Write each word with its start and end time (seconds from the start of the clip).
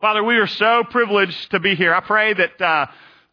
Father, 0.00 0.22
we 0.22 0.36
are 0.36 0.46
so 0.46 0.84
privileged 0.84 1.50
to 1.50 1.58
be 1.58 1.74
here. 1.74 1.92
I 1.92 1.98
pray 1.98 2.32
that 2.32 2.60
uh, 2.62 2.86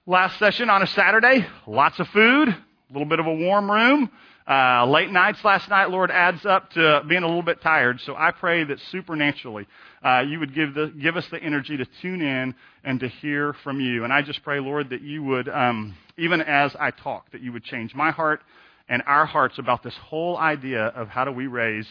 last 0.07 0.39
session 0.39 0.67
on 0.71 0.81
a 0.81 0.87
Saturday, 0.87 1.45
lots 1.67 1.99
of 1.99 2.07
food, 2.07 2.49
a 2.49 2.57
little 2.91 3.07
bit 3.07 3.19
of 3.19 3.27
a 3.27 3.33
warm 3.35 3.69
room, 3.69 4.09
uh, 4.49 4.83
late 4.87 5.11
nights 5.11 5.43
last 5.43 5.69
night, 5.69 5.91
Lord, 5.91 6.09
adds 6.09 6.43
up 6.43 6.71
to 6.71 7.03
being 7.07 7.21
a 7.21 7.27
little 7.27 7.43
bit 7.43 7.61
tired. 7.61 8.01
So 8.01 8.15
I 8.15 8.31
pray 8.31 8.63
that 8.63 8.79
supernaturally 8.89 9.67
uh, 10.03 10.23
you 10.27 10.39
would 10.39 10.55
give, 10.55 10.73
the, 10.73 10.87
give 10.87 11.15
us 11.17 11.27
the 11.27 11.37
energy 11.37 11.77
to 11.77 11.85
tune 12.01 12.23
in 12.23 12.55
and 12.83 12.99
to 12.99 13.09
hear 13.09 13.53
from 13.63 13.79
you. 13.79 14.03
And 14.03 14.11
I 14.11 14.23
just 14.23 14.41
pray, 14.41 14.59
Lord, 14.59 14.89
that 14.89 15.03
you 15.03 15.21
would, 15.21 15.47
um, 15.47 15.95
even 16.17 16.41
as 16.41 16.75
I 16.79 16.89
talk, 16.89 17.31
that 17.31 17.41
you 17.41 17.53
would 17.53 17.63
change 17.63 17.93
my 17.93 18.09
heart 18.09 18.41
and 18.89 19.03
our 19.05 19.27
hearts 19.27 19.59
about 19.59 19.83
this 19.83 19.95
whole 19.97 20.35
idea 20.35 20.85
of 20.85 21.09
how 21.09 21.25
do 21.25 21.31
we 21.31 21.45
raise 21.45 21.87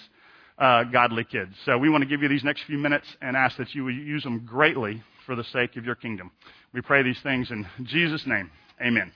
uh, 0.59 0.84
godly 0.84 1.25
kids. 1.25 1.55
So 1.64 1.79
we 1.79 1.89
want 1.89 2.02
to 2.02 2.09
give 2.09 2.23
you 2.23 2.29
these 2.29 2.45
next 2.45 2.62
few 2.64 2.79
minutes 2.79 3.07
and 3.21 3.36
ask 3.36 3.57
that 3.57 3.75
you 3.75 3.84
will 3.84 3.95
use 3.95 4.23
them 4.23 4.45
greatly 4.46 5.03
for 5.26 5.35
the 5.35 5.45
sake 5.45 5.76
of 5.76 5.85
your 5.85 5.95
kingdom. 5.95 6.31
We 6.72 6.81
pray 6.81 7.03
these 7.03 7.21
things 7.21 7.50
in 7.50 7.67
Jesus' 7.85 8.26
name. 8.26 8.50
Amen. 8.81 9.12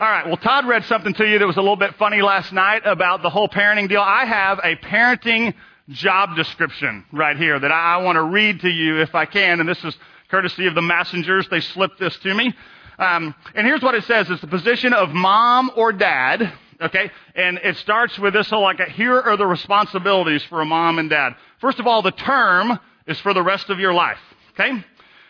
All 0.00 0.08
right. 0.08 0.26
Well, 0.26 0.36
Todd 0.36 0.66
read 0.66 0.84
something 0.84 1.12
to 1.14 1.26
you 1.28 1.40
that 1.40 1.46
was 1.46 1.56
a 1.56 1.60
little 1.60 1.76
bit 1.76 1.96
funny 1.96 2.22
last 2.22 2.52
night 2.52 2.82
about 2.84 3.22
the 3.22 3.30
whole 3.30 3.48
parenting 3.48 3.88
deal. 3.88 4.00
I 4.00 4.24
have 4.24 4.60
a 4.62 4.76
parenting 4.76 5.54
job 5.88 6.36
description 6.36 7.04
right 7.12 7.36
here 7.36 7.58
that 7.58 7.72
I 7.72 7.96
want 7.98 8.16
to 8.16 8.22
read 8.22 8.60
to 8.60 8.68
you 8.68 9.00
if 9.00 9.14
I 9.14 9.24
can. 9.24 9.58
And 9.58 9.68
this 9.68 9.82
is 9.82 9.96
courtesy 10.30 10.66
of 10.66 10.74
the 10.74 10.82
messengers. 10.82 11.48
They 11.48 11.60
slipped 11.60 11.98
this 11.98 12.16
to 12.18 12.32
me. 12.32 12.54
Um, 12.98 13.34
and 13.54 13.66
here's 13.66 13.82
what 13.82 13.94
it 13.94 14.04
says. 14.04 14.30
It's 14.30 14.40
the 14.40 14.46
position 14.46 14.92
of 14.92 15.10
mom 15.10 15.70
or 15.76 15.92
dad 15.92 16.52
okay? 16.80 17.10
And 17.34 17.58
it 17.58 17.76
starts 17.78 18.18
with 18.18 18.34
this 18.34 18.50
whole 18.50 18.62
like, 18.62 18.80
here 18.88 19.18
are 19.20 19.36
the 19.36 19.46
responsibilities 19.46 20.42
for 20.44 20.60
a 20.60 20.64
mom 20.64 20.98
and 20.98 21.10
dad. 21.10 21.34
First 21.60 21.78
of 21.78 21.86
all, 21.86 22.02
the 22.02 22.12
term 22.12 22.78
is 23.06 23.18
for 23.20 23.34
the 23.34 23.42
rest 23.42 23.70
of 23.70 23.78
your 23.78 23.94
life, 23.94 24.18
okay? 24.52 24.84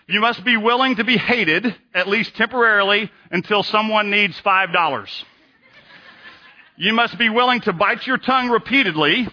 You 0.08 0.20
must 0.20 0.42
be 0.44 0.56
willing 0.56 0.96
to 0.96 1.04
be 1.04 1.18
hated, 1.18 1.74
at 1.92 2.08
least 2.08 2.34
temporarily, 2.34 3.10
until 3.30 3.62
someone 3.62 4.10
needs 4.10 4.38
five 4.40 4.72
dollars. 4.72 5.24
You 6.76 6.94
must 6.94 7.18
be 7.18 7.28
willing 7.28 7.60
to 7.62 7.72
bite 7.72 8.06
your 8.06 8.18
tongue 8.18 8.48
repeatedly, 8.48 9.28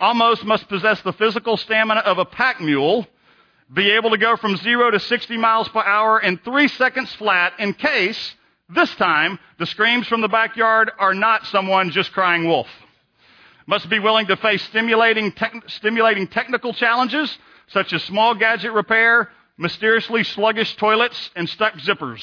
almost 0.00 0.44
must 0.44 0.68
possess 0.68 1.00
the 1.02 1.12
physical 1.12 1.56
stamina 1.56 2.00
of 2.00 2.18
a 2.18 2.24
pack 2.24 2.60
mule, 2.60 3.06
be 3.72 3.92
able 3.92 4.10
to 4.10 4.18
go 4.18 4.36
from 4.36 4.56
zero 4.56 4.90
to 4.90 5.00
60 5.00 5.36
miles 5.38 5.68
per 5.68 5.80
hour 5.80 6.20
in 6.20 6.38
three 6.38 6.68
seconds 6.68 7.12
flat 7.14 7.54
in 7.58 7.72
case 7.72 8.34
this 8.68 8.94
time, 8.96 9.38
the 9.58 9.66
screams 9.66 10.06
from 10.06 10.20
the 10.20 10.28
backyard 10.28 10.90
are 10.98 11.14
not 11.14 11.46
someone 11.46 11.90
just 11.90 12.12
crying 12.12 12.46
wolf. 12.46 12.68
Must 13.66 13.88
be 13.88 13.98
willing 13.98 14.26
to 14.26 14.36
face 14.36 14.62
stimulating, 14.64 15.32
te- 15.32 15.62
stimulating 15.68 16.26
technical 16.26 16.72
challenges, 16.72 17.36
such 17.68 17.92
as 17.92 18.02
small 18.04 18.34
gadget 18.34 18.72
repair, 18.72 19.30
mysteriously 19.56 20.24
sluggish 20.24 20.74
toilets, 20.76 21.30
and 21.36 21.48
stuck 21.48 21.74
zippers. 21.74 22.22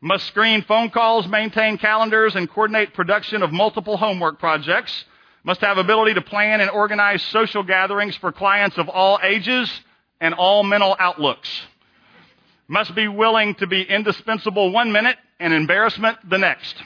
Must 0.00 0.26
screen 0.26 0.62
phone 0.62 0.90
calls, 0.90 1.26
maintain 1.26 1.78
calendars, 1.78 2.34
and 2.36 2.50
coordinate 2.50 2.92
production 2.92 3.42
of 3.42 3.52
multiple 3.52 3.96
homework 3.96 4.38
projects. 4.38 5.04
Must 5.44 5.60
have 5.60 5.78
ability 5.78 6.14
to 6.14 6.22
plan 6.22 6.60
and 6.60 6.70
organize 6.70 7.22
social 7.22 7.62
gatherings 7.62 8.16
for 8.16 8.32
clients 8.32 8.76
of 8.76 8.88
all 8.88 9.18
ages 9.22 9.70
and 10.20 10.34
all 10.34 10.62
mental 10.62 10.96
outlooks 10.98 11.48
must 12.68 12.94
be 12.94 13.08
willing 13.08 13.54
to 13.56 13.66
be 13.66 13.82
indispensable 13.82 14.72
one 14.72 14.92
minute 14.92 15.16
and 15.38 15.52
embarrassment 15.52 16.18
the 16.28 16.38
next. 16.38 16.76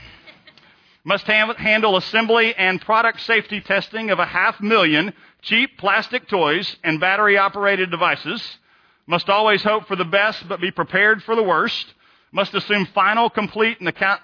must 1.04 1.26
ha- 1.26 1.54
handle 1.54 1.96
assembly 1.96 2.54
and 2.54 2.80
product 2.80 3.20
safety 3.20 3.60
testing 3.60 4.10
of 4.10 4.18
a 4.18 4.26
half 4.26 4.60
million 4.60 5.12
cheap 5.42 5.78
plastic 5.78 6.28
toys 6.28 6.76
and 6.82 7.00
battery 7.00 7.38
operated 7.38 7.90
devices. 7.90 8.58
Must 9.06 9.28
always 9.30 9.62
hope 9.62 9.86
for 9.86 9.96
the 9.96 10.04
best 10.04 10.46
but 10.48 10.60
be 10.60 10.70
prepared 10.70 11.22
for 11.22 11.34
the 11.34 11.42
worst. 11.42 11.94
Must 12.32 12.52
assume 12.54 12.84
final, 12.86 13.30
complete, 13.30 13.78
and 13.78 13.88
account- 13.88 14.20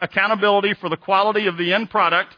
accountability 0.00 0.74
for 0.74 0.88
the 0.88 0.96
quality 0.96 1.46
of 1.48 1.58
the 1.58 1.74
end 1.74 1.90
product. 1.90 2.34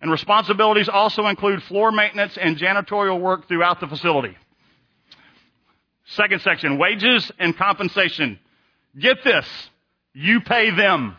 And 0.00 0.10
responsibilities 0.10 0.88
also 0.88 1.26
include 1.26 1.62
floor 1.62 1.90
maintenance 1.90 2.36
and 2.36 2.58
janitorial 2.58 3.18
work 3.18 3.48
throughout 3.48 3.80
the 3.80 3.86
facility. 3.86 4.36
Second 6.12 6.40
section, 6.40 6.78
wages 6.78 7.30
and 7.38 7.56
compensation. 7.56 8.38
Get 8.98 9.22
this. 9.24 9.46
You 10.14 10.40
pay 10.40 10.70
them. 10.70 11.16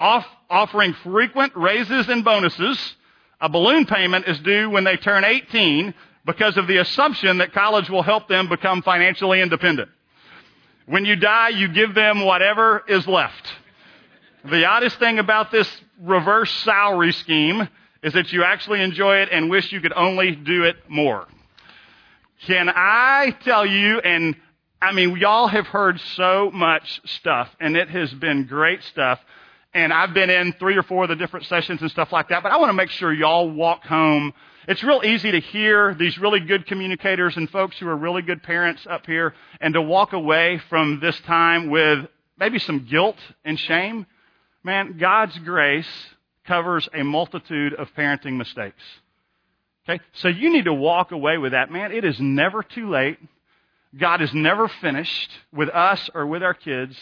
Off, 0.00 0.26
offering 0.48 0.94
frequent 1.04 1.54
raises 1.56 2.08
and 2.08 2.24
bonuses. 2.24 2.96
A 3.40 3.48
balloon 3.48 3.84
payment 3.84 4.26
is 4.26 4.38
due 4.40 4.70
when 4.70 4.84
they 4.84 4.96
turn 4.96 5.24
18 5.24 5.94
because 6.24 6.56
of 6.56 6.66
the 6.66 6.78
assumption 6.78 7.38
that 7.38 7.52
college 7.52 7.90
will 7.90 8.02
help 8.02 8.28
them 8.28 8.48
become 8.48 8.82
financially 8.82 9.40
independent. 9.40 9.90
When 10.86 11.04
you 11.04 11.16
die, 11.16 11.50
you 11.50 11.68
give 11.68 11.94
them 11.94 12.24
whatever 12.24 12.82
is 12.88 13.06
left. 13.06 13.46
The 14.44 14.64
oddest 14.64 14.98
thing 14.98 15.18
about 15.18 15.50
this 15.50 15.68
reverse 16.00 16.50
salary 16.62 17.12
scheme 17.12 17.68
is 18.02 18.14
that 18.14 18.32
you 18.32 18.44
actually 18.44 18.80
enjoy 18.82 19.18
it 19.18 19.28
and 19.30 19.50
wish 19.50 19.72
you 19.72 19.80
could 19.80 19.92
only 19.92 20.34
do 20.34 20.64
it 20.64 20.76
more. 20.88 21.26
Can 22.44 22.68
I 22.68 23.34
tell 23.44 23.64
you, 23.64 23.98
and 23.98 24.36
I 24.80 24.92
mean, 24.92 25.16
y'all 25.16 25.48
have 25.48 25.66
heard 25.66 25.98
so 26.16 26.50
much 26.52 27.00
stuff, 27.06 27.48
and 27.60 27.76
it 27.76 27.88
has 27.88 28.12
been 28.12 28.44
great 28.46 28.82
stuff. 28.82 29.18
And 29.72 29.92
I've 29.92 30.14
been 30.14 30.30
in 30.30 30.52
three 30.54 30.76
or 30.76 30.82
four 30.82 31.04
of 31.04 31.08
the 31.08 31.16
different 31.16 31.46
sessions 31.46 31.80
and 31.82 31.90
stuff 31.90 32.12
like 32.12 32.28
that, 32.28 32.42
but 32.42 32.52
I 32.52 32.56
want 32.56 32.70
to 32.70 32.74
make 32.74 32.90
sure 32.90 33.12
y'all 33.12 33.50
walk 33.50 33.84
home. 33.84 34.32
It's 34.68 34.82
real 34.82 35.02
easy 35.04 35.32
to 35.32 35.40
hear 35.40 35.94
these 35.94 36.18
really 36.18 36.40
good 36.40 36.66
communicators 36.66 37.36
and 37.36 37.48
folks 37.48 37.78
who 37.78 37.88
are 37.88 37.96
really 37.96 38.22
good 38.22 38.42
parents 38.42 38.86
up 38.88 39.06
here 39.06 39.34
and 39.60 39.74
to 39.74 39.82
walk 39.82 40.12
away 40.12 40.60
from 40.68 41.00
this 41.00 41.18
time 41.20 41.70
with 41.70 42.06
maybe 42.38 42.58
some 42.58 42.86
guilt 42.88 43.16
and 43.44 43.58
shame. 43.58 44.06
Man, 44.62 44.98
God's 44.98 45.38
grace 45.38 45.88
covers 46.46 46.88
a 46.92 47.02
multitude 47.02 47.74
of 47.74 47.92
parenting 47.94 48.36
mistakes. 48.36 48.82
Okay? 49.88 50.02
So 50.14 50.28
you 50.28 50.52
need 50.52 50.64
to 50.64 50.74
walk 50.74 51.12
away 51.12 51.38
with 51.38 51.52
that. 51.52 51.70
Man, 51.70 51.92
it 51.92 52.04
is 52.04 52.18
never 52.18 52.62
too 52.62 52.90
late. 52.90 53.18
God 53.98 54.20
is 54.20 54.32
never 54.34 54.68
finished 54.68 55.30
with 55.52 55.68
us 55.68 56.10
or 56.14 56.26
with 56.26 56.42
our 56.42 56.54
kids. 56.54 56.96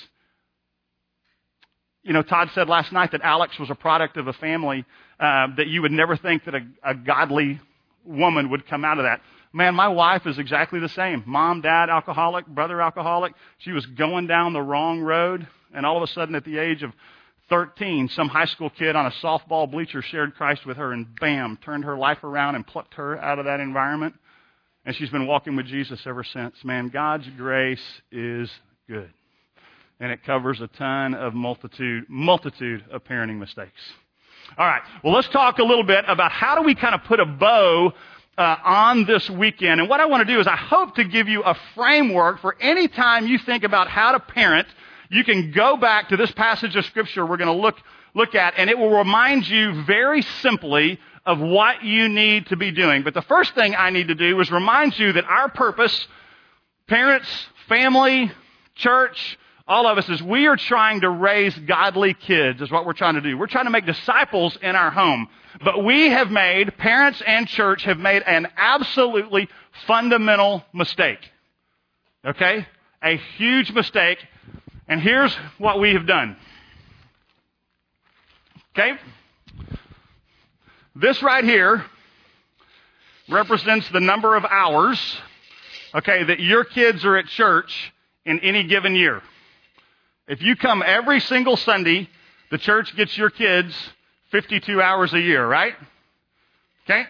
You 2.03 2.13
know, 2.13 2.23
Todd 2.23 2.51
said 2.55 2.69
last 2.69 2.93
night 2.93 3.13
that 3.13 3.23
Alex 3.23 3.59
was 3.59 3.71
a 3.71 3.75
product 3.75 4.17
of 4.19 4.29
a 4.29 4.35
family 4.35 4.85
uh, 5.19 5.49
that 5.57 5.67
you 5.69 5.83
would 5.83 5.93
never 5.93 6.17
think 6.17 6.45
that 6.45 6.55
a, 6.55 6.61
a 6.85 6.95
godly 6.95 7.61
woman 8.05 8.51
would 8.51 8.67
come 8.67 8.85
out 8.85 8.99
of 8.99 9.05
that. 9.05 9.23
Man, 9.53 9.75
my 9.75 9.89
wife 9.89 10.27
is 10.27 10.39
exactly 10.39 10.81
the 10.81 10.89
same. 10.89 11.23
Mom, 11.27 11.63
dad, 11.63 11.89
alcoholic, 11.89 12.47
brother, 12.47 12.83
alcoholic. 12.83 13.33
She 13.59 13.71
was 13.71 13.87
going 13.87 14.27
down 14.27 14.53
the 14.53 14.61
wrong 14.61 15.01
road, 15.01 15.47
and 15.73 15.87
all 15.87 15.97
of 15.97 16.03
a 16.03 16.09
sudden, 16.09 16.35
at 16.35 16.45
the 16.45 16.59
age 16.59 16.83
of 16.83 16.93
13, 17.51 18.09
some 18.09 18.29
high 18.29 18.47
school 18.47 18.71
kid 18.71 18.97
on 18.97 19.07
a 19.07 19.11
softball 19.23 19.71
bleacher 19.71 20.01
shared 20.03 20.35
Christ 20.35 20.65
with 20.65 20.77
her 20.77 20.93
and 20.93 21.07
bam, 21.21 21.59
turned 21.63 21.85
her 21.85 21.97
life 21.97 22.25
around 22.25 22.55
and 22.55 22.67
plucked 22.67 22.95
her 22.95 23.19
out 23.19 23.39
of 23.39 23.45
that 23.45 23.61
environment. 23.61 24.15
And 24.87 24.95
she's 24.97 25.11
been 25.11 25.27
walking 25.27 25.57
with 25.57 25.67
Jesus 25.67 26.01
ever 26.07 26.25
since. 26.25 26.57
Man, 26.65 26.89
God's 26.89 27.29
grace 27.37 27.83
is 28.11 28.51
good. 28.89 29.11
And 30.01 30.11
it 30.11 30.25
covers 30.25 30.61
a 30.61 30.67
ton 30.69 31.15
of 31.15 31.35
multitude, 31.35 32.07
multitude 32.09 32.85
of 32.91 33.05
parenting 33.05 33.39
mistakes. 33.39 33.81
All 34.59 34.67
right. 34.67 34.83
Well, 35.03 35.15
let's 35.15 35.29
talk 35.29 35.59
a 35.59 35.65
little 35.65 35.85
bit 35.85 36.05
about 36.09 36.33
how 36.33 36.57
do 36.57 36.63
we 36.63 36.75
kind 36.75 36.95
of 36.95 37.05
put 37.05 37.21
a 37.21 37.25
bow 37.25 37.93
uh, 38.37 38.57
on 38.65 39.05
this 39.05 39.31
weekend. 39.31 39.81
And 39.81 39.89
what 39.89 40.01
I 40.01 40.07
want 40.07 40.27
to 40.27 40.33
do 40.33 40.41
is 40.41 40.47
I 40.47 40.57
hope 40.57 40.97
to 40.97 41.05
give 41.05 41.29
you 41.29 41.43
a 41.43 41.57
framework 41.75 42.41
for 42.41 42.57
any 42.61 42.89
time 42.89 43.27
you 43.27 43.39
think 43.39 43.65
about 43.65 43.89
how 43.89 44.13
to 44.13 44.21
parent 44.21 44.67
you 45.15 45.23
can 45.25 45.53
go 45.53 45.77
back 45.77 46.09
to 46.09 46.17
this 46.17 46.33
passage 46.33 46.75
of 46.75 46.85
scripture 46.87 47.25
we're 47.25 47.37
going 47.37 47.55
to 47.55 47.63
look, 47.63 47.77
look 48.15 48.35
at, 48.35 48.55
and 48.57 48.69
it 48.69 48.77
will 48.77 48.91
remind 48.91 49.49
you 49.49 49.85
very 49.85 50.23
simply 50.23 50.99
of 51.25 51.39
what 51.39 51.85
you 51.85 52.09
need 52.09 52.47
to 52.47 52.57
be 52.57 52.73
doing. 52.73 53.05
But 53.05 53.15
the 53.15 53.23
first 53.23 53.55
thing 53.55 53.77
I 53.77 53.91
need 53.91 54.09
to 54.09 54.15
do 54.15 54.41
is 54.41 54.51
remind 54.51 54.99
you 54.99 55.13
that 55.13 55.25
our 55.25 55.49
purpose, 55.49 56.09
parents, 56.89 57.29
family, 57.69 58.33
church, 58.75 59.39
all 59.67 59.87
of 59.87 59.97
us 59.97 60.09
is 60.09 60.23
we 60.23 60.47
are 60.47 60.57
trying 60.57 61.01
to 61.03 61.09
raise 61.09 61.57
godly 61.61 62.13
kids 62.13 62.61
is 62.61 62.71
what 62.71 62.85
we're 62.85 62.93
trying 62.93 63.15
to 63.15 63.23
do. 63.23 63.39
We're 63.39 63.47
trying 63.47 63.65
to 63.65 63.71
make 63.71 63.87
disciples 63.87 64.59
in 64.61 64.75
our 64.75 64.91
home. 64.91 65.29
But 65.65 65.85
we 65.85 66.11
have 66.11 66.31
made, 66.31 66.77
parents 66.77 67.23
and 67.25 67.47
church 67.47 67.85
have 67.85 67.99
made 67.99 68.23
an 68.27 68.49
absolutely 68.57 69.49
fundamental 69.87 70.65
mistake. 70.75 71.21
Okay? 72.27 72.67
A 73.03 73.17
huge 73.37 73.71
mistake 73.71 74.19
and 74.89 75.01
here's 75.01 75.35
what 75.59 75.81
we 75.81 75.95
have 75.95 76.07
done. 76.07 76.37
Okay? 78.77 78.99
This 80.97 81.23
right 81.23 81.45
here 81.45 81.85
represents 83.29 83.89
the 83.91 84.01
number 84.01 84.37
of 84.37 84.45
hours, 84.45 84.99
okay, 85.95 86.25
that 86.25 86.41
your 86.41 86.65
kids 86.65 87.05
are 87.05 87.17
at 87.17 87.27
church 87.27 87.93
in 88.25 88.41
any 88.41 88.65
given 88.65 88.95
year. 88.95 89.23
If 90.27 90.43
you 90.43 90.57
come 90.57 90.83
every 90.85 91.21
single 91.21 91.57
Sunday, 91.57 92.09
the 92.51 92.59
church 92.59 92.95
gets 92.97 93.17
your 93.17 93.31
kids 93.31 93.75
52 94.31 94.81
hours 94.81 95.13
a 95.13 95.21
year, 95.21 95.47
right? 95.47 95.75
Okay? 96.85 97.07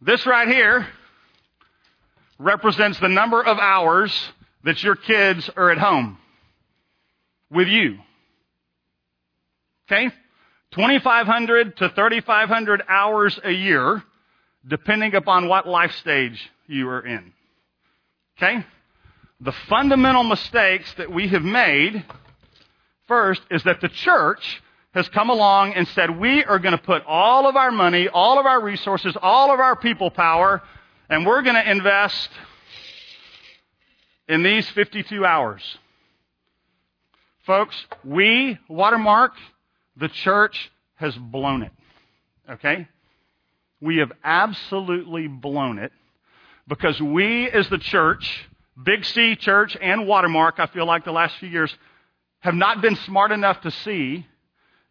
This 0.00 0.26
right 0.26 0.48
here 0.48 0.86
represents 2.38 2.98
the 3.00 3.08
number 3.08 3.42
of 3.42 3.58
hours 3.58 4.12
that 4.66 4.82
your 4.82 4.96
kids 4.96 5.48
are 5.56 5.70
at 5.70 5.78
home 5.78 6.18
with 7.50 7.68
you. 7.68 7.98
Okay? 9.86 10.08
2,500 10.72 11.76
to 11.76 11.88
3,500 11.90 12.82
hours 12.88 13.38
a 13.44 13.52
year, 13.52 14.02
depending 14.66 15.14
upon 15.14 15.46
what 15.46 15.68
life 15.68 15.92
stage 15.92 16.50
you 16.66 16.88
are 16.88 17.06
in. 17.06 17.32
Okay? 18.36 18.66
The 19.40 19.52
fundamental 19.68 20.24
mistakes 20.24 20.92
that 20.98 21.12
we 21.12 21.28
have 21.28 21.44
made, 21.44 22.04
first, 23.06 23.42
is 23.52 23.62
that 23.62 23.80
the 23.80 23.88
church 23.88 24.62
has 24.94 25.08
come 25.10 25.30
along 25.30 25.74
and 25.74 25.86
said, 25.88 26.18
we 26.18 26.42
are 26.42 26.58
going 26.58 26.76
to 26.76 26.82
put 26.82 27.04
all 27.06 27.48
of 27.48 27.54
our 27.54 27.70
money, 27.70 28.08
all 28.08 28.40
of 28.40 28.46
our 28.46 28.60
resources, 28.60 29.16
all 29.22 29.54
of 29.54 29.60
our 29.60 29.76
people 29.76 30.10
power, 30.10 30.60
and 31.08 31.24
we're 31.24 31.42
going 31.42 31.54
to 31.54 31.70
invest 31.70 32.30
in 34.28 34.42
these 34.42 34.68
52 34.70 35.24
hours. 35.24 35.62
Folks, 37.46 37.76
we, 38.04 38.58
Watermark, 38.68 39.32
the 39.96 40.08
church 40.08 40.70
has 40.96 41.14
blown 41.16 41.62
it. 41.62 41.72
Okay? 42.50 42.88
We 43.80 43.98
have 43.98 44.12
absolutely 44.24 45.28
blown 45.28 45.78
it 45.78 45.92
because 46.66 47.00
we 47.00 47.48
as 47.50 47.68
the 47.68 47.78
church, 47.78 48.48
Big 48.82 49.04
C 49.04 49.36
Church 49.36 49.76
and 49.80 50.06
Watermark, 50.06 50.58
I 50.58 50.66
feel 50.66 50.86
like 50.86 51.04
the 51.04 51.12
last 51.12 51.36
few 51.38 51.48
years, 51.48 51.74
have 52.40 52.54
not 52.54 52.80
been 52.80 52.96
smart 52.96 53.32
enough 53.32 53.60
to 53.62 53.70
see 53.70 54.26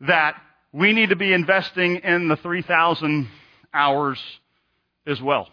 that 0.02 0.42
we 0.72 0.94
need 0.94 1.10
to 1.10 1.16
be 1.16 1.34
investing 1.34 1.98
in 1.98 2.28
the 2.28 2.36
3,000 2.38 3.28
hours 3.74 4.20
as 5.06 5.22
well. 5.22 5.50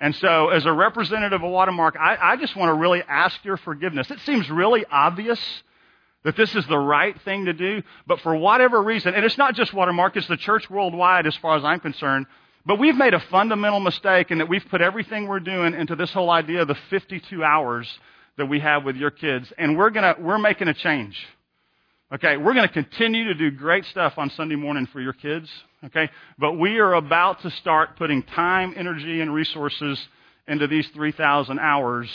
And 0.00 0.16
so, 0.16 0.48
as 0.48 0.64
a 0.64 0.72
representative 0.72 1.42
of 1.42 1.50
Watermark, 1.50 1.96
I, 2.00 2.16
I 2.16 2.36
just 2.36 2.56
want 2.56 2.70
to 2.70 2.74
really 2.74 3.02
ask 3.06 3.44
your 3.44 3.58
forgiveness. 3.58 4.10
It 4.10 4.20
seems 4.20 4.48
really 4.48 4.84
obvious 4.90 5.38
that 6.24 6.36
this 6.36 6.54
is 6.54 6.66
the 6.66 6.78
right 6.78 7.20
thing 7.22 7.46
to 7.46 7.52
do, 7.52 7.82
but 8.06 8.20
for 8.20 8.34
whatever 8.34 8.82
reason, 8.82 9.14
and 9.14 9.24
it's 9.24 9.38
not 9.38 9.54
just 9.54 9.72
Watermark, 9.72 10.16
it's 10.16 10.26
the 10.26 10.36
church 10.36 10.68
worldwide 10.70 11.26
as 11.26 11.36
far 11.36 11.56
as 11.56 11.64
I'm 11.64 11.80
concerned, 11.80 12.26
but 12.66 12.78
we've 12.78 12.96
made 12.96 13.14
a 13.14 13.20
fundamental 13.20 13.80
mistake 13.80 14.30
in 14.30 14.38
that 14.38 14.48
we've 14.48 14.64
put 14.70 14.80
everything 14.80 15.26
we're 15.26 15.40
doing 15.40 15.74
into 15.74 15.96
this 15.96 16.12
whole 16.12 16.30
idea 16.30 16.62
of 16.62 16.68
the 16.68 16.76
52 16.90 17.42
hours 17.42 17.88
that 18.36 18.46
we 18.46 18.60
have 18.60 18.84
with 18.84 18.96
your 18.96 19.10
kids, 19.10 19.52
and 19.58 19.76
we're 19.76 19.90
gonna, 19.90 20.16
we're 20.18 20.38
making 20.38 20.68
a 20.68 20.74
change. 20.74 21.16
Okay, 22.12 22.36
we're 22.36 22.54
going 22.54 22.66
to 22.66 22.72
continue 22.72 23.24
to 23.26 23.34
do 23.34 23.52
great 23.52 23.84
stuff 23.84 24.14
on 24.16 24.30
Sunday 24.30 24.56
morning 24.56 24.88
for 24.92 25.00
your 25.00 25.12
kids. 25.12 25.48
Okay, 25.84 26.10
but 26.38 26.54
we 26.54 26.78
are 26.78 26.94
about 26.94 27.40
to 27.42 27.50
start 27.52 27.96
putting 27.96 28.24
time, 28.24 28.74
energy, 28.76 29.20
and 29.20 29.32
resources 29.32 29.96
into 30.48 30.66
these 30.66 30.88
3,000 30.88 31.60
hours 31.60 32.10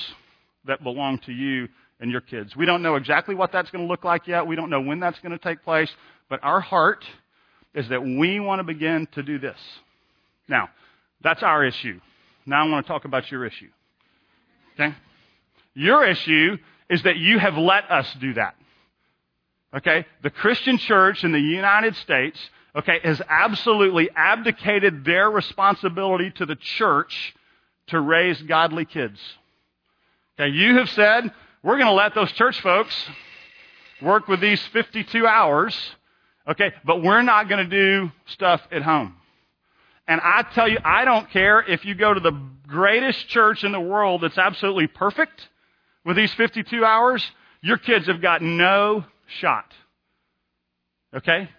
that 0.65 0.83
belong 0.83 1.19
to 1.19 1.31
you 1.31 1.69
and 2.01 2.12
your 2.12 2.19
kids. 2.19 2.57
We 2.57 2.65
don't 2.65 2.81
know 2.81 2.95
exactly 2.95 3.36
what 3.36 3.53
that's 3.53 3.71
going 3.71 3.86
to 3.86 3.88
look 3.89 4.03
like 4.03 4.27
yet. 4.27 4.45
We 4.45 4.57
don't 4.57 4.69
know 4.69 4.81
when 4.81 5.00
that's 5.00 5.19
going 5.19 5.31
to 5.31 5.38
take 5.38 5.63
place. 5.63 5.89
But 6.30 6.42
our 6.44 6.59
heart 6.59 7.06
is 7.74 7.88
that 7.88 8.03
we 8.03 8.42
want 8.42 8.59
to 8.59 8.63
begin 8.63 9.07
to 9.13 9.24
do 9.24 9.39
this. 9.39 9.57
Now, 10.50 10.69
that's 11.24 11.42
our 11.42 11.63
issue. 11.63 12.01
Now 12.45 12.68
I 12.68 12.69
want 12.69 12.86
to 12.86 12.92
talk 12.92 13.06
about 13.06 13.31
your 13.31 13.45
issue. 13.45 13.69
Okay? 14.74 14.94
Your 15.74 16.06
issue 16.06 16.57
is 16.89 17.01
that 17.03 17.15
you 17.15 17.39
have 17.39 17.56
let 17.56 17.89
us 17.89 18.07
do 18.19 18.33
that. 18.33 18.56
Okay? 19.74 20.06
The 20.24 20.30
Christian 20.30 20.78
church 20.78 21.24
in 21.24 21.32
the 21.32 21.40
United 21.40 21.96
States, 21.98 22.40
okay, 22.76 23.00
has 23.04 23.22
absolutely 23.28 24.10
abdicated 24.16 25.06
their 25.06 25.30
responsibility 25.30 26.32
to 26.32 26.46
the 26.46 26.56
church 26.56 27.34
to 27.88 28.00
raise 28.00 28.42
godly 28.42 28.86
kids. 28.86 29.20
Okay, 30.40 30.52
you 30.52 30.78
have 30.78 30.90
said, 30.90 31.32
we're 31.64 31.78
going 31.78 31.88
to 31.88 31.94
let 31.94 32.14
those 32.14 32.32
church 32.34 32.60
folks 32.62 32.94
work 34.02 34.28
with 34.28 34.42
these 34.42 34.62
52 34.74 35.26
hours, 35.26 35.76
okay, 36.48 36.74
but 36.84 37.02
we're 37.02 37.22
not 37.22 37.48
going 37.48 37.70
to 37.70 37.70
do 37.70 38.12
stuff 38.26 38.62
at 38.72 38.82
home. 38.82 39.16
And 40.08 40.22
I 40.22 40.44
tell 40.54 40.68
you, 40.68 40.78
I 40.84 41.06
don't 41.06 41.30
care 41.32 41.62
if 41.62 41.86
you 41.86 41.96
go 41.96 42.14
to 42.14 42.20
the 42.20 42.38
greatest 42.68 43.28
church 43.30 43.64
in 43.64 43.72
the 43.72 43.80
world 43.80 44.22
that's 44.22 44.38
absolutely 44.38 44.88
perfect 44.88 45.48
with 46.04 46.18
these 46.18 46.34
52 46.36 46.86
hours, 46.86 47.26
your 47.62 47.78
kids 47.78 48.08
have 48.08 48.22
got 48.22 48.42
no 48.42 49.06
shot. 49.39 49.74
Okay? 51.16 51.50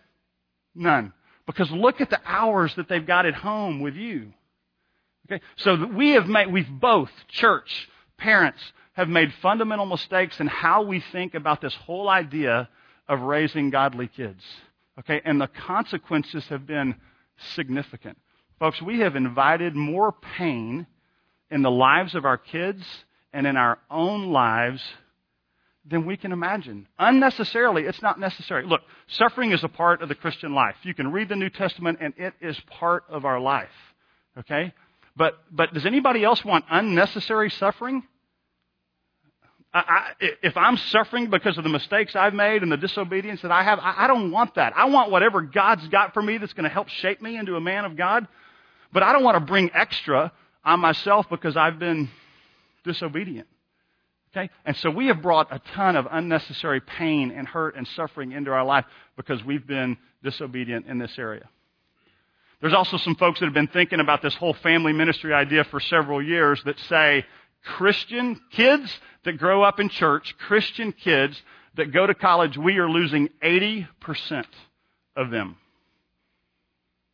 None. 0.75 1.13
Because 1.47 1.71
look 1.71 2.01
at 2.01 2.11
the 2.11 2.21
hours 2.25 2.75
that 2.77 2.89
they've 2.89 3.07
got 3.07 3.27
at 3.27 3.35
home 3.35 3.81
with 3.81 3.95
you. 3.95 4.33
Okay? 5.27 5.43
So 5.57 5.87
we 5.87 6.11
have 6.11 6.27
made, 6.27 6.53
we've 6.53 6.69
both, 6.69 7.11
church, 7.29 7.89
parents, 8.19 8.61
have 8.93 9.09
made 9.09 9.33
fundamental 9.43 9.87
mistakes 9.87 10.41
in 10.41 10.47
how 10.47 10.83
we 10.83 11.03
think 11.13 11.35
about 11.35 11.61
this 11.61 11.75
whole 11.75 12.09
idea 12.09 12.69
of 13.09 13.21
raising 13.21 13.71
godly 13.71 14.09
kids. 14.09 14.43
Okay? 14.99 15.21
And 15.25 15.41
the 15.41 15.49
consequences 15.49 16.45
have 16.49 16.67
been 16.67 16.97
significant. 17.55 18.19
Folks, 18.59 18.81
we 18.81 19.01
have 19.01 19.17
invited 19.17 19.75
more 19.75 20.13
pain 20.13 20.87
in 21.51 21.63
the 21.63 21.71
lives 21.71 22.15
of 22.15 22.25
our 22.25 22.39
kids 22.39 22.83
and 23.33 23.47
in 23.47 23.57
our 23.57 23.79
own 23.91 24.33
lives 24.33 24.83
than 25.89 26.05
we 26.05 26.17
can 26.17 26.33
imagine. 26.33 26.89
Unnecessarily, 26.99 27.85
it's 27.85 28.03
not 28.03 28.19
necessary. 28.19 28.67
Look, 28.67 28.83
suffering 29.09 29.53
is 29.53 29.63
a 29.63 29.69
part 29.69 30.03
of 30.03 30.09
the 30.09 30.15
Christian 30.15 30.55
life. 30.55 30.77
You 30.83 30.95
can 30.95 31.13
read 31.13 31.29
the 31.29 31.37
New 31.37 31.51
Testament 31.51 31.99
and 32.01 32.13
it 32.17 32.35
is 32.41 32.59
part 32.69 33.05
of 33.09 33.25
our 33.25 33.41
life. 33.41 33.69
Okay? 34.39 34.73
But, 35.17 35.39
but 35.51 35.73
does 35.73 35.87
anybody 35.87 36.25
else 36.25 36.45
want 36.45 36.65
unnecessary 36.71 37.51
suffering? 37.51 38.03
I, 39.73 39.79
I, 40.21 40.31
if 40.43 40.57
I'm 40.57 40.77
suffering 40.77 41.31
because 41.31 41.59
of 41.59 41.65
the 41.65 41.71
mistakes 41.71 42.17
I've 42.17 42.35
made 42.35 42.63
and 42.63 42.73
the 42.73 42.77
disobedience 42.77 43.43
that 43.43 43.53
I 43.53 43.63
have, 43.63 43.79
I, 43.79 44.05
I 44.05 44.07
don't 44.07 44.31
want 44.31 44.55
that. 44.57 44.73
I 44.77 44.87
want 44.87 45.11
whatever 45.11 45.43
God's 45.43 45.87
got 45.89 46.15
for 46.15 46.23
me 46.23 46.39
that's 46.39 46.53
going 46.53 46.65
to 46.65 46.71
help 46.71 46.89
shape 46.89 47.21
me 47.23 47.37
into 47.37 47.57
a 47.57 47.61
man 47.61 47.85
of 47.85 47.97
God. 47.97 48.27
But 48.93 49.03
I 49.03 49.13
don't 49.13 49.23
want 49.23 49.37
to 49.37 49.45
bring 49.45 49.71
extra 49.75 50.33
on 50.65 50.81
myself 50.81 51.27
because 51.31 51.57
I've 51.57 51.79
been 51.79 52.09
disobedient. 52.85 53.49
Okay? 54.37 54.51
And 54.67 54.77
so 54.77 54.91
we 54.91 55.07
have 55.07 55.23
brought 55.23 55.49
a 55.51 55.61
ton 55.75 55.97
of 55.97 56.07
unnecessary 56.11 56.81
pain 56.81 57.31
and 57.31 57.49
hurt 57.49 57.75
and 57.75 57.89
suffering 57.89 58.33
into 58.33 58.51
our 58.51 58.65
life 58.65 58.85
because 59.17 59.43
we've 59.43 59.67
been 59.67 59.97
disobedient 60.23 60.87
in 60.87 60.99
this 60.99 61.13
area. 61.19 61.49
There's 62.61 62.75
also 62.75 62.99
some 62.99 63.15
folks 63.15 63.41
that 63.41 63.47
have 63.47 63.55
been 63.55 63.67
thinking 63.69 64.01
about 64.01 64.23
this 64.23 64.35
whole 64.35 64.55
family 64.55 64.93
ministry 64.93 65.33
idea 65.33 65.65
for 65.65 65.81
several 65.81 66.23
years 66.23 66.61
that 66.65 66.79
say 66.81 67.25
Christian 67.65 68.41
kids 68.53 68.95
that 69.25 69.39
grow 69.39 69.63
up 69.63 69.81
in 69.81 69.89
church, 69.89 70.35
Christian 70.39 70.93
kids 70.93 71.41
that 71.77 71.93
go 71.93 72.07
to 72.07 72.15
college, 72.15 72.57
we 72.57 72.79
are 72.79 72.89
losing 72.89 73.29
80% 73.43 73.87
of 75.17 75.31
them. 75.31 75.57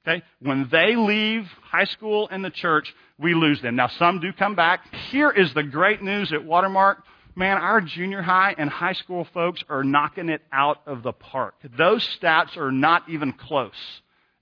Okay? 0.07 0.23
When 0.41 0.69
they 0.71 0.97
leave 0.97 1.47
high 1.63 1.85
school 1.85 2.29
and 2.31 2.45
the 2.45 2.51
church, 2.51 2.93
we 3.19 3.35
lose 3.35 3.63
them. 3.63 3.77
Now, 3.77 3.89
some 3.89 4.21
do 4.21 4.33
come 4.33 4.55
back. 4.55 4.93
Here 5.11 5.31
is 5.31 5.55
the 5.55 5.63
great 5.63 6.03
news 6.03 6.33
at 6.33 6.45
Watermark. 6.45 7.05
Man, 7.35 7.57
our 7.57 7.81
junior 7.81 8.21
high 8.21 8.55
and 8.59 8.69
high 8.69 8.93
school 8.93 9.27
folks 9.33 9.65
are 9.69 9.83
knocking 9.83 10.29
it 10.29 10.43
out 10.53 10.83
of 10.87 11.03
the 11.03 11.13
park. 11.13 11.55
Those 11.79 12.07
stats 12.19 12.57
are 12.59 12.71
not 12.71 13.09
even 13.09 13.33
close 13.33 13.73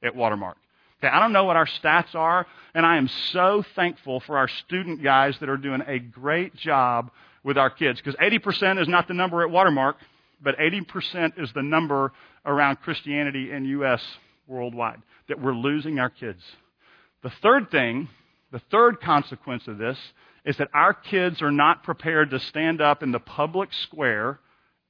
at 0.02 0.16
Watermark. 0.16 0.56
Okay, 0.99 1.09
I 1.09 1.20
don't 1.20 1.32
know 1.32 1.44
what 1.44 1.56
our 1.56 1.66
stats 1.66 2.14
are, 2.14 2.47
and 2.75 2.85
I 2.85 2.97
am 2.97 3.09
so 3.32 3.64
thankful 3.76 4.20
for 4.20 4.37
our 4.37 4.49
student 4.49 5.02
guys 5.02 5.37
that 5.38 5.49
are 5.49 5.56
doing 5.56 5.82
a 5.87 5.99
great 5.99 6.54
job 6.56 7.11
with 7.44 7.56
our 7.56 7.70
kids. 7.70 8.00
Because 8.00 8.16
80% 8.16 8.82
is 8.82 8.88
not 8.88 9.06
the 9.06 9.14
number 9.14 9.42
at 9.42 9.50
Watermark, 9.50 9.97
but 10.42 10.59
80% 10.59 11.40
is 11.40 11.50
the 11.54 11.62
number 11.62 12.12
around 12.44 12.80
Christianity 12.80 13.52
in 13.52 13.64
U.S. 13.66 14.02
worldwide, 14.49 15.00
that 15.28 15.40
we're 15.40 15.54
losing 15.54 16.00
our 16.00 16.11
kids. 16.11 16.42
The 17.23 17.30
third 17.40 17.70
thing 17.70 18.09
the 18.52 18.61
third 18.70 19.00
consequence 19.00 19.66
of 19.68 19.78
this 19.78 19.97
is 20.44 20.56
that 20.56 20.68
our 20.75 20.94
kids 20.94 21.42
are 21.42 21.52
not 21.52 21.82
prepared 21.82 22.30
to 22.30 22.40
stand 22.40 22.80
up 22.80 23.02
in 23.02 23.12
the 23.12 23.18
public 23.18 23.70
square 23.85 24.40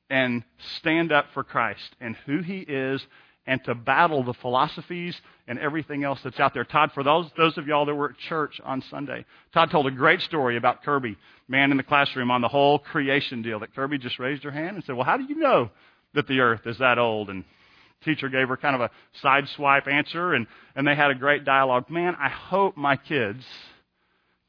and 0.09 0.43
stand 0.79 1.13
up 1.13 1.27
for 1.35 1.45
Christ 1.45 1.97
and 2.01 2.17
who 2.27 2.41
he 2.43 2.59
is 2.59 3.05
and 3.47 3.63
to 3.65 3.75
battle 3.75 4.23
the 4.23 4.35
philosophies 4.35 5.19
and 5.49 5.59
everything 5.59 6.05
else 6.05 6.21
that's 6.23 6.39
out 6.39 6.55
there. 6.55 6.65
Todd, 6.65 6.91
for 6.93 7.03
those, 7.03 7.27
those 7.37 7.57
of 7.59 7.67
y'all 7.67 7.87
that 7.87 7.95
were 7.95 8.11
at 8.11 8.19
church 8.29 8.61
on 8.65 8.83
Sunday, 8.91 9.25
Todd 9.53 9.71
told 9.71 9.87
a 9.87 9.91
great 9.91 10.21
story 10.21 10.57
about 10.57 10.83
Kirby, 10.83 11.17
man 11.49 11.71
in 11.71 11.77
the 11.77 11.83
classroom, 11.83 12.31
on 12.31 12.43
the 12.43 12.49
whole 12.49 12.79
creation 12.79 13.43
deal. 13.43 13.61
That 13.61 13.75
Kirby 13.75 13.99
just 13.99 14.19
raised 14.19 14.45
her 14.45 14.51
hand 14.51 14.77
and 14.77 14.85
said, 14.85 14.95
Well, 14.95 15.07
how 15.07 15.17
do 15.17 15.25
you 15.25 15.37
know 15.37 15.71
that 16.15 16.29
the 16.29 16.41
earth 16.41 16.67
is 16.67 16.79
that 16.79 16.99
old? 16.99 17.31
And 17.31 17.45
teacher 18.05 18.29
gave 18.29 18.49
her 18.49 18.57
kind 18.57 18.75
of 18.75 18.83
a 18.83 18.91
side 19.21 19.49
swipe 19.57 19.89
answer, 19.89 20.35
and, 20.35 20.47
and 20.77 20.87
they 20.87 20.95
had 20.95 21.11
a 21.11 21.15
great 21.15 21.45
dialogue. 21.45 21.91
Man, 21.91 22.15
I 22.21 22.29
hope 22.29 22.77
my 22.77 22.97
kids 22.97 23.45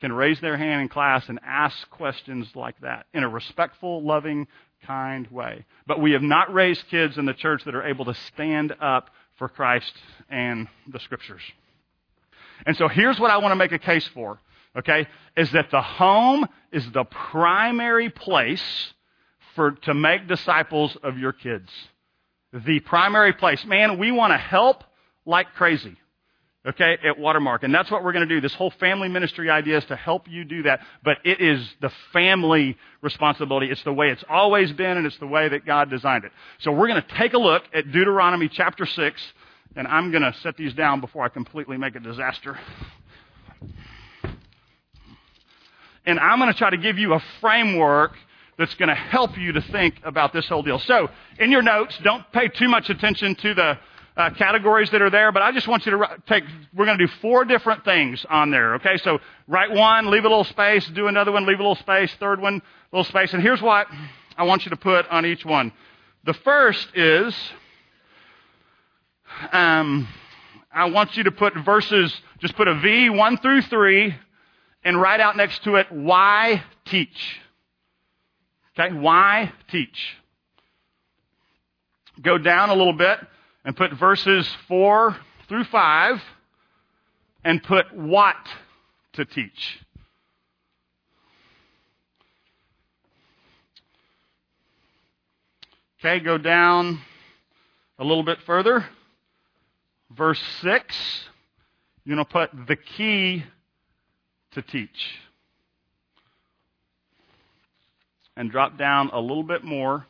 can 0.01 0.11
raise 0.11 0.39
their 0.41 0.57
hand 0.57 0.81
in 0.81 0.89
class 0.89 1.29
and 1.29 1.39
ask 1.45 1.89
questions 1.91 2.47
like 2.55 2.79
that 2.81 3.05
in 3.13 3.23
a 3.23 3.29
respectful, 3.29 4.03
loving, 4.03 4.47
kind 4.85 5.27
way. 5.29 5.65
But 5.87 6.01
we 6.01 6.11
have 6.13 6.23
not 6.23 6.53
raised 6.53 6.87
kids 6.89 7.17
in 7.17 7.25
the 7.25 7.33
church 7.33 7.63
that 7.65 7.75
are 7.75 7.87
able 7.87 8.05
to 8.05 8.15
stand 8.33 8.75
up 8.81 9.11
for 9.37 9.47
Christ 9.47 9.93
and 10.29 10.67
the 10.91 10.99
Scriptures. 10.99 11.41
And 12.65 12.75
so 12.75 12.87
here's 12.87 13.19
what 13.19 13.31
I 13.31 13.37
want 13.37 13.51
to 13.51 13.55
make 13.55 13.71
a 13.71 13.79
case 13.79 14.07
for 14.07 14.39
okay, 14.77 15.07
is 15.35 15.51
that 15.51 15.69
the 15.69 15.81
home 15.81 16.47
is 16.71 16.89
the 16.91 17.03
primary 17.03 18.09
place 18.09 18.93
for, 19.55 19.71
to 19.71 19.93
make 19.93 20.27
disciples 20.27 20.97
of 21.03 21.17
your 21.17 21.33
kids. 21.33 21.69
The 22.53 22.79
primary 22.79 23.33
place. 23.33 23.65
Man, 23.65 23.97
we 23.97 24.11
want 24.11 24.31
to 24.31 24.37
help 24.37 24.83
like 25.25 25.53
crazy 25.53 25.97
okay, 26.65 26.97
at 27.03 27.17
Watermark. 27.17 27.63
And 27.63 27.73
that's 27.73 27.89
what 27.89 28.03
we're 28.03 28.13
going 28.13 28.27
to 28.27 28.33
do. 28.33 28.41
This 28.41 28.53
whole 28.53 28.71
family 28.71 29.09
ministry 29.09 29.49
idea 29.49 29.77
is 29.77 29.85
to 29.85 29.95
help 29.95 30.27
you 30.29 30.43
do 30.43 30.63
that. 30.63 30.81
But 31.03 31.17
it 31.23 31.41
is 31.41 31.67
the 31.81 31.91
family 32.13 32.77
responsibility. 33.01 33.71
It's 33.71 33.83
the 33.83 33.93
way 33.93 34.09
it's 34.09 34.23
always 34.29 34.71
been, 34.71 34.97
and 34.97 35.05
it's 35.05 35.17
the 35.17 35.27
way 35.27 35.49
that 35.49 35.65
God 35.65 35.89
designed 35.89 36.25
it. 36.25 36.31
So 36.59 36.71
we're 36.71 36.87
going 36.87 37.01
to 37.01 37.15
take 37.15 37.33
a 37.33 37.39
look 37.39 37.63
at 37.73 37.91
Deuteronomy 37.91 38.47
chapter 38.47 38.85
6, 38.85 39.33
and 39.75 39.87
I'm 39.87 40.11
going 40.11 40.23
to 40.23 40.33
set 40.41 40.57
these 40.57 40.73
down 40.73 41.01
before 41.01 41.23
I 41.23 41.29
completely 41.29 41.77
make 41.77 41.95
a 41.95 41.99
disaster. 41.99 42.59
And 46.05 46.19
I'm 46.19 46.39
going 46.39 46.51
to 46.51 46.57
try 46.57 46.69
to 46.69 46.77
give 46.77 46.97
you 46.97 47.13
a 47.13 47.23
framework 47.39 48.13
that's 48.57 48.73
going 48.75 48.89
to 48.89 48.95
help 48.95 49.37
you 49.37 49.53
to 49.53 49.61
think 49.61 49.95
about 50.03 50.33
this 50.33 50.47
whole 50.47 50.61
deal. 50.61 50.79
So, 50.79 51.09
in 51.39 51.51
your 51.51 51.61
notes, 51.61 51.97
don't 52.03 52.23
pay 52.31 52.47
too 52.47 52.67
much 52.67 52.89
attention 52.89 53.35
to 53.35 53.53
the 53.53 53.79
uh, 54.21 54.29
categories 54.35 54.89
that 54.91 55.01
are 55.01 55.09
there, 55.09 55.31
but 55.31 55.41
I 55.41 55.51
just 55.51 55.67
want 55.67 55.85
you 55.85 55.93
to 55.93 56.21
take, 56.27 56.43
we're 56.75 56.85
going 56.85 56.99
to 56.99 57.07
do 57.07 57.11
four 57.21 57.43
different 57.43 57.83
things 57.83 58.23
on 58.29 58.51
there, 58.51 58.75
okay? 58.75 58.97
So 58.97 59.19
write 59.47 59.71
one, 59.71 60.11
leave 60.11 60.25
a 60.25 60.29
little 60.29 60.43
space, 60.43 60.87
do 60.89 61.07
another 61.07 61.31
one, 61.31 61.47
leave 61.47 61.59
a 61.59 61.63
little 61.63 61.75
space, 61.75 62.13
third 62.19 62.39
one, 62.39 62.61
little 62.91 63.03
space. 63.05 63.33
And 63.33 63.41
here's 63.41 63.61
what 63.61 63.87
I 64.37 64.43
want 64.43 64.63
you 64.65 64.69
to 64.69 64.77
put 64.77 65.07
on 65.07 65.25
each 65.25 65.43
one. 65.43 65.71
The 66.23 66.35
first 66.35 66.87
is, 66.93 67.35
um, 69.51 70.07
I 70.71 70.85
want 70.85 71.17
you 71.17 71.23
to 71.23 71.31
put 71.31 71.55
verses, 71.65 72.15
just 72.39 72.55
put 72.55 72.67
a 72.67 72.75
V, 72.75 73.09
one 73.09 73.37
through 73.37 73.63
three, 73.63 74.15
and 74.83 75.01
write 75.01 75.19
out 75.19 75.35
next 75.35 75.63
to 75.63 75.77
it, 75.77 75.91
why 75.91 76.63
teach. 76.85 77.39
Okay, 78.77 78.93
why 78.93 79.51
teach? 79.69 80.15
Go 82.21 82.37
down 82.37 82.69
a 82.69 82.75
little 82.75 82.93
bit 82.93 83.17
and 83.63 83.75
put 83.75 83.93
verses 83.93 84.47
4 84.67 85.15
through 85.47 85.65
5 85.65 86.21
and 87.43 87.61
put 87.63 87.93
what 87.95 88.37
to 89.13 89.25
teach. 89.25 89.79
Okay, 95.99 96.19
go 96.19 96.37
down 96.37 96.99
a 97.99 98.03
little 98.03 98.23
bit 98.23 98.39
further. 98.45 98.85
Verse 100.09 100.41
6, 100.61 100.95
you're 102.03 102.15
going 102.15 102.25
to 102.25 102.31
put 102.31 102.49
the 102.67 102.75
key 102.75 103.43
to 104.53 104.61
teach. 104.63 105.19
And 108.35 108.49
drop 108.49 108.77
down 108.77 109.11
a 109.13 109.19
little 109.19 109.43
bit 109.43 109.63
more. 109.63 110.07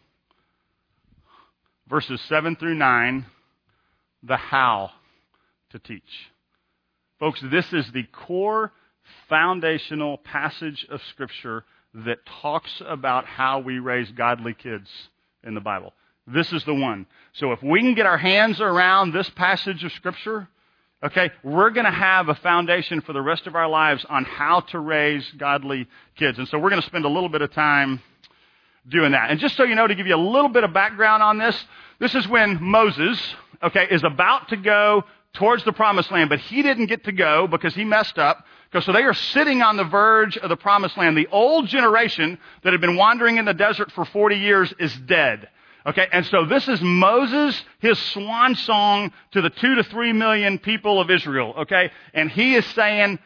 Verses 1.90 2.22
7 2.30 2.56
through 2.56 2.76
9 2.76 3.26
the 4.24 4.38
how 4.38 4.92
to 5.72 5.80
teach. 5.80 6.04
Folks, 7.20 7.42
this 7.52 7.72
is 7.74 7.90
the 7.92 8.04
core 8.04 8.72
foundational 9.30 10.18
passage 10.18 10.86
of 10.90 11.02
Scripture 11.10 11.64
that 11.94 12.26
talks 12.42 12.82
about 12.86 13.26
how 13.26 13.60
we 13.60 13.80
raise 13.80 14.10
godly 14.12 14.54
kids 14.54 14.90
in 15.44 15.54
the 15.54 15.62
Bible. 15.62 15.94
This 16.28 16.52
is 16.54 16.64
the 16.66 16.74
one. 16.74 17.06
So 17.34 17.52
if 17.52 17.62
we 17.62 17.80
can 17.82 17.96
get 17.96 18.06
our 18.06 18.18
hands 18.18 18.62
around 18.62 19.12
this 19.12 19.30
passage 19.32 19.84
of 19.84 19.92
Scripture, 19.94 20.48
okay, 21.04 21.32
we're 21.44 21.72
going 21.72 21.86
to 21.86 21.92
have 21.92 22.30
a 22.30 22.36
foundation 22.36 23.02
for 23.02 23.14
the 23.14 23.22
rest 23.22 23.48
of 23.48 23.56
our 23.56 23.68
lives 23.68 24.06
on 24.08 24.24
how 24.24 24.62
to 24.62 24.80
raise 24.80 25.30
godly 25.38 25.88
kids. 26.16 26.38
And 26.38 26.48
so 26.48 26.60
we're 26.60 26.70
going 26.70 26.82
to 26.82 26.88
spend 26.88 27.06
a 27.06 27.10
little 27.10 27.30
bit 27.30 27.42
of 27.42 27.52
time 27.52 28.02
doing 28.88 29.12
that. 29.12 29.30
And 29.32 29.40
just 29.40 29.56
so 29.58 29.64
you 29.64 29.76
know, 29.76 29.88
to 29.88 29.96
give 29.96 30.08
you 30.08 30.16
a 30.16 30.18
little 30.18 30.50
bit 30.50 30.64
of 30.64 30.74
background 30.74 31.24
on 31.24 31.38
this, 31.38 31.66
this 32.00 32.16
is 32.16 32.28
when 32.28 32.62
Moses, 32.62 33.20
okay, 33.64 33.88
is 33.90 34.04
about 34.04 34.50
to 34.50 34.58
go 34.58 35.04
towards 35.34 35.64
the 35.64 35.72
promised 35.72 36.12
land, 36.12 36.30
but 36.30 36.40
he 36.40 36.62
didn't 36.62 36.88
get 36.88 37.06
to 37.06 37.12
go 37.12 37.48
because 37.48 37.74
he 37.74 37.86
messed 37.86 38.18
up. 38.18 38.46
So 38.82 38.94
they 38.94 39.04
are 39.04 39.14
sitting 39.14 39.62
on 39.62 39.78
the 39.78 39.84
verge 39.84 40.38
of 40.38 40.50
the 40.50 40.56
promised 40.56 40.98
land. 40.98 41.18
The 41.18 41.28
old 41.28 41.68
generation 41.68 42.38
that 42.64 42.72
had 42.72 42.82
been 42.82 42.96
wandering 42.96 43.38
in 43.38 43.46
the 43.46 43.54
desert 43.54 43.92
for 43.92 44.06
40 44.06 44.38
years 44.38 44.74
is 44.80 44.94
dead. 45.06 45.50
Okay, 45.86 46.08
and 46.14 46.26
so 46.28 46.46
this 46.46 46.68
is 46.68 46.80
Moses, 46.82 47.60
his 47.80 47.98
swan 47.98 48.56
song 48.56 49.12
to 49.32 49.42
the 49.42 49.50
two 49.50 49.76
to 49.76 49.84
three 49.84 50.14
million 50.14 50.60
people 50.60 51.02
of 51.02 51.10
Israel. 51.10 51.54
Okay, 51.60 51.92
and 52.14 52.30
he 52.30 52.56
is 52.56 52.66
saying, 52.68 53.18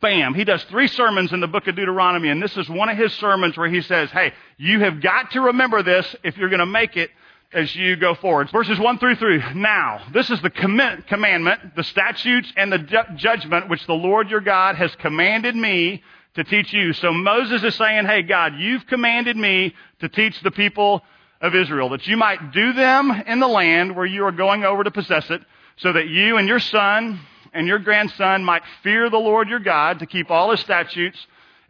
bam, 0.00 0.34
he 0.34 0.44
does 0.44 0.62
three 0.64 0.88
sermons 0.88 1.32
in 1.32 1.40
the 1.40 1.46
book 1.46 1.68
of 1.68 1.76
Deuteronomy, 1.76 2.28
and 2.28 2.42
this 2.42 2.56
is 2.56 2.68
one 2.68 2.88
of 2.88 2.96
his 2.96 3.12
sermons 3.14 3.56
where 3.56 3.68
he 3.68 3.80
says, 3.80 4.10
hey, 4.10 4.32
you 4.56 4.80
have 4.80 5.00
got 5.00 5.30
to 5.32 5.40
remember 5.40 5.82
this 5.82 6.16
if 6.24 6.36
you're 6.36 6.48
going 6.48 6.58
to 6.58 6.66
make 6.66 6.96
it 6.96 7.10
as 7.52 7.74
you 7.74 7.96
go 7.96 8.14
forward. 8.14 8.50
Verses 8.50 8.78
1 8.78 8.98
through 8.98 9.16
3. 9.16 9.54
Now, 9.54 10.02
this 10.12 10.30
is 10.30 10.40
the 10.40 10.50
commandment, 10.50 11.74
the 11.74 11.84
statutes, 11.84 12.52
and 12.56 12.72
the 12.72 12.78
ju- 12.78 13.16
judgment 13.16 13.68
which 13.68 13.84
the 13.86 13.94
Lord 13.94 14.30
your 14.30 14.40
God 14.40 14.76
has 14.76 14.94
commanded 14.96 15.56
me 15.56 16.02
to 16.34 16.44
teach 16.44 16.72
you. 16.72 16.92
So 16.92 17.12
Moses 17.12 17.64
is 17.64 17.74
saying, 17.74 18.06
hey, 18.06 18.22
God, 18.22 18.54
you've 18.56 18.86
commanded 18.86 19.36
me 19.36 19.74
to 19.98 20.08
teach 20.08 20.40
the 20.42 20.52
people 20.52 21.02
of 21.40 21.54
Israel, 21.54 21.88
that 21.88 22.06
you 22.06 22.16
might 22.16 22.52
do 22.52 22.72
them 22.72 23.10
in 23.26 23.40
the 23.40 23.48
land 23.48 23.96
where 23.96 24.06
you 24.06 24.24
are 24.26 24.32
going 24.32 24.62
over 24.62 24.84
to 24.84 24.90
possess 24.90 25.28
it, 25.30 25.42
so 25.78 25.92
that 25.92 26.06
you 26.08 26.36
and 26.36 26.46
your 26.46 26.60
son 26.60 27.18
and 27.52 27.66
your 27.66 27.78
grandson 27.78 28.44
might 28.44 28.62
fear 28.82 29.10
the 29.10 29.16
Lord 29.16 29.48
your 29.48 29.58
God 29.58 30.00
to 30.00 30.06
keep 30.06 30.30
all 30.30 30.50
his 30.50 30.60
statutes 30.60 31.18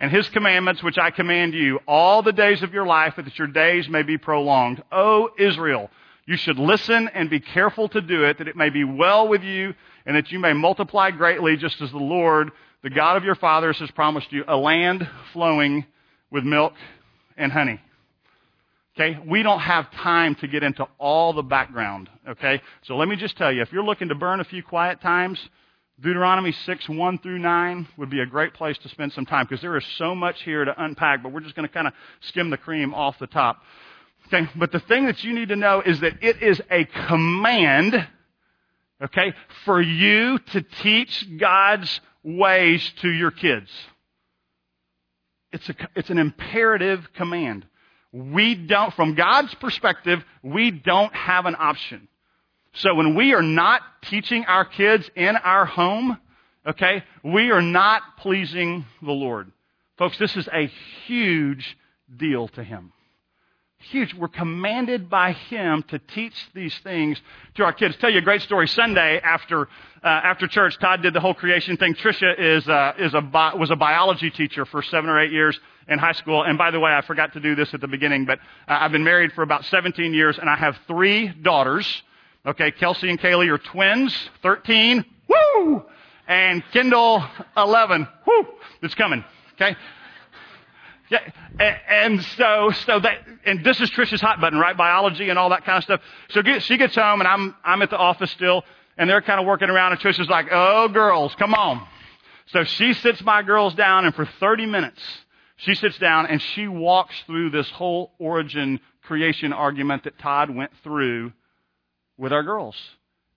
and 0.00 0.10
his 0.10 0.28
commandments 0.30 0.82
which 0.82 0.98
I 0.98 1.10
command 1.10 1.52
you 1.54 1.78
all 1.86 2.22
the 2.22 2.32
days 2.32 2.62
of 2.62 2.72
your 2.72 2.86
life, 2.86 3.14
that 3.16 3.38
your 3.38 3.48
days 3.48 3.88
may 3.88 4.02
be 4.02 4.16
prolonged. 4.16 4.82
O 4.90 5.28
Israel, 5.38 5.90
you 6.26 6.36
should 6.36 6.58
listen 6.58 7.08
and 7.08 7.28
be 7.28 7.38
careful 7.38 7.88
to 7.90 8.00
do 8.00 8.24
it, 8.24 8.38
that 8.38 8.48
it 8.48 8.56
may 8.56 8.70
be 8.70 8.82
well 8.82 9.28
with 9.28 9.42
you, 9.42 9.74
and 10.06 10.16
that 10.16 10.32
you 10.32 10.38
may 10.38 10.54
multiply 10.54 11.10
greatly, 11.10 11.56
just 11.56 11.80
as 11.82 11.90
the 11.90 11.98
Lord, 11.98 12.50
the 12.82 12.90
God 12.90 13.18
of 13.18 13.24
your 13.24 13.34
fathers, 13.34 13.78
has 13.78 13.90
promised 13.90 14.32
you, 14.32 14.42
a 14.48 14.56
land 14.56 15.06
flowing 15.34 15.84
with 16.30 16.44
milk 16.44 16.72
and 17.36 17.52
honey. 17.52 17.78
Okay? 18.96 19.18
We 19.26 19.42
don't 19.42 19.60
have 19.60 19.90
time 19.90 20.34
to 20.36 20.48
get 20.48 20.62
into 20.62 20.86
all 20.98 21.34
the 21.34 21.42
background. 21.42 22.08
Okay? 22.26 22.62
So 22.82 22.96
let 22.96 23.06
me 23.06 23.16
just 23.16 23.36
tell 23.36 23.52
you, 23.52 23.60
if 23.60 23.70
you're 23.70 23.84
looking 23.84 24.08
to 24.08 24.14
burn 24.14 24.40
a 24.40 24.44
few 24.44 24.62
quiet 24.62 25.02
times, 25.02 25.38
Deuteronomy 26.00 26.52
6, 26.52 26.88
1 26.88 27.18
through 27.18 27.38
9 27.38 27.88
would 27.98 28.08
be 28.08 28.20
a 28.20 28.26
great 28.26 28.54
place 28.54 28.78
to 28.78 28.88
spend 28.88 29.12
some 29.12 29.26
time 29.26 29.46
because 29.46 29.60
there 29.60 29.76
is 29.76 29.84
so 29.98 30.14
much 30.14 30.42
here 30.42 30.64
to 30.64 30.82
unpack, 30.82 31.22
but 31.22 31.30
we're 31.30 31.40
just 31.40 31.54
going 31.54 31.68
to 31.68 31.72
kind 31.72 31.86
of 31.86 31.92
skim 32.20 32.48
the 32.48 32.56
cream 32.56 32.94
off 32.94 33.18
the 33.18 33.26
top. 33.26 33.62
Okay, 34.26 34.48
but 34.56 34.72
the 34.72 34.80
thing 34.80 35.06
that 35.06 35.22
you 35.24 35.34
need 35.34 35.48
to 35.48 35.56
know 35.56 35.82
is 35.84 36.00
that 36.00 36.22
it 36.22 36.42
is 36.42 36.60
a 36.70 36.84
command, 36.84 38.06
okay, 39.02 39.34
for 39.64 39.80
you 39.80 40.38
to 40.38 40.62
teach 40.62 41.26
God's 41.38 42.00
ways 42.22 42.92
to 43.02 43.10
your 43.10 43.30
kids. 43.30 43.70
It's, 45.52 45.68
a, 45.68 45.74
it's 45.96 46.10
an 46.10 46.18
imperative 46.18 47.12
command. 47.14 47.66
We 48.12 48.54
don't, 48.54 48.94
from 48.94 49.14
God's 49.14 49.54
perspective, 49.56 50.24
we 50.42 50.70
don't 50.70 51.14
have 51.14 51.44
an 51.44 51.56
option. 51.58 52.08
So 52.74 52.94
when 52.94 53.14
we 53.14 53.34
are 53.34 53.42
not 53.42 53.82
teaching 54.02 54.44
our 54.44 54.64
kids 54.64 55.10
in 55.16 55.36
our 55.36 55.66
home, 55.66 56.18
okay, 56.66 57.02
we 57.24 57.50
are 57.50 57.62
not 57.62 58.02
pleasing 58.18 58.84
the 59.02 59.12
Lord. 59.12 59.50
Folks, 59.98 60.18
this 60.18 60.36
is 60.36 60.48
a 60.52 60.70
huge 61.06 61.76
deal 62.16 62.48
to 62.48 62.62
Him. 62.62 62.92
Huge. 63.90 64.14
We're 64.14 64.28
commanded 64.28 65.08
by 65.08 65.32
Him 65.32 65.82
to 65.88 65.98
teach 65.98 66.34
these 66.54 66.78
things 66.80 67.20
to 67.54 67.64
our 67.64 67.72
kids. 67.72 67.96
Tell 67.96 68.10
you 68.10 68.18
a 68.18 68.22
great 68.22 68.42
story. 68.42 68.68
Sunday 68.68 69.20
after 69.20 69.62
uh, 70.02 70.06
after 70.06 70.46
church, 70.46 70.78
Todd 70.78 71.02
did 71.02 71.14
the 71.14 71.20
whole 71.20 71.34
creation 71.34 71.78
thing. 71.78 71.94
Trisha 71.94 72.38
is 72.38 72.68
uh, 72.68 72.92
is 72.98 73.14
a 73.14 73.22
bi- 73.22 73.54
was 73.54 73.70
a 73.70 73.76
biology 73.76 74.30
teacher 74.30 74.66
for 74.66 74.82
seven 74.82 75.08
or 75.08 75.18
eight 75.18 75.32
years 75.32 75.58
in 75.88 75.98
high 75.98 76.12
school. 76.12 76.42
And 76.42 76.58
by 76.58 76.70
the 76.70 76.78
way, 76.78 76.92
I 76.92 77.00
forgot 77.00 77.32
to 77.32 77.40
do 77.40 77.54
this 77.54 77.72
at 77.72 77.80
the 77.80 77.88
beginning, 77.88 78.26
but 78.26 78.38
uh, 78.68 78.78
I've 78.80 78.92
been 78.92 79.04
married 79.04 79.32
for 79.32 79.42
about 79.42 79.64
17 79.64 80.12
years, 80.12 80.38
and 80.38 80.48
I 80.48 80.56
have 80.56 80.76
three 80.86 81.28
daughters. 81.28 82.02
Okay, 82.46 82.70
Kelsey 82.70 83.10
and 83.10 83.20
Kaylee 83.20 83.50
are 83.50 83.58
twins, 83.58 84.16
13, 84.42 85.04
woo! 85.28 85.84
And 86.26 86.62
Kendall, 86.72 87.22
11, 87.54 88.08
woo! 88.26 88.46
It's 88.82 88.94
coming, 88.94 89.22
okay? 89.54 89.76
Yeah, 91.10 91.18
and 91.88 92.22
so, 92.22 92.70
so 92.86 93.00
that, 93.00 93.26
and 93.44 93.62
this 93.62 93.80
is 93.80 93.90
Trisha's 93.90 94.22
hot 94.22 94.40
button, 94.40 94.58
right? 94.58 94.76
Biology 94.76 95.28
and 95.28 95.38
all 95.38 95.50
that 95.50 95.64
kind 95.64 95.76
of 95.76 95.84
stuff. 95.84 96.00
So 96.30 96.40
get, 96.40 96.62
she 96.62 96.78
gets 96.78 96.94
home 96.94 97.20
and 97.20 97.28
I'm, 97.28 97.54
I'm 97.64 97.82
at 97.82 97.90
the 97.90 97.98
office 97.98 98.30
still 98.30 98.62
and 98.96 99.10
they're 99.10 99.20
kind 99.20 99.40
of 99.40 99.44
working 99.44 99.68
around 99.68 99.92
and 99.92 100.00
Trisha's 100.00 100.28
like, 100.28 100.46
oh 100.52 100.88
girls, 100.88 101.34
come 101.34 101.52
on. 101.52 101.84
So 102.46 102.62
she 102.62 102.94
sits 102.94 103.20
my 103.22 103.42
girls 103.42 103.74
down 103.74 104.04
and 104.06 104.14
for 104.14 104.24
30 104.24 104.66
minutes, 104.66 105.02
she 105.56 105.74
sits 105.74 105.98
down 105.98 106.26
and 106.26 106.40
she 106.40 106.68
walks 106.68 107.14
through 107.26 107.50
this 107.50 107.68
whole 107.70 108.12
origin 108.20 108.78
creation 109.02 109.52
argument 109.52 110.04
that 110.04 110.16
Todd 110.20 110.54
went 110.54 110.70
through 110.84 111.32
with 112.20 112.32
our 112.32 112.42
girls 112.42 112.76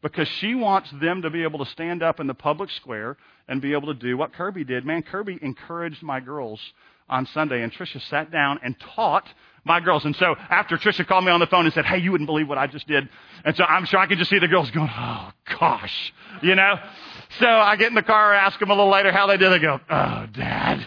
because 0.03 0.27
she 0.27 0.53
wants 0.53 0.91
them 1.01 1.21
to 1.21 1.29
be 1.29 1.43
able 1.43 1.63
to 1.63 1.71
stand 1.71 2.03
up 2.03 2.19
in 2.19 2.27
the 2.27 2.33
public 2.33 2.69
square 2.69 3.15
and 3.47 3.61
be 3.61 3.71
able 3.71 3.87
to 3.87 3.93
do 3.93 4.17
what 4.17 4.33
Kirby 4.33 4.65
did. 4.65 4.85
Man, 4.85 5.01
Kirby 5.01 5.39
encouraged 5.41 6.03
my 6.03 6.19
girls 6.19 6.59
on 7.09 7.25
Sunday, 7.27 7.61
and 7.61 7.71
Trisha 7.71 8.01
sat 8.09 8.29
down 8.31 8.59
and 8.63 8.75
taught 8.95 9.25
my 9.63 9.79
girls. 9.79 10.03
And 10.03 10.15
so 10.17 10.35
after 10.49 10.77
Trisha 10.77 11.07
called 11.07 11.23
me 11.23 11.31
on 11.31 11.39
the 11.39 11.47
phone 11.47 11.65
and 11.65 11.73
said, 11.73 11.85
Hey, 11.85 11.99
you 11.99 12.11
wouldn't 12.11 12.27
believe 12.27 12.49
what 12.49 12.57
I 12.57 12.67
just 12.67 12.85
did. 12.87 13.07
And 13.45 13.55
so 13.55 13.63
I'm 13.63 13.85
sure 13.85 13.99
I 13.99 14.07
could 14.07 14.17
just 14.17 14.29
see 14.29 14.39
the 14.39 14.47
girls 14.47 14.69
going, 14.71 14.89
Oh 14.93 15.31
gosh, 15.57 16.13
you 16.41 16.55
know? 16.55 16.75
So 17.39 17.47
I 17.47 17.77
get 17.77 17.87
in 17.87 17.95
the 17.95 18.03
car, 18.03 18.33
ask 18.33 18.59
them 18.59 18.69
a 18.69 18.73
little 18.73 18.91
later 18.91 19.11
how 19.11 19.27
they 19.27 19.37
did. 19.37 19.51
They 19.51 19.59
go, 19.59 19.79
Oh, 19.89 20.25
dad. 20.33 20.85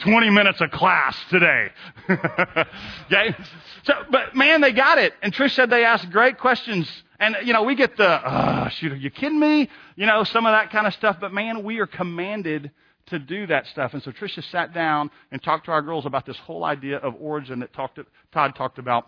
20 0.00 0.30
minutes 0.30 0.60
of 0.60 0.70
class 0.70 1.16
today. 1.28 1.68
okay? 2.10 3.36
So, 3.84 3.92
but 4.10 4.34
man, 4.34 4.62
they 4.62 4.72
got 4.72 4.98
it. 4.98 5.12
And 5.22 5.32
Trish 5.32 5.54
said 5.54 5.70
they 5.70 5.84
asked 5.84 6.10
great 6.10 6.38
questions. 6.38 6.90
And, 7.20 7.36
you 7.44 7.52
know, 7.52 7.64
we 7.64 7.74
get 7.74 7.98
the, 7.98 8.20
oh, 8.24 8.68
shoot, 8.70 8.92
are 8.92 8.96
you 8.96 9.10
kidding 9.10 9.38
me? 9.38 9.68
You 9.94 10.06
know, 10.06 10.24
some 10.24 10.46
of 10.46 10.52
that 10.52 10.70
kind 10.72 10.86
of 10.86 10.94
stuff. 10.94 11.18
But 11.20 11.32
man, 11.34 11.62
we 11.62 11.78
are 11.78 11.86
commanded 11.86 12.70
to 13.06 13.18
do 13.18 13.46
that 13.48 13.66
stuff. 13.66 13.92
And 13.92 14.02
so 14.02 14.10
Tricia 14.10 14.42
sat 14.50 14.72
down 14.72 15.10
and 15.30 15.42
talked 15.42 15.66
to 15.66 15.72
our 15.72 15.82
girls 15.82 16.06
about 16.06 16.24
this 16.24 16.38
whole 16.38 16.64
idea 16.64 16.96
of 16.96 17.14
origin 17.20 17.60
that 17.60 17.74
talked, 17.74 17.98
Todd 18.32 18.54
talked 18.56 18.78
about 18.78 19.06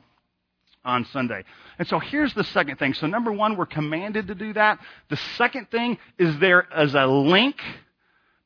on 0.85 1.07
Sunday. 1.07 1.45
And 1.79 1.89
so 1.89 1.99
here's 1.99 2.35
the 2.35 2.45
second 2.45 2.79
thing. 2.79 2.93
So 2.93 3.07
number 3.07 3.33
one, 3.33 3.57
we're 3.57 3.67
commanded 3.67 4.27
to 4.27 4.35
do 4.35 4.53
that. 4.53 4.79
The 5.09 5.19
second 5.39 5.71
thing 5.71 5.97
is 6.19 6.39
there 6.39 6.67
is 6.77 6.95
a 6.95 7.07
link 7.07 7.57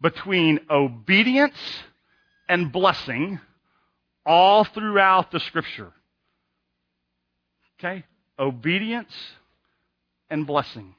between 0.01 0.61
obedience 0.71 1.59
and 2.49 2.71
blessing 2.71 3.41
all 4.25 4.65
throughout 4.65 5.33
the 5.33 5.41
scripture. 5.41 5.93
Okay? 7.81 8.05
Obedience 8.39 9.13
and 10.31 10.47
blessing. 10.47 10.95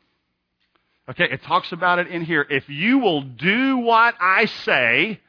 Okay, 1.10 1.28
it 1.32 1.42
talks 1.44 1.72
about 1.72 2.00
it 2.00 2.08
in 2.08 2.24
here. 2.24 2.46
If 2.50 2.68
you 2.68 3.00
will 3.00 3.22
do 3.22 3.78
what 3.78 4.16
I 4.20 4.46
say, 4.46 5.22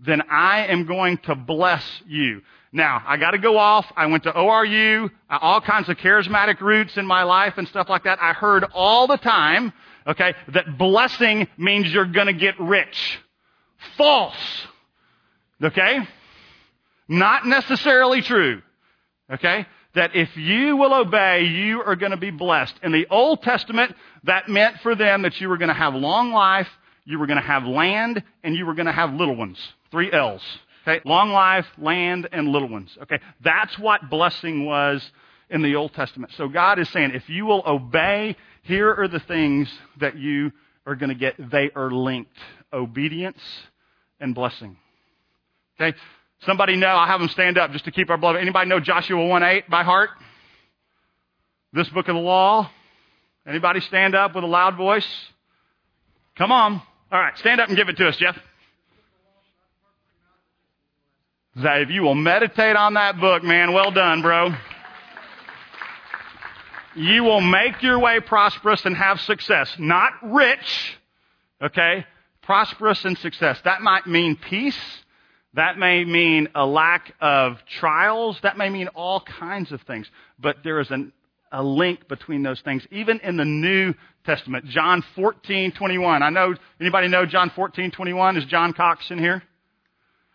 then 0.00 0.22
I 0.28 0.66
am 0.66 0.84
going 0.84 1.18
to 1.18 1.36
bless 1.36 1.84
you. 2.06 2.42
Now, 2.72 3.02
I 3.06 3.18
gotta 3.18 3.38
go 3.38 3.58
off. 3.58 3.86
I 3.96 4.06
went 4.06 4.24
to 4.24 4.32
ORU, 4.32 5.10
uh, 5.30 5.38
all 5.40 5.60
kinds 5.60 5.88
of 5.88 5.98
charismatic 5.98 6.60
roots 6.60 6.96
in 6.96 7.06
my 7.06 7.22
life 7.22 7.54
and 7.56 7.68
stuff 7.68 7.88
like 7.88 8.04
that. 8.04 8.18
I 8.20 8.32
heard 8.32 8.64
all 8.72 9.06
the 9.06 9.18
time, 9.18 9.72
okay, 10.06 10.34
that 10.48 10.78
blessing 10.78 11.46
means 11.56 11.92
you're 11.92 12.06
gonna 12.06 12.32
get 12.32 12.58
rich. 12.58 13.20
False. 13.96 14.66
Okay? 15.62 15.98
Not 17.08 17.46
necessarily 17.46 18.22
true. 18.22 18.62
Okay? 19.30 19.66
That 19.94 20.16
if 20.16 20.34
you 20.36 20.76
will 20.76 20.94
obey, 20.94 21.44
you 21.44 21.82
are 21.82 21.96
going 21.96 22.12
to 22.12 22.16
be 22.16 22.30
blessed. 22.30 22.74
In 22.82 22.92
the 22.92 23.06
Old 23.10 23.42
Testament, 23.42 23.94
that 24.24 24.48
meant 24.48 24.78
for 24.82 24.94
them 24.94 25.22
that 25.22 25.40
you 25.40 25.48
were 25.48 25.58
going 25.58 25.68
to 25.68 25.74
have 25.74 25.94
long 25.94 26.32
life, 26.32 26.68
you 27.04 27.18
were 27.18 27.26
going 27.26 27.40
to 27.40 27.46
have 27.46 27.64
land, 27.64 28.22
and 28.42 28.54
you 28.54 28.64
were 28.64 28.74
going 28.74 28.86
to 28.86 28.92
have 28.92 29.12
little 29.12 29.36
ones. 29.36 29.58
Three 29.90 30.10
L's. 30.10 30.42
Okay? 30.86 31.00
Long 31.04 31.30
life, 31.30 31.66
land, 31.78 32.28
and 32.32 32.48
little 32.48 32.68
ones. 32.68 32.96
Okay? 33.02 33.18
That's 33.42 33.78
what 33.78 34.08
blessing 34.08 34.64
was 34.64 35.02
in 35.50 35.62
the 35.62 35.76
Old 35.76 35.92
Testament. 35.92 36.32
So 36.36 36.48
God 36.48 36.78
is 36.78 36.88
saying, 36.88 37.12
if 37.14 37.28
you 37.28 37.44
will 37.44 37.62
obey, 37.66 38.36
here 38.62 38.94
are 38.94 39.08
the 39.08 39.20
things 39.20 39.68
that 40.00 40.16
you 40.16 40.52
are 40.86 40.94
going 40.96 41.10
to 41.10 41.14
get. 41.14 41.34
They 41.50 41.70
are 41.76 41.90
linked. 41.90 42.36
Obedience 42.72 43.42
and 44.18 44.34
blessing. 44.34 44.76
Okay? 45.78 45.96
Somebody 46.46 46.76
know, 46.76 46.88
I'll 46.88 47.06
have 47.06 47.20
them 47.20 47.28
stand 47.28 47.56
up 47.56 47.72
just 47.72 47.84
to 47.84 47.90
keep 47.92 48.10
our 48.10 48.18
blood. 48.18 48.36
Anybody 48.36 48.68
know 48.68 48.80
Joshua 48.80 49.24
1 49.24 49.42
8 49.42 49.70
by 49.70 49.84
heart? 49.84 50.10
This 51.72 51.88
book 51.90 52.08
of 52.08 52.14
the 52.14 52.20
law? 52.20 52.70
Anybody 53.46 53.80
stand 53.80 54.14
up 54.14 54.34
with 54.34 54.44
a 54.44 54.46
loud 54.46 54.76
voice? 54.76 55.06
Come 56.36 56.52
on. 56.52 56.82
All 57.10 57.20
right, 57.20 57.36
stand 57.38 57.60
up 57.60 57.68
and 57.68 57.76
give 57.76 57.88
it 57.88 57.96
to 57.98 58.08
us, 58.08 58.16
Jeff. 58.16 58.38
If 61.54 61.90
you 61.90 62.02
will 62.02 62.14
meditate 62.14 62.76
on 62.76 62.94
that 62.94 63.20
book, 63.20 63.42
man, 63.44 63.72
well 63.72 63.90
done, 63.90 64.22
bro. 64.22 64.54
You 66.94 67.24
will 67.24 67.40
make 67.40 67.82
your 67.82 67.98
way 67.98 68.20
prosperous 68.20 68.84
and 68.84 68.96
have 68.96 69.20
success. 69.20 69.74
Not 69.78 70.12
rich, 70.22 70.98
okay? 71.62 72.06
Prosperous 72.42 73.04
and 73.04 73.16
success. 73.18 73.60
That 73.64 73.82
might 73.82 74.06
mean 74.06 74.36
peace. 74.36 74.78
That 75.54 75.78
may 75.78 76.04
mean 76.04 76.48
a 76.54 76.64
lack 76.64 77.12
of 77.20 77.58
trials. 77.78 78.38
That 78.42 78.56
may 78.56 78.70
mean 78.70 78.88
all 78.88 79.20
kinds 79.20 79.70
of 79.70 79.82
things. 79.82 80.10
But 80.38 80.58
there 80.64 80.80
is 80.80 80.90
an, 80.90 81.12
a 81.50 81.62
link 81.62 82.08
between 82.08 82.42
those 82.42 82.62
things, 82.62 82.86
even 82.90 83.20
in 83.20 83.36
the 83.36 83.44
New 83.44 83.92
Testament. 84.24 84.64
John 84.66 85.04
14, 85.14 85.72
21. 85.72 86.22
I 86.22 86.30
know, 86.30 86.54
anybody 86.80 87.08
know 87.08 87.26
John 87.26 87.50
14, 87.54 87.90
21? 87.90 88.38
Is 88.38 88.46
John 88.46 88.72
Cox 88.72 89.10
in 89.10 89.18
here? 89.18 89.42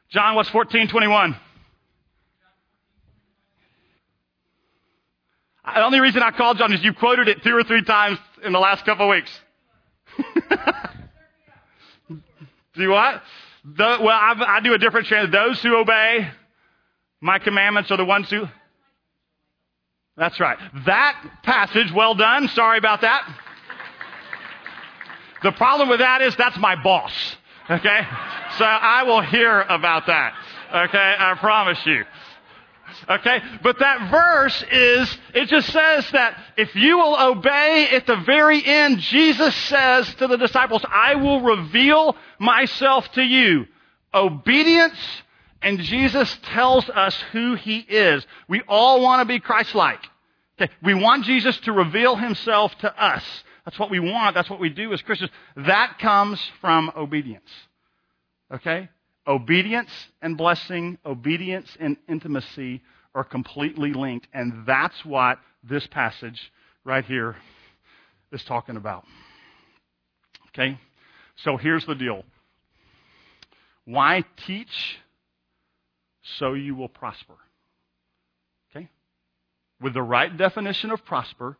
John, 0.10 0.36
what's 0.36 0.50
14, 0.50 0.88
21? 0.88 1.36
The 5.66 5.84
only 5.84 6.00
reason 6.00 6.24
I 6.24 6.32
called 6.32 6.60
John 6.60 6.72
is 6.72 6.84
you 6.84 6.94
quoted 6.94 7.28
it 7.28 7.44
two 7.44 7.56
or 7.56 7.64
three 7.64 7.84
times 7.84 8.20
in 8.44 8.54
the 8.54 8.60
last 8.60 8.86
couple 8.86 9.06
of 9.06 9.10
weeks. 9.10 9.32
do 12.76 12.90
what? 12.90 13.22
The, 13.76 13.98
well, 14.02 14.10
I, 14.10 14.58
I 14.58 14.60
do 14.62 14.74
a 14.74 14.78
different 14.78 15.08
translation. 15.08 15.32
Those 15.32 15.62
who 15.62 15.76
obey 15.76 16.30
my 17.20 17.40
commandments 17.40 17.92
are 17.92 17.98
the 17.98 18.06
ones 18.06 18.30
who. 18.30 18.46
That's 20.16 20.40
right. 20.40 20.58
That 20.86 21.22
passage, 21.44 21.92
well 21.92 22.16
done. 22.16 22.48
Sorry 22.50 22.78
about 22.78 23.02
that. 23.02 23.28
The 25.44 25.52
problem 25.52 25.90
with 25.90 26.00
that 26.00 26.22
is 26.22 26.36
that's 26.36 26.58
my 26.58 26.82
boss. 26.82 27.12
Okay? 27.70 28.00
So 28.58 28.66
I 28.66 29.04
will 29.04 29.22
hear 29.22 29.62
about 29.62 30.08
that. 30.08 30.34
Okay? 30.74 31.16
I 31.20 31.36
promise 31.36 31.80
you. 31.86 32.04
Okay? 33.10 33.42
But 33.64 33.80
that 33.80 34.10
verse 34.12 34.64
is, 34.72 35.18
it 35.34 35.48
just 35.48 35.70
says 35.72 36.10
that 36.12 36.38
if 36.58 36.76
you 36.76 36.98
will 36.98 37.20
obey 37.20 37.90
at 37.92 38.06
the 38.08 38.18
very 38.18 38.64
end, 38.64 39.00
Jesus 39.00 39.56
says 39.56 40.14
to 40.16 40.28
the 40.28 40.38
disciples, 40.38 40.84
I 40.90 41.16
will 41.16 41.42
reveal 41.42 42.16
myself 42.40 43.12
to 43.14 43.22
you. 43.22 43.66
Obedience, 44.14 44.98
and 45.62 45.80
Jesus 45.80 46.38
tells 46.44 46.90
us 46.90 47.16
who 47.32 47.56
he 47.56 47.80
is. 47.80 48.26
We 48.48 48.62
all 48.68 49.02
want 49.02 49.22
to 49.22 49.26
be 49.26 49.40
Christ-like. 49.40 50.04
Okay? 50.60 50.72
We 50.82 50.94
want 50.94 51.26
Jesus 51.26 51.58
to 51.62 51.72
reveal 51.72 52.16
himself 52.16 52.78
to 52.80 53.04
us. 53.04 53.24
That's 53.66 53.78
what 53.78 53.92
we 53.92 54.00
want. 54.00 54.34
That's 54.34 54.50
what 54.50 54.60
we 54.60 54.70
do 54.70 54.94
as 54.94 55.02
Christians. 55.02 55.32
That 55.56 55.98
comes 56.00 56.42
from 56.62 56.92
obedience. 56.96 57.50
Okay? 58.52 58.90
Obedience 59.28 59.90
and 60.22 60.38
blessing, 60.38 60.98
obedience 61.06 61.76
and 61.80 61.98
intimacy 62.08 62.82
are 63.14 63.26
completely 63.26 63.92
linked. 63.92 64.28
And 64.34 64.66
that's 64.66 65.04
what 65.04 65.40
this 65.64 65.86
passage 65.88 66.52
right 66.86 67.04
here 67.04 67.36
is 68.32 68.44
talking 68.46 68.78
about. 68.78 69.06
Okay? 70.50 70.80
So 71.38 71.58
here's 71.58 71.86
the 71.86 71.96
deal. 71.96 72.24
Why 73.84 74.24
teach? 74.46 74.98
So 76.40 76.54
you 76.54 76.76
will 76.76 76.90
prosper. 76.90 77.34
Okay? 78.72 78.90
With 79.82 79.94
the 79.94 80.02
right 80.02 80.36
definition 80.36 80.92
of 80.92 81.04
prosper, 81.04 81.58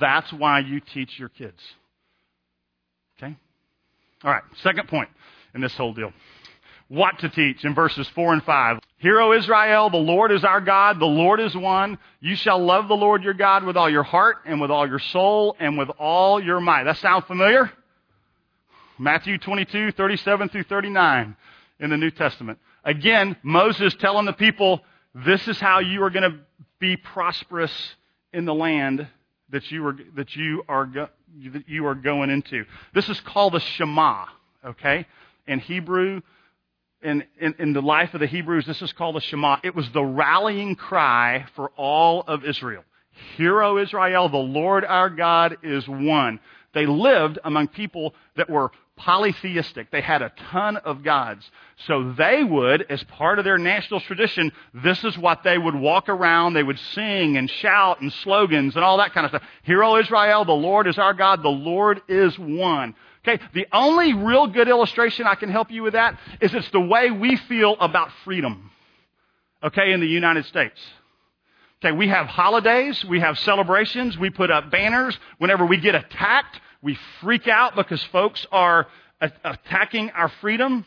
that's 0.00 0.32
why 0.32 0.60
you 0.60 0.80
teach 0.80 1.18
your 1.18 1.28
kids. 1.28 1.62
Okay? 3.16 3.36
All 4.22 4.30
right, 4.30 4.42
second 4.62 4.88
point 4.88 5.08
in 5.54 5.60
this 5.62 5.74
whole 5.76 5.94
deal 5.94 6.12
what 6.88 7.18
to 7.20 7.28
teach 7.28 7.64
in 7.64 7.74
verses 7.74 8.08
4 8.14 8.34
and 8.34 8.44
5. 8.44 8.78
Hear, 8.98 9.20
O 9.20 9.32
Israel, 9.32 9.90
the 9.90 9.96
Lord 9.96 10.32
is 10.32 10.44
our 10.44 10.60
God, 10.60 11.00
the 11.00 11.06
Lord 11.06 11.40
is 11.40 11.54
one. 11.54 11.98
You 12.20 12.36
shall 12.36 12.64
love 12.64 12.88
the 12.88 12.94
Lord 12.94 13.24
your 13.24 13.34
God 13.34 13.64
with 13.64 13.76
all 13.76 13.90
your 13.90 14.04
heart 14.04 14.38
and 14.46 14.60
with 14.60 14.70
all 14.70 14.88
your 14.88 14.98
soul 14.98 15.56
and 15.58 15.76
with 15.76 15.90
all 15.98 16.42
your 16.42 16.60
might. 16.60 16.84
That 16.84 16.98
sound 16.98 17.24
familiar? 17.24 17.70
Matthew 18.98 19.36
22, 19.38 19.92
37 19.92 20.48
through 20.48 20.62
39 20.64 21.36
in 21.80 21.90
the 21.90 21.96
New 21.96 22.10
Testament. 22.10 22.58
Again, 22.84 23.36
Moses 23.42 23.94
telling 23.94 24.24
the 24.24 24.32
people, 24.32 24.80
this 25.14 25.46
is 25.48 25.58
how 25.58 25.80
you 25.80 26.02
are 26.04 26.10
going 26.10 26.30
to 26.30 26.38
be 26.78 26.96
prosperous 26.96 27.72
in 28.32 28.44
the 28.44 28.54
land 28.54 29.06
that 29.50 29.70
you 29.70 29.86
are, 29.86 29.96
that 30.14 30.34
you 30.36 30.62
are, 30.68 30.86
that 30.94 31.10
you 31.68 31.86
are 31.86 31.94
going 31.94 32.30
into. 32.30 32.64
This 32.94 33.08
is 33.08 33.20
called 33.20 33.54
the 33.54 33.60
Shema, 33.60 34.26
okay? 34.64 35.06
In 35.46 35.58
Hebrew, 35.58 36.22
in, 37.06 37.24
in, 37.40 37.54
in, 37.58 37.72
the 37.72 37.80
life 37.80 38.14
of 38.14 38.20
the 38.20 38.26
Hebrews, 38.26 38.66
this 38.66 38.82
is 38.82 38.92
called 38.92 39.14
the 39.14 39.20
Shema. 39.20 39.58
It 39.62 39.74
was 39.74 39.88
the 39.90 40.04
rallying 40.04 40.74
cry 40.74 41.46
for 41.54 41.70
all 41.76 42.22
of 42.22 42.44
Israel. 42.44 42.84
Hear, 43.36 43.62
O 43.62 43.78
Israel, 43.78 44.28
the 44.28 44.36
Lord 44.36 44.84
our 44.84 45.08
God 45.08 45.58
is 45.62 45.88
one. 45.88 46.40
They 46.74 46.84
lived 46.84 47.38
among 47.44 47.68
people 47.68 48.14
that 48.36 48.50
were 48.50 48.72
polytheistic. 48.96 49.90
They 49.90 50.00
had 50.00 50.20
a 50.20 50.32
ton 50.50 50.78
of 50.78 51.02
gods. 51.02 51.48
So 51.86 52.12
they 52.12 52.42
would, 52.42 52.82
as 52.90 53.02
part 53.04 53.38
of 53.38 53.44
their 53.44 53.56
national 53.56 54.00
tradition, 54.00 54.52
this 54.74 55.04
is 55.04 55.16
what 55.16 55.42
they 55.44 55.56
would 55.56 55.74
walk 55.74 56.08
around. 56.08 56.54
They 56.54 56.62
would 56.62 56.78
sing 56.78 57.36
and 57.36 57.48
shout 57.48 58.00
and 58.00 58.12
slogans 58.12 58.74
and 58.74 58.84
all 58.84 58.98
that 58.98 59.14
kind 59.14 59.24
of 59.24 59.30
stuff. 59.30 59.42
Hear, 59.62 59.84
O 59.84 59.96
Israel, 59.96 60.44
the 60.44 60.52
Lord 60.52 60.86
is 60.86 60.98
our 60.98 61.14
God. 61.14 61.42
The 61.42 61.48
Lord 61.48 62.02
is 62.08 62.38
one. 62.38 62.94
Okay, 63.26 63.42
the 63.54 63.66
only 63.72 64.14
real 64.14 64.46
good 64.46 64.68
illustration 64.68 65.26
I 65.26 65.34
can 65.34 65.50
help 65.50 65.70
you 65.72 65.82
with 65.82 65.94
that 65.94 66.18
is 66.40 66.54
it's 66.54 66.70
the 66.70 66.80
way 66.80 67.10
we 67.10 67.36
feel 67.36 67.76
about 67.80 68.10
freedom. 68.24 68.70
Okay, 69.64 69.92
in 69.92 70.00
the 70.00 70.06
United 70.06 70.44
States. 70.44 70.78
Okay, 71.82 71.90
we 71.90 72.08
have 72.08 72.26
holidays, 72.26 73.04
we 73.04 73.20
have 73.20 73.38
celebrations, 73.40 74.16
we 74.16 74.30
put 74.30 74.50
up 74.50 74.70
banners. 74.70 75.18
Whenever 75.38 75.66
we 75.66 75.76
get 75.78 75.94
attacked, 75.94 76.60
we 76.82 76.96
freak 77.20 77.48
out 77.48 77.74
because 77.74 78.02
folks 78.04 78.46
are 78.52 78.86
a- 79.20 79.32
attacking 79.44 80.10
our 80.10 80.28
freedom. 80.40 80.84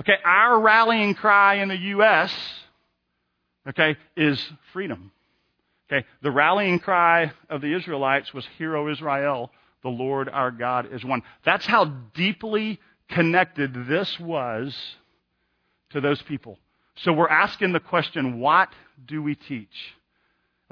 Okay, 0.00 0.16
our 0.24 0.60
rallying 0.60 1.14
cry 1.14 1.56
in 1.56 1.68
the 1.68 1.78
U.S., 1.78 2.34
okay, 3.68 3.96
is 4.16 4.44
freedom. 4.72 5.12
Okay, 5.90 6.04
the 6.22 6.30
rallying 6.30 6.80
cry 6.80 7.32
of 7.48 7.60
the 7.60 7.72
Israelites 7.74 8.34
was, 8.34 8.44
Hero 8.58 8.90
Israel, 8.90 9.50
the 9.86 9.90
Lord 9.90 10.28
our 10.28 10.50
God 10.50 10.92
is 10.92 11.04
one. 11.04 11.22
That's 11.44 11.64
how 11.64 11.84
deeply 12.12 12.80
connected 13.08 13.86
this 13.86 14.18
was 14.18 14.76
to 15.90 16.00
those 16.00 16.20
people. 16.22 16.58
So 16.96 17.12
we're 17.12 17.28
asking 17.28 17.72
the 17.72 17.78
question, 17.78 18.40
what 18.40 18.68
do 19.06 19.22
we 19.22 19.36
teach? 19.36 19.68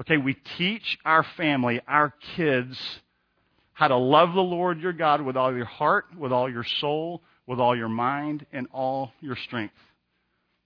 Okay, 0.00 0.16
we 0.16 0.34
teach 0.58 0.98
our 1.04 1.22
family, 1.36 1.80
our 1.86 2.12
kids, 2.34 2.76
how 3.72 3.86
to 3.86 3.96
love 3.96 4.34
the 4.34 4.40
Lord 4.40 4.80
your 4.80 4.92
God 4.92 5.20
with 5.20 5.36
all 5.36 5.54
your 5.54 5.64
heart, 5.64 6.06
with 6.18 6.32
all 6.32 6.50
your 6.50 6.64
soul, 6.64 7.22
with 7.46 7.60
all 7.60 7.76
your 7.76 7.88
mind, 7.88 8.44
and 8.52 8.66
all 8.72 9.12
your 9.20 9.36
strength. 9.36 9.76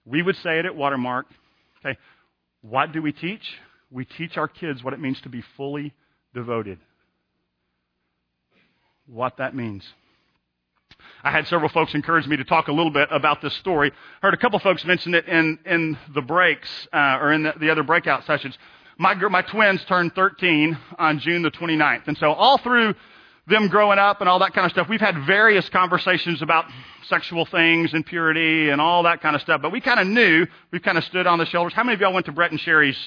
We 0.05 0.23
would 0.23 0.37
say 0.37 0.57
it 0.57 0.65
at 0.65 0.75
Watermark. 0.75 1.27
Okay, 1.85 1.99
what 2.61 2.93
do 2.93 3.03
we 3.03 3.11
teach? 3.11 3.43
We 3.91 4.05
teach 4.05 4.37
our 4.37 4.47
kids 4.47 4.83
what 4.83 4.95
it 4.95 4.99
means 4.99 5.21
to 5.21 5.29
be 5.29 5.43
fully 5.55 5.93
devoted. 6.33 6.79
What 9.11 9.37
that 9.37 9.55
means. 9.55 9.83
I 11.23 11.31
had 11.31 11.47
several 11.47 11.69
folks 11.69 11.93
encourage 11.95 12.27
me 12.27 12.37
to 12.37 12.43
talk 12.43 12.67
a 12.67 12.71
little 12.71 12.91
bit 12.91 13.09
about 13.11 13.41
this 13.41 13.53
story. 13.55 13.91
Heard 14.21 14.33
a 14.33 14.37
couple 14.37 14.59
folks 14.59 14.85
mention 14.85 15.15
it 15.15 15.27
in, 15.27 15.57
in 15.65 15.97
the 16.13 16.21
breaks 16.21 16.69
uh, 16.93 17.17
or 17.19 17.33
in 17.33 17.43
the, 17.43 17.53
the 17.59 17.69
other 17.71 17.83
breakout 17.83 18.25
sessions. 18.25 18.57
My, 18.97 19.15
my 19.15 19.41
twins 19.41 19.83
turned 19.85 20.13
13 20.13 20.77
on 20.97 21.19
June 21.19 21.41
the 21.41 21.51
29th. 21.51 22.07
And 22.07 22.17
so 22.17 22.31
all 22.33 22.57
through 22.57 22.93
them 23.47 23.67
growing 23.67 23.97
up 23.97 24.21
and 24.21 24.29
all 24.29 24.39
that 24.39 24.53
kind 24.53 24.65
of 24.65 24.71
stuff, 24.71 24.87
we've 24.87 25.01
had 25.01 25.25
various 25.25 25.67
conversations 25.69 26.41
about 26.41 26.65
sexual 27.07 27.45
things 27.45 27.93
and 27.93 28.05
purity 28.05 28.69
and 28.69 28.79
all 28.79 29.03
that 29.03 29.21
kind 29.21 29.35
of 29.35 29.41
stuff. 29.41 29.61
But 29.61 29.71
we 29.71 29.81
kind 29.81 29.99
of 29.99 30.07
knew, 30.07 30.45
we 30.71 30.79
kind 30.79 30.97
of 30.97 31.03
stood 31.05 31.25
on 31.25 31.39
the 31.39 31.45
shoulders. 31.45 31.73
How 31.73 31.83
many 31.83 31.95
of 31.95 32.01
y'all 32.01 32.13
went 32.13 32.27
to 32.27 32.31
Brett 32.31 32.51
and 32.51 32.59
Sherry's 32.59 32.99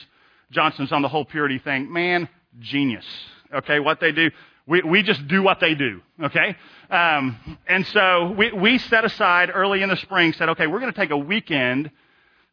Johnson's 0.51 0.91
on 0.93 1.03
the 1.03 1.09
whole 1.09 1.25
purity 1.25 1.59
thing? 1.59 1.93
Man, 1.93 2.29
genius. 2.61 3.07
Okay, 3.55 3.79
what 3.79 4.01
they 4.01 4.13
do. 4.13 4.31
We, 4.67 4.83
we 4.83 5.03
just 5.03 5.27
do 5.27 5.43
what 5.43 5.59
they 5.59 5.75
do, 5.75 6.01
okay? 6.23 6.57
Um, 6.89 7.59
and 7.67 7.85
so 7.89 8.33
we, 8.37 8.53
we 8.53 8.79
set 8.79 9.05
aside 9.05 9.51
early 9.53 9.83
in 9.83 9.89
the 9.89 9.97
spring, 9.97 10.33
said, 10.35 10.51
okay, 10.51 10.69
we're 10.69 10.79
going 10.79 10.93
to 10.93 10.99
take 10.99 11.11
a 11.11 11.17
weekend, 11.17 11.91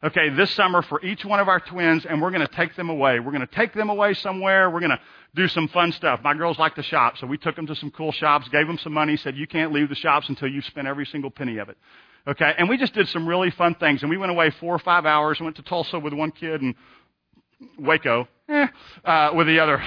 okay, 0.02 0.28
this 0.30 0.50
summer 0.52 0.82
for 0.82 1.04
each 1.04 1.24
one 1.24 1.38
of 1.38 1.48
our 1.48 1.60
twins, 1.60 2.04
and 2.04 2.20
we're 2.20 2.32
going 2.32 2.46
to 2.46 2.52
take 2.52 2.74
them 2.74 2.90
away. 2.90 3.20
We're 3.20 3.30
going 3.30 3.46
to 3.46 3.54
take 3.54 3.74
them 3.74 3.90
away 3.90 4.14
somewhere. 4.14 4.68
We're 4.70 4.80
going 4.80 4.90
to 4.90 5.00
do 5.36 5.46
some 5.46 5.68
fun 5.68 5.92
stuff. 5.92 6.20
My 6.24 6.34
girls 6.34 6.58
like 6.58 6.74
to 6.74 6.82
shop, 6.82 7.16
so 7.18 7.28
we 7.28 7.38
took 7.38 7.54
them 7.54 7.68
to 7.68 7.76
some 7.76 7.92
cool 7.92 8.10
shops, 8.10 8.48
gave 8.48 8.66
them 8.66 8.78
some 8.78 8.92
money, 8.92 9.16
said, 9.16 9.36
you 9.36 9.46
can't 9.46 9.72
leave 9.72 9.88
the 9.88 9.94
shops 9.94 10.28
until 10.28 10.48
you've 10.48 10.64
spent 10.64 10.88
every 10.88 11.06
single 11.06 11.30
penny 11.30 11.58
of 11.58 11.68
it. 11.68 11.78
Okay, 12.26 12.52
and 12.58 12.68
we 12.68 12.76
just 12.76 12.92
did 12.92 13.08
some 13.08 13.26
really 13.26 13.52
fun 13.52 13.76
things, 13.76 14.02
and 14.02 14.10
we 14.10 14.18
went 14.18 14.32
away 14.32 14.50
four 14.50 14.74
or 14.74 14.78
five 14.80 15.06
hours, 15.06 15.40
went 15.40 15.56
to 15.56 15.62
Tulsa 15.62 15.98
with 15.98 16.12
one 16.12 16.32
kid, 16.32 16.60
and 16.60 16.74
Waco 17.78 18.26
eh, 18.48 18.66
uh, 19.04 19.30
with 19.34 19.46
the 19.46 19.60
other. 19.60 19.82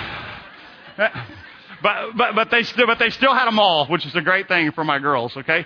But, 1.84 2.16
but, 2.16 2.34
but, 2.34 2.50
they 2.50 2.64
still, 2.64 2.88
but 2.88 2.98
they 2.98 3.10
still 3.10 3.34
had 3.34 3.46
them 3.46 3.60
all, 3.60 3.88
which 3.88 4.06
is 4.06 4.16
a 4.16 4.22
great 4.22 4.48
thing 4.48 4.72
for 4.72 4.86
my 4.86 5.00
girls, 5.00 5.36
okay? 5.36 5.66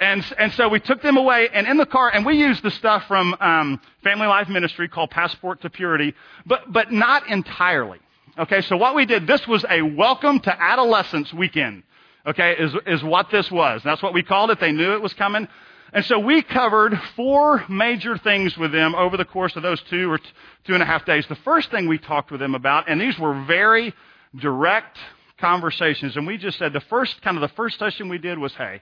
And, 0.00 0.24
and 0.36 0.52
so 0.54 0.68
we 0.68 0.80
took 0.80 1.00
them 1.02 1.16
away, 1.16 1.48
and 1.54 1.68
in 1.68 1.76
the 1.76 1.86
car, 1.86 2.10
and 2.12 2.26
we 2.26 2.36
used 2.36 2.64
the 2.64 2.72
stuff 2.72 3.04
from 3.06 3.36
um, 3.40 3.80
Family 4.02 4.26
Life 4.26 4.48
Ministry 4.48 4.88
called 4.88 5.10
Passport 5.10 5.62
to 5.62 5.70
Purity, 5.70 6.14
but, 6.44 6.72
but 6.72 6.90
not 6.90 7.28
entirely. 7.28 8.00
Okay, 8.36 8.62
so 8.62 8.76
what 8.76 8.96
we 8.96 9.06
did, 9.06 9.28
this 9.28 9.46
was 9.46 9.64
a 9.70 9.82
welcome 9.82 10.40
to 10.40 10.62
adolescence 10.62 11.32
weekend, 11.32 11.84
okay, 12.26 12.56
is, 12.58 12.74
is 12.86 13.04
what 13.04 13.30
this 13.30 13.48
was. 13.48 13.82
That's 13.84 14.02
what 14.02 14.14
we 14.14 14.24
called 14.24 14.50
it. 14.50 14.58
They 14.58 14.72
knew 14.72 14.94
it 14.94 15.02
was 15.02 15.14
coming. 15.14 15.46
And 15.92 16.04
so 16.06 16.18
we 16.18 16.42
covered 16.42 16.98
four 17.14 17.64
major 17.68 18.18
things 18.18 18.56
with 18.56 18.72
them 18.72 18.96
over 18.96 19.16
the 19.16 19.26
course 19.26 19.54
of 19.54 19.62
those 19.62 19.80
two 19.82 20.10
or 20.10 20.18
two 20.64 20.74
and 20.74 20.82
a 20.82 20.86
half 20.86 21.04
days. 21.04 21.24
The 21.28 21.36
first 21.36 21.70
thing 21.70 21.86
we 21.86 21.98
talked 21.98 22.32
with 22.32 22.40
them 22.40 22.56
about, 22.56 22.88
and 22.90 23.00
these 23.00 23.16
were 23.18 23.44
very 23.44 23.94
direct, 24.34 24.98
conversations. 25.42 26.16
And 26.16 26.26
we 26.26 26.38
just 26.38 26.58
said 26.58 26.72
the 26.72 26.80
first, 26.80 27.20
kind 27.20 27.36
of 27.36 27.42
the 27.42 27.54
first 27.54 27.78
session 27.78 28.08
we 28.08 28.16
did 28.16 28.38
was, 28.38 28.54
hey, 28.54 28.80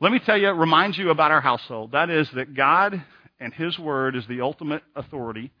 let 0.00 0.10
me 0.10 0.18
tell 0.18 0.36
you, 0.36 0.50
remind 0.50 0.96
you 0.96 1.10
about 1.10 1.30
our 1.30 1.42
household. 1.42 1.92
That 1.92 2.10
is 2.10 2.28
that 2.32 2.54
God 2.54 3.00
and 3.38 3.54
His 3.54 3.78
Word 3.78 4.16
is 4.16 4.26
the 4.26 4.40
ultimate 4.40 4.82
authority. 4.96 5.52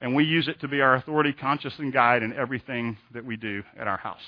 And 0.00 0.14
we 0.14 0.24
use 0.24 0.46
it 0.46 0.60
to 0.60 0.68
be 0.68 0.80
our 0.80 0.94
authority, 0.94 1.32
conscious, 1.32 1.78
and 1.78 1.92
guide 1.92 2.22
in 2.22 2.32
everything 2.32 2.96
that 3.12 3.24
we 3.24 3.36
do 3.36 3.64
at 3.78 3.88
our 3.88 3.96
house. 3.98 4.22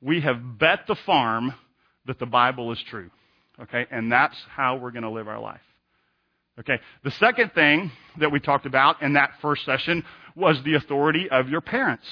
We 0.00 0.20
have 0.20 0.58
bet 0.58 0.80
the 0.86 0.96
farm 1.06 1.54
that 2.06 2.18
the 2.18 2.26
Bible 2.26 2.70
is 2.70 2.82
true. 2.90 3.10
Okay? 3.60 3.86
And 3.90 4.12
that's 4.12 4.36
how 4.50 4.76
we're 4.76 4.90
going 4.90 5.04
to 5.04 5.10
live 5.10 5.26
our 5.26 5.40
life. 5.40 5.60
Okay. 6.60 6.78
The 7.02 7.10
second 7.12 7.54
thing 7.54 7.90
that 8.18 8.30
we 8.30 8.38
talked 8.38 8.66
about 8.66 9.00
in 9.00 9.14
that 9.14 9.30
first 9.40 9.64
session 9.64 10.04
was 10.36 10.62
the 10.64 10.74
authority 10.74 11.30
of 11.30 11.48
your 11.48 11.62
parents 11.62 12.04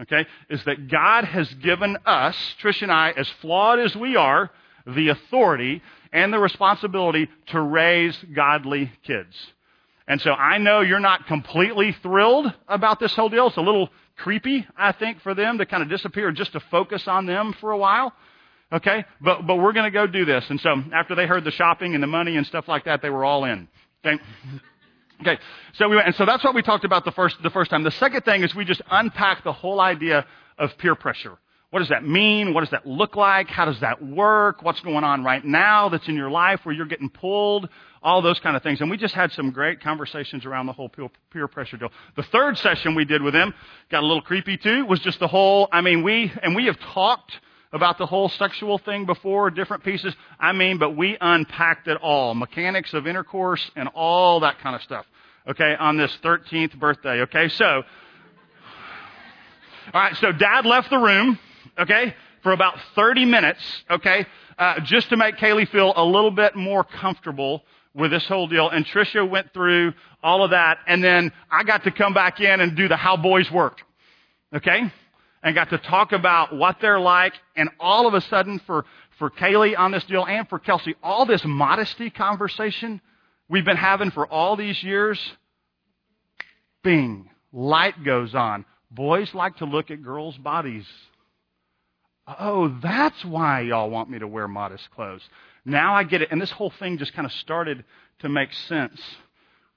okay, 0.00 0.26
is 0.48 0.62
that 0.64 0.88
God 0.88 1.24
has 1.24 1.52
given 1.54 1.96
us, 2.06 2.36
Trish 2.62 2.82
and 2.82 2.92
I, 2.92 3.10
as 3.10 3.28
flawed 3.40 3.78
as 3.78 3.94
we 3.94 4.16
are, 4.16 4.50
the 4.86 5.08
authority 5.08 5.82
and 6.12 6.32
the 6.32 6.38
responsibility 6.38 7.28
to 7.48 7.60
raise 7.60 8.16
godly 8.34 8.90
kids. 9.04 9.34
And 10.08 10.20
so 10.20 10.32
I 10.32 10.58
know 10.58 10.80
you're 10.80 11.00
not 11.00 11.26
completely 11.26 11.92
thrilled 12.02 12.52
about 12.68 12.98
this 13.00 13.14
whole 13.14 13.28
deal. 13.28 13.46
It's 13.46 13.56
a 13.56 13.60
little 13.62 13.88
creepy, 14.16 14.66
I 14.76 14.92
think, 14.92 15.20
for 15.20 15.34
them 15.34 15.58
to 15.58 15.66
kind 15.66 15.82
of 15.82 15.88
disappear 15.88 16.32
just 16.32 16.52
to 16.52 16.60
focus 16.60 17.06
on 17.06 17.26
them 17.26 17.54
for 17.60 17.70
a 17.70 17.78
while. 17.78 18.12
Okay? 18.72 19.04
But, 19.20 19.46
but 19.46 19.56
we're 19.56 19.72
going 19.72 19.84
to 19.84 19.90
go 19.90 20.06
do 20.06 20.24
this. 20.24 20.44
And 20.48 20.60
so 20.60 20.74
after 20.92 21.14
they 21.14 21.26
heard 21.26 21.44
the 21.44 21.50
shopping 21.50 21.94
and 21.94 22.02
the 22.02 22.08
money 22.08 22.36
and 22.36 22.46
stuff 22.46 22.68
like 22.68 22.84
that, 22.86 23.02
they 23.02 23.10
were 23.10 23.24
all 23.24 23.44
in. 23.44 23.68
Okay? 24.04 24.20
Okay, 25.22 25.38
so 25.74 25.88
we 25.88 25.94
went, 25.94 26.08
and 26.08 26.16
so 26.16 26.26
that's 26.26 26.42
what 26.42 26.52
we 26.52 26.62
talked 26.62 26.84
about 26.84 27.04
the 27.04 27.12
first, 27.12 27.40
the 27.44 27.50
first 27.50 27.70
time. 27.70 27.84
The 27.84 27.92
second 27.92 28.22
thing 28.22 28.42
is 28.42 28.56
we 28.56 28.64
just 28.64 28.82
unpack 28.90 29.44
the 29.44 29.52
whole 29.52 29.80
idea 29.80 30.26
of 30.58 30.76
peer 30.78 30.96
pressure. 30.96 31.38
What 31.70 31.78
does 31.78 31.90
that 31.90 32.04
mean? 32.04 32.54
What 32.54 32.62
does 32.62 32.70
that 32.70 32.86
look 32.86 33.14
like? 33.14 33.48
How 33.48 33.64
does 33.64 33.78
that 33.80 34.04
work? 34.04 34.62
What's 34.62 34.80
going 34.80 35.04
on 35.04 35.22
right 35.22 35.44
now 35.44 35.88
that's 35.90 36.08
in 36.08 36.16
your 36.16 36.28
life 36.28 36.60
where 36.64 36.74
you're 36.74 36.86
getting 36.86 37.08
pulled? 37.08 37.68
All 38.02 38.20
those 38.20 38.40
kind 38.40 38.56
of 38.56 38.64
things. 38.64 38.80
And 38.80 38.90
we 38.90 38.96
just 38.96 39.14
had 39.14 39.30
some 39.30 39.52
great 39.52 39.80
conversations 39.80 40.44
around 40.44 40.66
the 40.66 40.72
whole 40.72 40.90
peer 41.30 41.46
pressure 41.46 41.76
deal. 41.76 41.92
The 42.16 42.24
third 42.24 42.58
session 42.58 42.96
we 42.96 43.04
did 43.04 43.22
with 43.22 43.32
them 43.32 43.54
got 43.92 44.02
a 44.02 44.06
little 44.06 44.22
creepy 44.22 44.56
too, 44.56 44.84
was 44.86 44.98
just 44.98 45.20
the 45.20 45.28
whole, 45.28 45.68
I 45.70 45.82
mean, 45.82 46.02
we, 46.02 46.32
and 46.42 46.56
we 46.56 46.66
have 46.66 46.78
talked 46.80 47.32
about 47.72 47.98
the 47.98 48.06
whole 48.06 48.28
sexual 48.28 48.78
thing 48.78 49.06
before, 49.06 49.50
different 49.50 49.82
pieces. 49.84 50.14
I 50.38 50.52
mean, 50.52 50.78
but 50.78 50.96
we 50.96 51.16
unpacked 51.20 51.88
it 51.88 51.98
all. 52.02 52.34
Mechanics 52.34 52.92
of 52.92 53.06
intercourse 53.06 53.70
and 53.76 53.88
all 53.94 54.40
that 54.40 54.58
kind 54.58 54.76
of 54.76 54.82
stuff. 54.82 55.06
Okay, 55.48 55.74
on 55.78 55.96
this 55.96 56.16
13th 56.22 56.78
birthday. 56.78 57.22
Okay, 57.22 57.48
so, 57.48 57.82
alright, 59.92 60.16
so 60.16 60.30
dad 60.30 60.64
left 60.66 60.90
the 60.90 60.98
room, 60.98 61.38
okay, 61.78 62.14
for 62.42 62.52
about 62.52 62.78
30 62.94 63.24
minutes, 63.24 63.60
okay, 63.90 64.26
uh, 64.58 64.80
just 64.80 65.08
to 65.08 65.16
make 65.16 65.36
Kaylee 65.36 65.68
feel 65.68 65.92
a 65.96 66.04
little 66.04 66.30
bit 66.30 66.54
more 66.54 66.84
comfortable 66.84 67.64
with 67.94 68.10
this 68.10 68.26
whole 68.26 68.46
deal. 68.46 68.68
And 68.68 68.86
Tricia 68.86 69.28
went 69.28 69.52
through 69.52 69.94
all 70.22 70.44
of 70.44 70.50
that, 70.50 70.78
and 70.86 71.02
then 71.02 71.32
I 71.50 71.64
got 71.64 71.84
to 71.84 71.90
come 71.90 72.14
back 72.14 72.40
in 72.40 72.60
and 72.60 72.76
do 72.76 72.88
the 72.88 72.96
how 72.96 73.16
boys 73.16 73.50
work. 73.50 73.80
Okay? 74.54 74.92
And 75.42 75.54
got 75.54 75.70
to 75.70 75.78
talk 75.78 76.12
about 76.12 76.54
what 76.54 76.76
they're 76.80 77.00
like. 77.00 77.34
And 77.56 77.68
all 77.80 78.06
of 78.06 78.14
a 78.14 78.20
sudden, 78.20 78.60
for, 78.66 78.84
for 79.18 79.30
Kaylee 79.30 79.78
on 79.78 79.90
this 79.90 80.04
deal 80.04 80.24
and 80.24 80.48
for 80.48 80.58
Kelsey, 80.58 80.94
all 81.02 81.26
this 81.26 81.44
modesty 81.44 82.10
conversation 82.10 83.00
we've 83.48 83.64
been 83.64 83.76
having 83.76 84.10
for 84.10 84.26
all 84.26 84.56
these 84.56 84.82
years, 84.82 85.20
bing, 86.82 87.28
light 87.52 88.02
goes 88.04 88.34
on. 88.34 88.64
Boys 88.90 89.34
like 89.34 89.56
to 89.56 89.64
look 89.64 89.90
at 89.90 90.02
girls' 90.02 90.36
bodies. 90.36 90.86
Oh, 92.26 92.68
that's 92.82 93.24
why 93.24 93.62
y'all 93.62 93.90
want 93.90 94.10
me 94.10 94.18
to 94.18 94.28
wear 94.28 94.46
modest 94.46 94.90
clothes. 94.90 95.22
Now 95.64 95.94
I 95.94 96.04
get 96.04 96.22
it. 96.22 96.28
And 96.30 96.40
this 96.40 96.50
whole 96.50 96.70
thing 96.70 96.98
just 96.98 97.14
kind 97.14 97.26
of 97.26 97.32
started 97.32 97.84
to 98.20 98.28
make 98.28 98.52
sense 98.52 99.00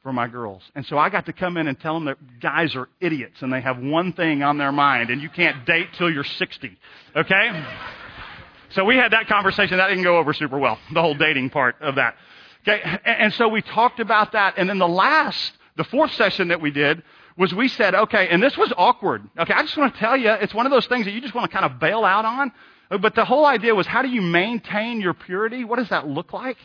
for 0.05 0.13
my 0.13 0.27
girls. 0.27 0.61
And 0.75 0.85
so 0.85 0.99
I 0.99 1.09
got 1.09 1.25
to 1.25 1.33
come 1.33 1.57
in 1.57 1.67
and 1.67 1.79
tell 1.79 1.95
them 1.95 2.05
that 2.05 2.39
guys 2.39 2.75
are 2.75 2.87
idiots 3.01 3.41
and 3.41 3.51
they 3.51 3.59
have 3.59 3.79
one 3.79 4.13
thing 4.13 4.43
on 4.43 4.59
their 4.59 4.71
mind 4.71 5.09
and 5.09 5.19
you 5.19 5.29
can't 5.29 5.65
date 5.65 5.87
till 5.97 6.11
you're 6.11 6.23
60. 6.23 6.77
Okay? 7.15 7.65
So 8.69 8.85
we 8.85 8.97
had 8.97 9.13
that 9.13 9.27
conversation. 9.27 9.77
That 9.77 9.87
didn't 9.87 10.03
go 10.03 10.19
over 10.19 10.31
super 10.31 10.59
well, 10.59 10.77
the 10.93 11.01
whole 11.01 11.15
dating 11.15 11.49
part 11.49 11.81
of 11.81 11.95
that. 11.95 12.17
Okay? 12.61 12.83
And 13.03 13.33
so 13.33 13.47
we 13.47 13.63
talked 13.63 13.99
about 13.99 14.33
that. 14.33 14.59
And 14.59 14.69
then 14.69 14.77
the 14.77 14.87
last, 14.87 15.53
the 15.75 15.83
fourth 15.83 16.13
session 16.13 16.49
that 16.49 16.61
we 16.61 16.69
did 16.69 17.01
was 17.35 17.51
we 17.55 17.67
said, 17.67 17.95
okay, 17.95 18.27
and 18.27 18.43
this 18.43 18.55
was 18.55 18.71
awkward. 18.77 19.27
Okay, 19.39 19.53
I 19.53 19.63
just 19.63 19.75
want 19.75 19.91
to 19.91 19.99
tell 19.99 20.15
you, 20.15 20.29
it's 20.29 20.53
one 20.53 20.67
of 20.67 20.71
those 20.71 20.85
things 20.85 21.05
that 21.05 21.13
you 21.13 21.19
just 21.21 21.33
want 21.33 21.49
to 21.49 21.57
kind 21.57 21.65
of 21.65 21.79
bail 21.79 22.05
out 22.05 22.25
on 22.25 22.51
But 23.01 23.15
the 23.15 23.25
whole 23.25 23.47
idea 23.47 23.73
was 23.73 23.87
how 23.87 24.03
do 24.03 24.09
you 24.09 24.21
maintain 24.21 25.01
your 25.01 25.15
purity? 25.15 25.63
What 25.63 25.79
does 25.79 25.89
that 25.89 26.07
look 26.07 26.31
like? 26.31 26.57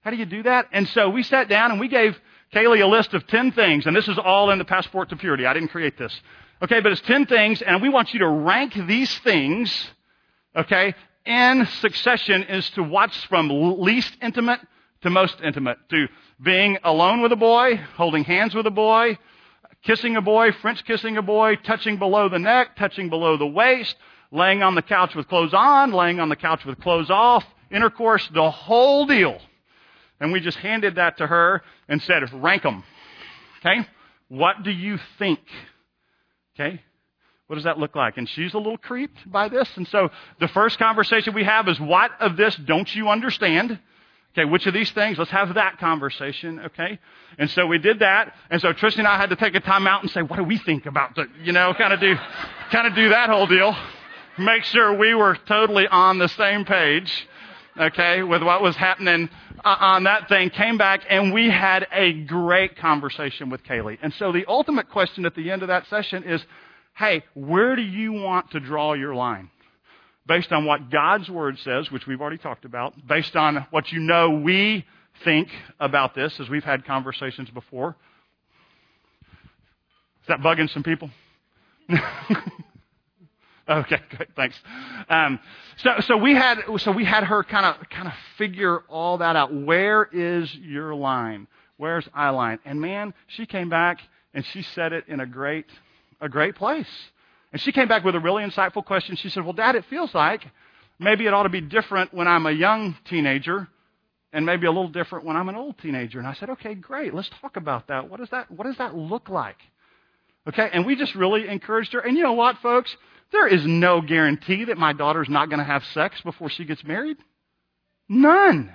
How 0.00 0.10
do 0.10 0.16
you 0.16 0.24
do 0.24 0.42
that? 0.44 0.68
And 0.72 0.88
so 0.88 1.10
we 1.10 1.22
sat 1.22 1.50
down 1.50 1.70
and 1.70 1.78
we 1.78 1.88
gave 1.88 2.18
Kaylee 2.54 2.82
a 2.82 2.86
list 2.86 3.14
of 3.14 3.26
10 3.26 3.52
things, 3.52 3.86
and 3.86 3.96
this 3.96 4.08
is 4.08 4.18
all 4.18 4.50
in 4.50 4.58
the 4.58 4.64
Passport 4.64 5.08
to 5.10 5.16
Purity. 5.16 5.46
I 5.46 5.54
didn't 5.54 5.68
create 5.68 5.96
this. 5.96 6.18
Okay, 6.62 6.80
but 6.80 6.92
it's 6.92 7.00
10 7.02 7.26
things, 7.26 7.62
and 7.62 7.82
we 7.82 7.88
want 7.88 8.12
you 8.12 8.20
to 8.20 8.28
rank 8.28 8.74
these 8.86 9.16
things, 9.20 9.90
okay, 10.54 10.94
in 11.24 11.66
succession 11.80 12.42
is 12.44 12.68
to 12.70 12.82
watch 12.82 13.26
from 13.26 13.48
least 13.80 14.16
intimate 14.20 14.60
to 15.02 15.10
most 15.10 15.40
intimate, 15.42 15.78
to 15.90 16.08
being 16.40 16.78
alone 16.84 17.22
with 17.22 17.32
a 17.32 17.36
boy, 17.36 17.76
holding 17.96 18.24
hands 18.24 18.54
with 18.54 18.66
a 18.66 18.70
boy, 18.70 19.18
kissing 19.82 20.16
a 20.16 20.22
boy, 20.22 20.52
French 20.52 20.84
kissing 20.84 21.16
a 21.16 21.22
boy, 21.22 21.56
touching 21.56 21.98
below 21.98 22.28
the 22.28 22.38
neck, 22.38 22.76
touching 22.76 23.08
below 23.08 23.36
the 23.36 23.46
waist, 23.46 23.96
laying 24.30 24.62
on 24.62 24.74
the 24.74 24.82
couch 24.82 25.14
with 25.14 25.28
clothes 25.28 25.54
on, 25.54 25.92
laying 25.92 26.20
on 26.20 26.28
the 26.28 26.36
couch 26.36 26.64
with 26.64 26.80
clothes 26.80 27.10
off, 27.10 27.44
intercourse, 27.70 28.28
the 28.32 28.50
whole 28.50 29.06
deal. 29.06 29.40
And 30.22 30.32
we 30.32 30.40
just 30.40 30.56
handed 30.58 30.94
that 30.94 31.18
to 31.18 31.26
her 31.26 31.62
and 31.88 32.00
said, 32.00 32.22
rank 32.32 32.62
them. 32.62 32.84
Okay? 33.58 33.86
What 34.28 34.62
do 34.62 34.70
you 34.70 34.98
think? 35.18 35.40
Okay? 36.54 36.80
What 37.48 37.56
does 37.56 37.64
that 37.64 37.78
look 37.78 37.96
like? 37.96 38.16
And 38.16 38.28
she's 38.28 38.54
a 38.54 38.56
little 38.56 38.78
creeped 38.78 39.30
by 39.30 39.48
this. 39.48 39.68
And 39.76 39.86
so 39.88 40.10
the 40.40 40.48
first 40.48 40.78
conversation 40.78 41.34
we 41.34 41.44
have 41.44 41.68
is, 41.68 41.78
what 41.78 42.12
of 42.20 42.36
this 42.36 42.54
don't 42.54 42.92
you 42.94 43.08
understand? 43.08 43.78
Okay, 44.32 44.48
which 44.48 44.64
of 44.66 44.72
these 44.72 44.90
things? 44.92 45.18
Let's 45.18 45.30
have 45.32 45.52
that 45.54 45.78
conversation, 45.78 46.60
okay? 46.60 46.98
And 47.36 47.50
so 47.50 47.66
we 47.66 47.76
did 47.76 47.98
that. 47.98 48.34
And 48.48 48.62
so 48.62 48.72
Trisha 48.72 49.00
and 49.00 49.08
I 49.08 49.18
had 49.18 49.28
to 49.30 49.36
take 49.36 49.54
a 49.54 49.60
time 49.60 49.86
out 49.86 50.02
and 50.02 50.10
say, 50.10 50.22
what 50.22 50.36
do 50.36 50.44
we 50.44 50.56
think 50.56 50.86
about 50.86 51.16
the, 51.16 51.26
you 51.42 51.52
know, 51.52 51.74
kind 51.74 51.92
of 51.92 52.00
do, 52.00 52.16
kind 52.70 52.86
of 52.86 52.94
do 52.94 53.10
that 53.10 53.28
whole 53.28 53.46
deal. 53.46 53.76
Make 54.38 54.64
sure 54.64 54.96
we 54.96 55.14
were 55.14 55.36
totally 55.46 55.86
on 55.86 56.16
the 56.16 56.28
same 56.28 56.64
page, 56.64 57.28
okay, 57.76 58.22
with 58.22 58.42
what 58.42 58.62
was 58.62 58.74
happening 58.76 59.28
Uh, 59.64 59.76
on 59.78 60.04
that 60.04 60.28
thing. 60.28 60.50
Came 60.50 60.76
back 60.76 61.02
and 61.08 61.32
we 61.32 61.48
had 61.48 61.86
a 61.92 62.12
great 62.24 62.76
conversation 62.76 63.48
with 63.48 63.62
Kaylee. 63.62 63.96
And 64.02 64.12
so 64.14 64.32
the 64.32 64.44
ultimate 64.48 64.90
question 64.90 65.24
at 65.24 65.36
the 65.36 65.52
end 65.52 65.62
of 65.62 65.68
that 65.68 65.86
session 65.88 66.24
is, 66.24 66.42
hey, 66.96 67.22
where 67.34 67.76
do 67.76 67.82
you 67.82 68.12
want 68.12 68.50
to 68.50 68.60
draw 68.60 68.94
your 68.94 69.14
line? 69.14 69.50
Based 70.26 70.50
on 70.50 70.64
what 70.64 70.90
God's 70.90 71.28
Word 71.28 71.58
says, 71.60 71.92
which 71.92 72.08
we've 72.08 72.20
already 72.20 72.38
talked 72.38 72.64
about, 72.64 72.94
based 73.06 73.36
on 73.36 73.66
what 73.70 73.92
you 73.92 74.00
know 74.00 74.30
we 74.30 74.84
think 75.22 75.48
about 75.78 76.16
this, 76.16 76.34
as 76.40 76.48
we've 76.48 76.64
had 76.64 76.84
conversations 76.84 77.48
before. 77.50 77.96
Is 80.22 80.28
that 80.28 80.40
bugging 80.40 80.72
some 80.72 80.82
people? 80.82 81.10
okay, 83.68 84.00
great, 84.16 84.34
thanks. 84.34 84.58
Um, 85.08 85.38
so, 85.76 86.00
so 86.00 86.16
we 86.16 86.34
had, 86.34 86.62
so 86.78 86.92
we 86.92 87.04
had 87.04 87.24
her 87.24 87.44
kind 87.44 87.66
of, 87.66 87.88
kind 87.88 88.08
of 88.08 88.14
figure 88.36 88.80
all 88.88 89.18
that 89.18 89.36
out. 89.36 89.54
Where 89.54 90.08
is 90.12 90.54
your 90.54 90.94
line? 90.94 91.46
Where's 91.76 92.08
I 92.14 92.30
line? 92.30 92.58
And 92.64 92.80
man, 92.80 93.14
she 93.28 93.46
came 93.46 93.68
back 93.68 94.00
and 94.34 94.44
she 94.46 94.62
said 94.62 94.92
it 94.92 95.04
in 95.08 95.20
a 95.20 95.26
great 95.26 95.66
a 96.22 96.28
great 96.28 96.54
place. 96.54 96.88
And 97.52 97.60
she 97.60 97.72
came 97.72 97.88
back 97.88 98.04
with 98.04 98.14
a 98.14 98.20
really 98.20 98.42
insightful 98.44 98.84
question. 98.84 99.16
She 99.16 99.28
said, 99.28 99.44
Well, 99.44 99.52
Dad, 99.52 99.74
it 99.74 99.84
feels 99.90 100.14
like 100.14 100.46
maybe 100.98 101.26
it 101.26 101.34
ought 101.34 101.42
to 101.42 101.50
be 101.50 101.60
different 101.60 102.14
when 102.14 102.26
I'm 102.26 102.46
a 102.46 102.52
young 102.52 102.96
teenager 103.04 103.68
and 104.32 104.46
maybe 104.46 104.66
a 104.66 104.70
little 104.70 104.88
different 104.88 105.26
when 105.26 105.36
I'm 105.36 105.50
an 105.50 105.56
old 105.56 105.76
teenager. 105.78 106.18
And 106.18 106.26
I 106.26 106.32
said, 106.32 106.48
Okay, 106.48 106.74
great. 106.74 107.12
Let's 107.12 107.28
talk 107.42 107.56
about 107.56 107.88
that. 107.88 108.08
What 108.08 108.20
does 108.20 108.30
that, 108.30 108.50
what 108.50 108.64
does 108.64 108.78
that 108.78 108.96
look 108.96 109.28
like? 109.28 109.58
Okay, 110.48 110.70
and 110.72 110.86
we 110.86 110.96
just 110.96 111.14
really 111.14 111.46
encouraged 111.46 111.92
her. 111.92 112.00
And 112.00 112.16
you 112.16 112.22
know 112.22 112.32
what, 112.32 112.58
folks? 112.58 112.96
There 113.32 113.48
is 113.48 113.66
no 113.66 114.00
guarantee 114.00 114.66
that 114.66 114.78
my 114.78 114.92
daughter's 114.92 115.28
not 115.28 115.48
going 115.48 115.58
to 115.58 115.64
have 115.64 115.84
sex 115.86 116.20
before 116.20 116.50
she 116.50 116.64
gets 116.64 116.84
married. 116.84 117.16
None. 118.08 118.72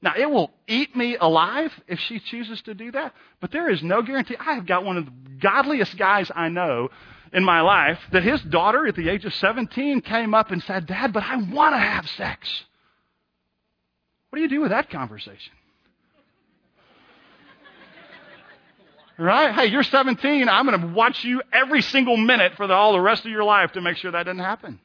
Now, 0.00 0.14
it 0.16 0.30
will 0.30 0.50
eat 0.66 0.96
me 0.96 1.16
alive 1.16 1.72
if 1.86 1.98
she 1.98 2.20
chooses 2.20 2.60
to 2.62 2.74
do 2.74 2.90
that, 2.92 3.14
but 3.40 3.52
there 3.52 3.70
is 3.70 3.82
no 3.82 4.02
guarantee. 4.02 4.36
I 4.38 4.54
have 4.54 4.66
got 4.66 4.84
one 4.84 4.96
of 4.96 5.06
the 5.06 5.12
godliest 5.40 5.96
guys 5.96 6.30
I 6.34 6.48
know 6.48 6.90
in 7.32 7.44
my 7.44 7.60
life 7.60 7.98
that 8.12 8.22
his 8.22 8.40
daughter 8.42 8.86
at 8.86 8.96
the 8.96 9.08
age 9.08 9.24
of 9.24 9.34
17 9.34 10.00
came 10.02 10.34
up 10.34 10.50
and 10.50 10.62
said, 10.62 10.86
Dad, 10.86 11.12
but 11.12 11.22
I 11.22 11.36
want 11.36 11.74
to 11.74 11.78
have 11.78 12.08
sex. 12.10 12.64
What 14.30 14.38
do 14.38 14.42
you 14.42 14.48
do 14.48 14.60
with 14.60 14.70
that 14.70 14.90
conversation? 14.90 15.52
Right? 19.22 19.54
Hey, 19.54 19.66
you're 19.66 19.84
17. 19.84 20.48
I'm 20.48 20.66
going 20.66 20.80
to 20.80 20.86
watch 20.88 21.22
you 21.22 21.42
every 21.52 21.80
single 21.80 22.16
minute 22.16 22.54
for 22.56 22.66
the, 22.66 22.74
all 22.74 22.92
the 22.92 23.00
rest 23.00 23.24
of 23.24 23.30
your 23.30 23.44
life 23.44 23.70
to 23.72 23.80
make 23.80 23.96
sure 23.96 24.10
that 24.10 24.24
doesn't 24.24 24.40
happen. 24.40 24.80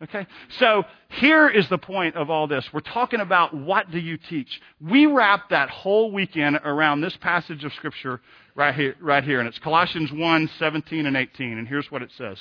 Okay? 0.00 0.28
So 0.58 0.84
here 1.08 1.48
is 1.48 1.68
the 1.68 1.78
point 1.78 2.14
of 2.14 2.30
all 2.30 2.46
this. 2.46 2.64
We're 2.72 2.80
talking 2.80 3.18
about 3.18 3.52
what 3.52 3.90
do 3.90 3.98
you 3.98 4.16
teach. 4.16 4.60
We 4.80 5.06
wrap 5.06 5.48
that 5.50 5.70
whole 5.70 6.12
weekend 6.12 6.60
around 6.64 7.00
this 7.00 7.16
passage 7.16 7.64
of 7.64 7.72
Scripture 7.74 8.20
right 8.54 8.74
here, 8.74 8.94
right 9.00 9.24
here. 9.24 9.40
And 9.40 9.48
it's 9.48 9.58
Colossians 9.58 10.12
1, 10.12 10.50
17 10.56 11.06
and 11.06 11.16
18. 11.16 11.58
And 11.58 11.66
here's 11.66 11.90
what 11.90 12.02
it 12.02 12.10
says. 12.16 12.38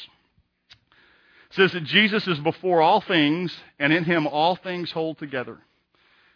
It 1.49 1.55
says 1.55 1.71
that 1.71 1.85
Jesus 1.85 2.27
is 2.27 2.37
before 2.41 2.81
all 2.81 3.01
things, 3.01 3.55
and 3.79 3.91
in 3.91 4.03
him 4.03 4.27
all 4.27 4.55
things 4.55 4.91
hold 4.91 5.17
together. 5.17 5.57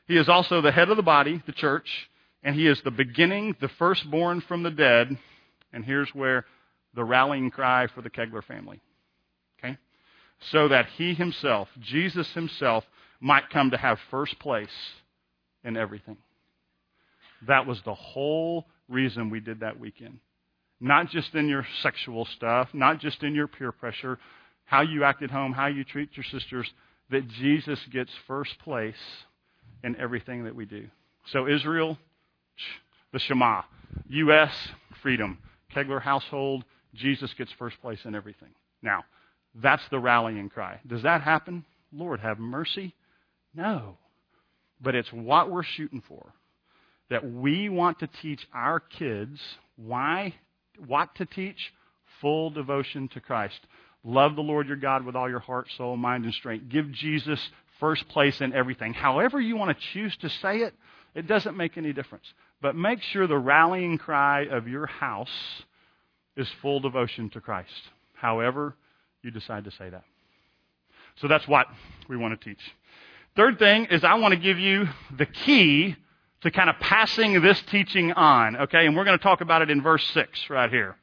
He 0.07 0.17
is 0.17 0.27
also 0.27 0.61
the 0.61 0.71
head 0.71 0.89
of 0.89 0.97
the 0.97 1.03
body, 1.03 1.43
the 1.45 1.51
church, 1.51 2.09
and 2.43 2.55
he 2.55 2.67
is 2.67 2.81
the 2.81 2.91
beginning, 2.91 3.55
the 3.59 3.67
firstborn 3.67 4.41
from 4.41 4.63
the 4.63 4.71
dead. 4.71 5.17
And 5.73 5.83
here's 5.83 6.09
where 6.13 6.45
the 6.93 7.03
rallying 7.03 7.51
cry 7.51 7.87
for 7.87 8.01
the 8.01 8.09
Kegler 8.09 8.43
family 8.43 8.81
Okay? 9.59 9.77
so 10.51 10.67
that 10.67 10.87
he 10.97 11.13
himself, 11.13 11.67
Jesus 11.79 12.31
himself, 12.33 12.85
might 13.19 13.49
come 13.49 13.71
to 13.71 13.77
have 13.77 13.99
first 14.11 14.37
place 14.39 14.69
in 15.63 15.75
everything. 15.75 16.17
That 17.47 17.65
was 17.65 17.81
the 17.83 17.93
whole 17.93 18.67
reason 18.87 19.29
we 19.29 19.39
did 19.39 19.59
that 19.61 19.79
weekend. 19.79 20.19
Not 20.79 21.09
just 21.09 21.33
in 21.33 21.47
your 21.47 21.65
sexual 21.81 22.25
stuff, 22.25 22.69
not 22.73 22.99
just 22.99 23.23
in 23.23 23.33
your 23.33 23.47
peer 23.47 23.71
pressure, 23.71 24.19
how 24.65 24.81
you 24.81 25.03
act 25.03 25.23
at 25.23 25.31
home, 25.31 25.53
how 25.53 25.67
you 25.67 25.83
treat 25.83 26.15
your 26.15 26.23
sisters, 26.23 26.71
that 27.09 27.27
Jesus 27.27 27.79
gets 27.91 28.11
first 28.27 28.59
place 28.59 28.95
in 29.83 29.95
everything 29.95 30.43
that 30.43 30.55
we 30.55 30.65
do. 30.65 30.87
So 31.31 31.47
Israel, 31.47 31.97
the 33.13 33.19
Shema. 33.19 33.61
U.S., 34.09 34.51
freedom. 35.01 35.37
Kegler 35.73 36.01
household, 36.01 36.63
Jesus 36.93 37.33
gets 37.33 37.51
first 37.53 37.79
place 37.81 37.99
in 38.05 38.15
everything. 38.15 38.49
Now, 38.81 39.03
that's 39.55 39.87
the 39.89 39.99
rallying 39.99 40.49
cry. 40.49 40.79
Does 40.85 41.03
that 41.03 41.21
happen? 41.21 41.65
Lord, 41.91 42.19
have 42.19 42.39
mercy? 42.39 42.93
No. 43.55 43.97
But 44.81 44.95
it's 44.95 45.11
what 45.11 45.49
we're 45.49 45.63
shooting 45.63 46.03
for. 46.07 46.33
That 47.09 47.31
we 47.31 47.69
want 47.69 47.99
to 47.99 48.07
teach 48.21 48.45
our 48.53 48.79
kids 48.79 49.39
why, 49.77 50.33
what 50.85 51.15
to 51.15 51.25
teach? 51.25 51.73
Full 52.21 52.49
devotion 52.49 53.07
to 53.09 53.21
Christ. 53.21 53.59
Love 54.03 54.35
the 54.35 54.41
Lord 54.41 54.67
your 54.67 54.77
God 54.77 55.05
with 55.05 55.15
all 55.15 55.29
your 55.29 55.39
heart, 55.39 55.67
soul, 55.77 55.97
mind, 55.97 56.25
and 56.25 56.33
strength. 56.33 56.69
Give 56.69 56.91
Jesus 56.91 57.39
first 57.79 58.07
place 58.09 58.41
in 58.41 58.53
everything. 58.53 58.93
However 58.93 59.39
you 59.39 59.55
want 59.55 59.77
to 59.77 59.85
choose 59.93 60.15
to 60.17 60.29
say 60.29 60.57
it, 60.57 60.73
it 61.15 61.27
doesn't 61.27 61.57
make 61.57 61.77
any 61.77 61.93
difference. 61.93 62.25
But 62.61 62.75
make 62.75 63.01
sure 63.01 63.27
the 63.27 63.37
rallying 63.37 63.97
cry 63.97 64.45
of 64.45 64.67
your 64.67 64.87
house 64.87 65.29
is 66.35 66.47
full 66.61 66.79
devotion 66.79 67.29
to 67.31 67.41
Christ. 67.41 67.71
However 68.13 68.75
you 69.21 69.31
decide 69.31 69.65
to 69.65 69.71
say 69.71 69.89
that. 69.89 70.03
So 71.17 71.27
that's 71.27 71.47
what 71.47 71.67
we 72.07 72.17
want 72.17 72.39
to 72.39 72.49
teach. 72.49 72.61
Third 73.35 73.59
thing 73.59 73.85
is 73.85 74.03
I 74.03 74.15
want 74.15 74.33
to 74.33 74.39
give 74.39 74.57
you 74.59 74.87
the 75.15 75.25
key 75.25 75.95
to 76.41 76.51
kind 76.51 76.69
of 76.69 76.75
passing 76.79 77.41
this 77.41 77.61
teaching 77.63 78.11
on, 78.13 78.55
okay? 78.57 78.85
And 78.85 78.95
we're 78.95 79.03
going 79.03 79.17
to 79.17 79.23
talk 79.23 79.41
about 79.41 79.61
it 79.61 79.69
in 79.69 79.81
verse 79.81 80.05
6 80.13 80.49
right 80.49 80.69
here. 80.69 80.95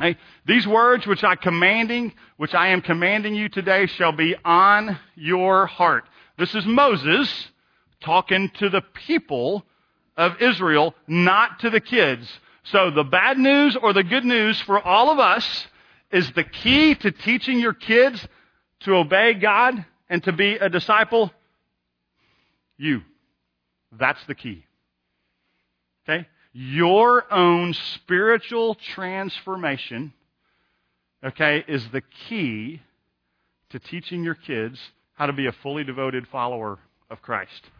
Okay? 0.00 0.18
These 0.46 0.66
words 0.66 1.06
which 1.06 1.24
I 1.24 1.36
commanding, 1.36 2.14
which 2.36 2.54
I 2.54 2.68
am 2.68 2.80
commanding 2.80 3.34
you 3.34 3.48
today 3.48 3.86
shall 3.86 4.12
be 4.12 4.34
on 4.44 4.98
your 5.14 5.66
heart. 5.66 6.04
This 6.38 6.54
is 6.54 6.64
Moses 6.66 7.48
talking 8.00 8.50
to 8.58 8.68
the 8.68 8.82
people 8.82 9.64
of 10.16 10.40
Israel, 10.40 10.94
not 11.06 11.60
to 11.60 11.70
the 11.70 11.80
kids. 11.80 12.28
So 12.64 12.90
the 12.90 13.04
bad 13.04 13.38
news 13.38 13.76
or 13.76 13.92
the 13.92 14.04
good 14.04 14.24
news 14.24 14.60
for 14.60 14.80
all 14.80 15.10
of 15.10 15.18
us 15.18 15.66
is 16.10 16.30
the 16.32 16.44
key 16.44 16.94
to 16.94 17.10
teaching 17.10 17.58
your 17.58 17.74
kids 17.74 18.26
to 18.80 18.94
obey 18.94 19.34
God 19.34 19.84
and 20.08 20.22
to 20.24 20.32
be 20.32 20.54
a 20.54 20.68
disciple? 20.68 21.32
You. 22.76 23.02
That's 23.92 24.24
the 24.26 24.34
key. 24.34 24.64
Okay? 26.08 26.26
Your 26.52 27.32
own 27.32 27.74
spiritual 27.74 28.76
transformation, 28.76 30.12
okay, 31.24 31.64
is 31.66 31.86
the 31.90 32.02
key 32.28 32.80
to 33.70 33.78
teaching 33.80 34.22
your 34.22 34.36
kids 34.36 34.78
how 35.14 35.26
to 35.26 35.32
be 35.32 35.46
a 35.46 35.52
fully 35.52 35.82
devoted 35.82 36.28
follower 36.28 36.78
of 37.10 37.20
Christ. 37.22 37.70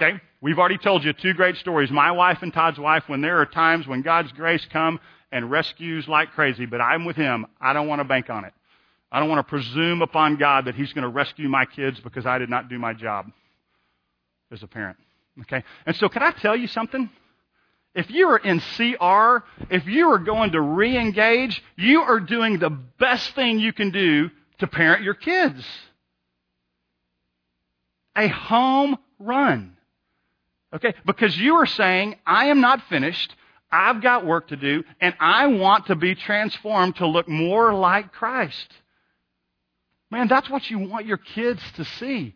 Okay? 0.00 0.20
We've 0.40 0.58
already 0.58 0.78
told 0.78 1.04
you 1.04 1.12
two 1.12 1.34
great 1.34 1.56
stories. 1.56 1.90
My 1.90 2.12
wife 2.12 2.38
and 2.42 2.52
Todd's 2.52 2.78
wife, 2.78 3.04
when 3.06 3.20
there 3.20 3.40
are 3.40 3.46
times 3.46 3.86
when 3.86 4.02
God's 4.02 4.32
grace 4.32 4.66
come 4.70 5.00
and 5.32 5.50
rescues 5.50 6.06
like 6.06 6.32
crazy, 6.32 6.66
but 6.66 6.80
I'm 6.80 7.04
with 7.04 7.16
him. 7.16 7.46
I 7.60 7.72
don't 7.72 7.88
want 7.88 8.00
to 8.00 8.04
bank 8.04 8.30
on 8.30 8.44
it. 8.44 8.52
I 9.10 9.20
don't 9.20 9.28
want 9.28 9.46
to 9.46 9.50
presume 9.50 10.02
upon 10.02 10.36
God 10.36 10.66
that 10.66 10.74
He's 10.74 10.92
going 10.92 11.04
to 11.04 11.08
rescue 11.08 11.48
my 11.48 11.64
kids 11.64 12.00
because 12.00 12.26
I 12.26 12.38
did 12.38 12.50
not 12.50 12.68
do 12.68 12.78
my 12.78 12.92
job 12.92 13.30
as 14.50 14.62
a 14.62 14.66
parent. 14.66 14.98
Okay? 15.42 15.62
And 15.86 15.94
so, 15.96 16.08
can 16.08 16.22
I 16.22 16.32
tell 16.32 16.56
you 16.56 16.66
something? 16.66 17.08
If 17.94 18.10
you 18.10 18.28
are 18.28 18.36
in 18.36 18.60
CR, 18.60 19.44
if 19.72 19.86
you 19.86 20.08
are 20.10 20.18
going 20.18 20.52
to 20.52 20.60
re 20.60 20.98
engage, 20.98 21.62
you 21.76 22.02
are 22.02 22.20
doing 22.20 22.58
the 22.58 22.70
best 22.70 23.34
thing 23.34 23.58
you 23.58 23.72
can 23.72 23.90
do 23.90 24.30
to 24.58 24.66
parent 24.66 25.02
your 25.02 25.14
kids. 25.14 25.64
A 28.16 28.28
home 28.28 28.98
run. 29.18 29.75
Okay? 30.76 30.94
Because 31.04 31.36
you 31.36 31.56
are 31.56 31.66
saying, 31.66 32.16
I 32.26 32.46
am 32.46 32.60
not 32.60 32.82
finished. 32.88 33.34
I've 33.72 34.00
got 34.02 34.24
work 34.24 34.48
to 34.48 34.56
do, 34.56 34.84
and 35.00 35.14
I 35.18 35.48
want 35.48 35.86
to 35.86 35.96
be 35.96 36.14
transformed 36.14 36.96
to 36.96 37.06
look 37.06 37.28
more 37.28 37.74
like 37.74 38.12
Christ. 38.12 38.72
Man, 40.10 40.28
that's 40.28 40.48
what 40.48 40.70
you 40.70 40.78
want 40.78 41.06
your 41.06 41.16
kids 41.16 41.60
to 41.76 41.84
see. 41.84 42.34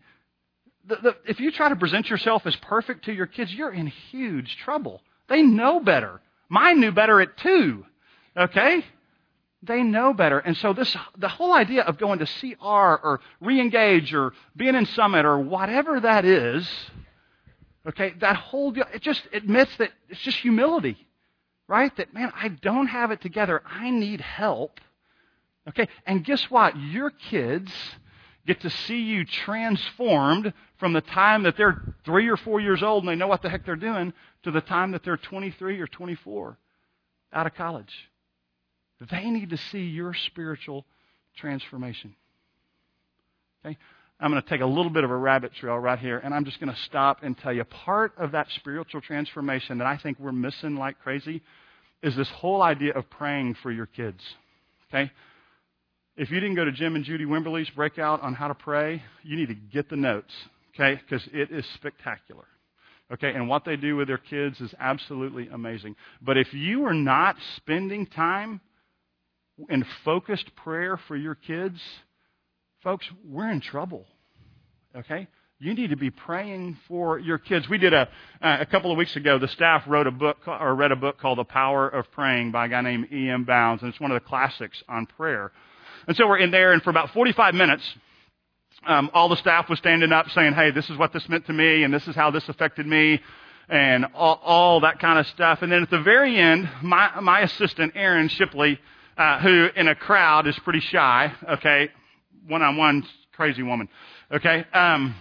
The, 0.86 0.96
the, 0.96 1.16
if 1.26 1.38
you 1.38 1.52
try 1.52 1.68
to 1.68 1.76
present 1.76 2.10
yourself 2.10 2.46
as 2.46 2.56
perfect 2.56 3.04
to 3.04 3.12
your 3.12 3.26
kids, 3.26 3.54
you're 3.54 3.72
in 3.72 3.86
huge 3.86 4.56
trouble. 4.56 5.02
They 5.28 5.42
know 5.42 5.78
better. 5.78 6.20
Mine 6.48 6.80
knew 6.80 6.90
better 6.90 7.20
at 7.20 7.36
two. 7.36 7.84
Okay? 8.36 8.84
They 9.62 9.82
know 9.82 10.14
better. 10.14 10.38
And 10.38 10.56
so 10.56 10.72
this, 10.72 10.96
the 11.16 11.28
whole 11.28 11.52
idea 11.52 11.82
of 11.82 11.98
going 11.98 12.18
to 12.20 12.26
CR 12.26 12.64
or 12.64 13.20
re-engage 13.40 14.14
or 14.14 14.32
being 14.56 14.74
in 14.74 14.86
Summit 14.86 15.26
or 15.26 15.38
whatever 15.38 16.00
that 16.00 16.24
is, 16.24 16.68
okay, 17.86 18.14
that 18.20 18.36
whole 18.36 18.70
deal, 18.70 18.84
it 18.92 19.02
just 19.02 19.22
admits 19.32 19.76
that 19.78 19.90
it's 20.08 20.20
just 20.20 20.38
humility, 20.38 20.96
right? 21.68 21.94
That, 21.96 22.12
man, 22.14 22.32
I 22.34 22.48
don't 22.48 22.88
have 22.88 23.10
it 23.10 23.20
together. 23.20 23.62
I 23.64 23.90
need 23.90 24.20
help. 24.20 24.80
Okay, 25.68 25.88
and 26.06 26.24
guess 26.24 26.50
what? 26.50 26.76
Your 26.76 27.10
kids 27.10 27.72
get 28.46 28.60
to 28.62 28.70
see 28.70 29.00
you 29.00 29.24
transformed 29.24 30.52
from 30.78 30.92
the 30.92 31.00
time 31.00 31.42
that 31.44 31.56
they're 31.56 31.94
three 32.04 32.28
or 32.28 32.36
four 32.36 32.60
years 32.60 32.82
old 32.82 33.04
and 33.04 33.08
they 33.08 33.14
know 33.14 33.26
what 33.26 33.42
the 33.42 33.50
heck 33.50 33.64
they're 33.64 33.76
doing 33.76 34.12
to 34.42 34.50
the 34.50 34.62
time 34.62 34.92
that 34.92 35.04
they're 35.04 35.18
23 35.18 35.80
or 35.80 35.86
24 35.86 36.58
out 37.32 37.46
of 37.46 37.54
college. 37.54 38.10
They 39.10 39.30
need 39.30 39.50
to 39.50 39.56
see 39.56 39.82
your 39.82 40.14
spiritual 40.14 40.84
transformation. 41.36 42.14
Okay? 43.64 43.78
I'm 44.20 44.30
going 44.30 44.42
to 44.42 44.48
take 44.48 44.60
a 44.60 44.66
little 44.66 44.90
bit 44.90 45.02
of 45.02 45.10
a 45.10 45.16
rabbit 45.16 45.52
trail 45.54 45.78
right 45.78 45.98
here, 45.98 46.18
and 46.18 46.34
I'm 46.34 46.44
just 46.44 46.60
going 46.60 46.72
to 46.72 46.78
stop 46.82 47.22
and 47.22 47.36
tell 47.38 47.52
you 47.54 47.64
part 47.64 48.12
of 48.18 48.32
that 48.32 48.48
spiritual 48.56 49.00
transformation 49.00 49.78
that 49.78 49.86
I 49.86 49.96
think 49.96 50.18
we're 50.20 50.30
missing 50.32 50.76
like 50.76 51.00
crazy 51.00 51.42
is 52.02 52.14
this 52.16 52.28
whole 52.36 52.62
idea 52.62 52.92
of 52.92 53.08
praying 53.10 53.56
for 53.62 53.70
your 53.70 53.86
kids. 53.86 54.20
Okay? 54.88 55.10
If 56.16 56.30
you 56.30 56.38
didn't 56.38 56.56
go 56.56 56.64
to 56.64 56.72
Jim 56.72 56.96
and 56.96 57.04
Judy 57.04 57.24
Wimberly's 57.24 57.70
breakout 57.70 58.22
on 58.22 58.34
how 58.34 58.48
to 58.48 58.54
pray, 58.54 59.02
you 59.22 59.36
need 59.36 59.48
to 59.48 59.54
get 59.54 59.88
the 59.88 59.96
notes, 59.96 60.32
okay? 60.74 61.00
Because 61.00 61.26
it 61.32 61.50
is 61.50 61.64
spectacular. 61.76 62.44
Okay, 63.12 63.32
and 63.32 63.48
what 63.48 63.64
they 63.64 63.76
do 63.76 63.96
with 63.96 64.06
their 64.06 64.18
kids 64.18 64.60
is 64.60 64.72
absolutely 64.78 65.48
amazing. 65.48 65.96
But 66.22 66.36
if 66.36 66.52
you 66.52 66.84
are 66.84 66.94
not 66.94 67.36
spending 67.56 68.06
time 68.06 68.60
in 69.68 69.84
focused 70.04 70.54
prayer 70.56 70.98
for 71.08 71.16
your 71.16 71.34
kids, 71.34 71.80
folks, 72.82 73.06
we're 73.24 73.50
in 73.50 73.60
trouble. 73.60 74.06
Okay? 74.96 75.28
You 75.58 75.74
need 75.74 75.90
to 75.90 75.96
be 75.96 76.10
praying 76.10 76.78
for 76.88 77.18
your 77.18 77.36
kids. 77.36 77.68
We 77.68 77.76
did 77.76 77.92
a 77.92 78.08
uh, 78.40 78.56
a 78.60 78.66
couple 78.66 78.90
of 78.90 78.96
weeks 78.96 79.14
ago. 79.16 79.38
The 79.38 79.48
staff 79.48 79.84
wrote 79.86 80.06
a 80.06 80.10
book 80.10 80.38
or 80.46 80.74
read 80.74 80.90
a 80.90 80.96
book 80.96 81.18
called 81.18 81.38
The 81.38 81.44
Power 81.44 81.86
of 81.86 82.10
Praying 82.12 82.50
by 82.50 82.64
a 82.64 82.68
guy 82.68 82.80
named 82.80 83.08
E.M. 83.12 83.44
Bounds, 83.44 83.82
and 83.82 83.92
it's 83.92 84.00
one 84.00 84.10
of 84.10 84.14
the 84.14 84.26
classics 84.26 84.82
on 84.88 85.04
prayer. 85.04 85.52
And 86.08 86.16
so 86.16 86.26
we're 86.26 86.38
in 86.38 86.50
there, 86.50 86.72
and 86.72 86.82
for 86.82 86.88
about 86.88 87.10
45 87.10 87.54
minutes, 87.54 87.84
um, 88.86 89.10
all 89.12 89.28
the 89.28 89.36
staff 89.36 89.68
was 89.68 89.78
standing 89.78 90.12
up 90.12 90.30
saying, 90.30 90.54
"Hey, 90.54 90.70
this 90.70 90.88
is 90.88 90.96
what 90.96 91.12
this 91.12 91.28
meant 91.28 91.44
to 91.46 91.52
me, 91.52 91.82
and 91.82 91.92
this 91.92 92.08
is 92.08 92.16
how 92.16 92.30
this 92.30 92.48
affected 92.48 92.86
me." 92.86 93.20
And 93.68 94.06
all, 94.14 94.40
all 94.42 94.80
that 94.80 94.98
kind 94.98 95.18
of 95.18 95.26
stuff. 95.28 95.60
And 95.60 95.70
then 95.70 95.82
at 95.82 95.90
the 95.90 96.00
very 96.00 96.36
end, 96.36 96.68
my, 96.82 97.20
my 97.20 97.40
assistant, 97.42 97.92
Erin 97.94 98.26
Shipley, 98.28 98.80
uh, 99.16 99.38
who 99.40 99.68
in 99.76 99.86
a 99.86 99.94
crowd 99.94 100.48
is 100.48 100.58
pretty 100.60 100.80
shy, 100.80 101.32
okay, 101.50 101.90
one 102.46 102.62
on 102.62 102.76
one, 102.76 103.06
crazy 103.32 103.62
woman, 103.62 103.88
okay, 104.32 104.64
um, 104.72 105.14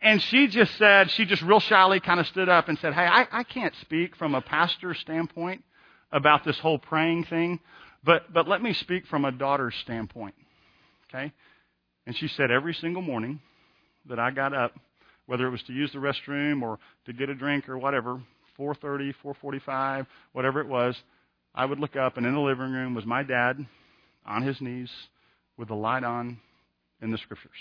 and 0.00 0.22
she 0.22 0.46
just 0.46 0.74
said, 0.78 1.10
she 1.10 1.26
just 1.26 1.42
real 1.42 1.60
shyly 1.60 2.00
kind 2.00 2.18
of 2.18 2.26
stood 2.28 2.48
up 2.48 2.68
and 2.68 2.78
said, 2.78 2.94
Hey, 2.94 3.04
I, 3.04 3.26
I 3.30 3.42
can't 3.42 3.74
speak 3.82 4.16
from 4.16 4.34
a 4.34 4.40
pastor's 4.40 4.98
standpoint 5.00 5.64
about 6.10 6.44
this 6.44 6.58
whole 6.58 6.78
praying 6.78 7.24
thing, 7.24 7.60
but, 8.02 8.32
but 8.32 8.48
let 8.48 8.62
me 8.62 8.72
speak 8.72 9.06
from 9.06 9.24
a 9.24 9.32
daughter's 9.32 9.74
standpoint. 9.82 10.34
Okay? 11.08 11.32
And 12.06 12.16
she 12.16 12.28
said, 12.28 12.50
Every 12.50 12.72
single 12.72 13.02
morning 13.02 13.40
that 14.08 14.18
I 14.18 14.30
got 14.30 14.54
up, 14.54 14.72
whether 15.26 15.46
it 15.46 15.50
was 15.50 15.62
to 15.64 15.74
use 15.74 15.92
the 15.92 15.98
restroom 15.98 16.62
or 16.62 16.78
to 17.04 17.12
get 17.12 17.28
a 17.28 17.34
drink 17.34 17.68
or 17.68 17.76
whatever, 17.76 18.22
4:30, 18.58 19.12
4:45, 19.22 20.06
whatever 20.32 20.60
it 20.60 20.68
was, 20.68 20.96
I 21.54 21.66
would 21.66 21.80
look 21.80 21.96
up, 21.96 22.16
and 22.16 22.24
in 22.24 22.32
the 22.32 22.40
living 22.40 22.72
room 22.72 22.94
was 22.94 23.04
my 23.04 23.22
dad 23.22 23.66
on 24.24 24.42
his 24.42 24.60
knees 24.62 24.90
with 25.56 25.68
the 25.68 25.74
light 25.74 26.04
on 26.04 26.38
in 27.00 27.10
the 27.10 27.18
scriptures 27.18 27.52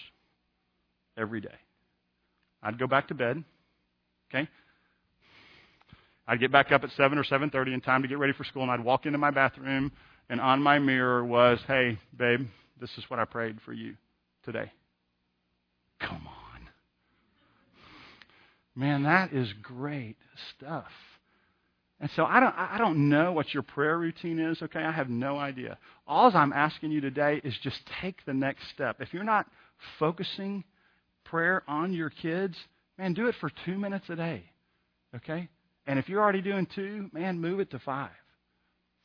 every 1.17 1.41
day. 1.41 1.55
I'd 2.61 2.79
go 2.79 2.87
back 2.87 3.07
to 3.09 3.13
bed. 3.13 3.43
Okay? 4.29 4.47
I'd 6.27 6.39
get 6.39 6.51
back 6.51 6.71
up 6.71 6.83
at 6.83 6.91
7 6.91 7.17
or 7.17 7.23
7:30 7.23 7.73
in 7.73 7.81
time 7.81 8.01
to 8.01 8.07
get 8.07 8.17
ready 8.17 8.33
for 8.33 8.43
school 8.43 8.63
and 8.63 8.71
I'd 8.71 8.79
walk 8.79 9.05
into 9.05 9.17
my 9.17 9.31
bathroom 9.31 9.91
and 10.29 10.41
on 10.41 10.61
my 10.61 10.79
mirror 10.79 11.23
was, 11.23 11.61
"Hey, 11.67 11.99
babe, 12.17 12.47
this 12.79 12.97
is 12.97 13.07
what 13.09 13.19
I 13.19 13.25
prayed 13.25 13.61
for 13.61 13.73
you 13.73 13.95
today." 14.43 14.71
Come 15.99 16.27
on. 16.27 16.69
Man, 18.75 19.03
that 19.03 19.31
is 19.31 19.53
great 19.53 20.17
stuff. 20.49 20.91
And 21.99 22.09
so 22.15 22.25
I 22.25 22.39
don't, 22.39 22.53
I 22.57 22.77
don't 22.77 23.09
know 23.09 23.31
what 23.31 23.53
your 23.53 23.63
prayer 23.63 23.97
routine 23.97 24.39
is, 24.39 24.61
okay? 24.61 24.81
I 24.81 24.91
have 24.91 25.09
no 25.09 25.37
idea. 25.37 25.77
All 26.05 26.29
I'm 26.35 26.51
asking 26.51 26.91
you 26.91 26.99
today 26.99 27.39
is 27.43 27.57
just 27.63 27.79
take 28.01 28.25
the 28.25 28.33
next 28.33 28.69
step. 28.73 28.97
If 28.99 29.13
you're 29.13 29.23
not 29.23 29.47
focusing 29.97 30.63
prayer 31.23 31.63
on 31.67 31.93
your 31.93 32.09
kids, 32.09 32.57
man, 32.97 33.13
do 33.13 33.27
it 33.27 33.35
for 33.39 33.49
two 33.65 33.77
minutes 33.77 34.05
a 34.09 34.15
day. 34.15 34.43
Okay? 35.15 35.47
And 35.87 35.97
if 35.97 36.09
you're 36.09 36.21
already 36.21 36.41
doing 36.41 36.67
two, 36.75 37.09
man, 37.13 37.39
move 37.39 37.61
it 37.61 37.71
to 37.71 37.79
five. 37.79 38.11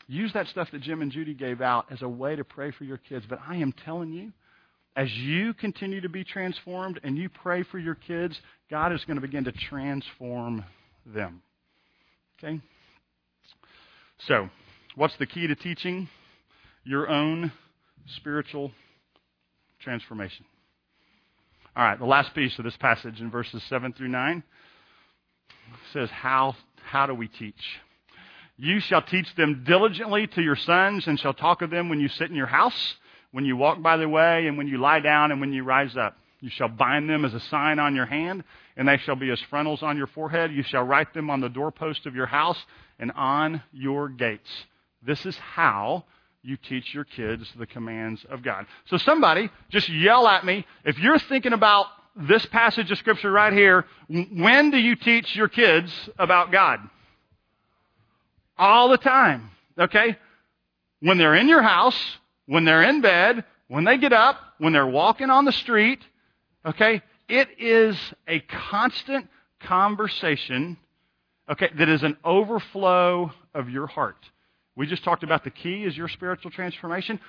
Use 0.08 0.32
that 0.32 0.48
stuff 0.48 0.68
that 0.72 0.82
Jim 0.82 1.02
and 1.02 1.12
Judy 1.12 1.34
gave 1.34 1.60
out 1.60 1.86
as 1.92 2.02
a 2.02 2.08
way 2.08 2.34
to 2.34 2.42
pray 2.42 2.72
for 2.72 2.82
your 2.82 2.98
kids. 2.98 3.24
But 3.28 3.38
I 3.46 3.56
am 3.56 3.72
telling 3.84 4.12
you, 4.12 4.32
as 4.96 5.08
you 5.12 5.54
continue 5.54 6.00
to 6.00 6.08
be 6.08 6.24
transformed 6.24 6.98
and 7.04 7.16
you 7.16 7.28
pray 7.28 7.62
for 7.62 7.78
your 7.78 7.94
kids, 7.94 8.36
God 8.68 8.92
is 8.92 9.04
going 9.04 9.16
to 9.16 9.20
begin 9.20 9.44
to 9.44 9.52
transform 9.52 10.64
them. 11.06 11.42
Okay? 12.38 12.60
So, 14.26 14.50
what's 14.96 15.16
the 15.16 15.26
key 15.26 15.46
to 15.46 15.54
teaching? 15.54 16.08
Your 16.84 17.08
own 17.08 17.52
spiritual 18.16 18.70
transformation. 19.80 20.44
All 21.74 21.84
right, 21.84 21.98
the 21.98 22.04
last 22.04 22.34
piece 22.34 22.58
of 22.58 22.64
this 22.64 22.76
passage 22.76 23.20
in 23.20 23.30
verses 23.30 23.62
7 23.68 23.94
through 23.94 24.08
9 24.08 24.42
says, 25.92 26.10
How, 26.10 26.54
how 26.82 27.06
do 27.06 27.14
we 27.14 27.28
teach? 27.28 27.80
You 28.58 28.80
shall 28.80 29.00
teach 29.00 29.34
them 29.36 29.64
diligently 29.66 30.26
to 30.26 30.42
your 30.42 30.56
sons, 30.56 31.06
and 31.06 31.18
shall 31.18 31.32
talk 31.32 31.62
of 31.62 31.70
them 31.70 31.88
when 31.88 32.00
you 32.00 32.08
sit 32.08 32.28
in 32.28 32.36
your 32.36 32.46
house, 32.46 32.96
when 33.32 33.46
you 33.46 33.56
walk 33.56 33.80
by 33.80 33.96
the 33.96 34.08
way, 34.08 34.46
and 34.46 34.58
when 34.58 34.68
you 34.68 34.76
lie 34.76 35.00
down, 35.00 35.32
and 35.32 35.40
when 35.40 35.54
you 35.54 35.64
rise 35.64 35.96
up. 35.96 36.16
You 36.40 36.50
shall 36.50 36.68
bind 36.68 37.08
them 37.08 37.24
as 37.24 37.34
a 37.34 37.40
sign 37.40 37.78
on 37.78 37.94
your 37.94 38.06
hand, 38.06 38.44
and 38.76 38.88
they 38.88 38.96
shall 38.98 39.16
be 39.16 39.30
as 39.30 39.40
frontals 39.42 39.82
on 39.82 39.96
your 39.96 40.06
forehead. 40.06 40.52
You 40.52 40.62
shall 40.62 40.84
write 40.84 41.12
them 41.12 41.28
on 41.28 41.40
the 41.40 41.48
doorpost 41.48 42.06
of 42.06 42.14
your 42.14 42.26
house 42.26 42.58
and 42.98 43.12
on 43.12 43.62
your 43.72 44.08
gates. 44.08 44.50
This 45.02 45.26
is 45.26 45.36
how 45.36 46.04
you 46.42 46.56
teach 46.56 46.94
your 46.94 47.04
kids 47.04 47.50
the 47.58 47.66
commands 47.66 48.24
of 48.30 48.42
God. 48.42 48.66
So 48.86 48.96
somebody 48.96 49.50
just 49.68 49.88
yell 49.88 50.26
at 50.26 50.44
me 50.44 50.64
if 50.84 50.98
you're 50.98 51.18
thinking 51.18 51.52
about 51.52 51.86
this 52.16 52.44
passage 52.46 52.90
of 52.90 52.98
scripture 52.98 53.30
right 53.30 53.52
here, 53.52 53.84
when 54.08 54.70
do 54.70 54.78
you 54.78 54.96
teach 54.96 55.36
your 55.36 55.48
kids 55.48 55.92
about 56.18 56.50
God? 56.50 56.80
All 58.58 58.88
the 58.88 58.98
time. 58.98 59.50
Okay? 59.78 60.16
When 61.00 61.18
they're 61.18 61.34
in 61.34 61.48
your 61.48 61.62
house, 61.62 61.98
when 62.46 62.64
they're 62.64 62.82
in 62.82 63.00
bed, 63.00 63.44
when 63.68 63.84
they 63.84 63.96
get 63.98 64.12
up, 64.12 64.36
when 64.58 64.72
they're 64.72 64.86
walking 64.86 65.30
on 65.30 65.44
the 65.44 65.52
street. 65.52 66.00
Okay? 66.64 67.02
It 67.28 67.48
is 67.58 67.96
a 68.26 68.40
constant 68.40 69.28
conversation, 69.60 70.76
okay, 71.48 71.70
that 71.78 71.88
is 71.88 72.02
an 72.02 72.16
overflow 72.24 73.32
of 73.54 73.68
your 73.68 73.86
heart. 73.86 74.16
We 74.76 74.86
just 74.86 75.04
talked 75.04 75.22
about 75.22 75.44
the 75.44 75.50
key 75.50 75.84
is 75.84 75.96
your 75.96 76.08
spiritual 76.08 76.50
transformation. 76.50 77.20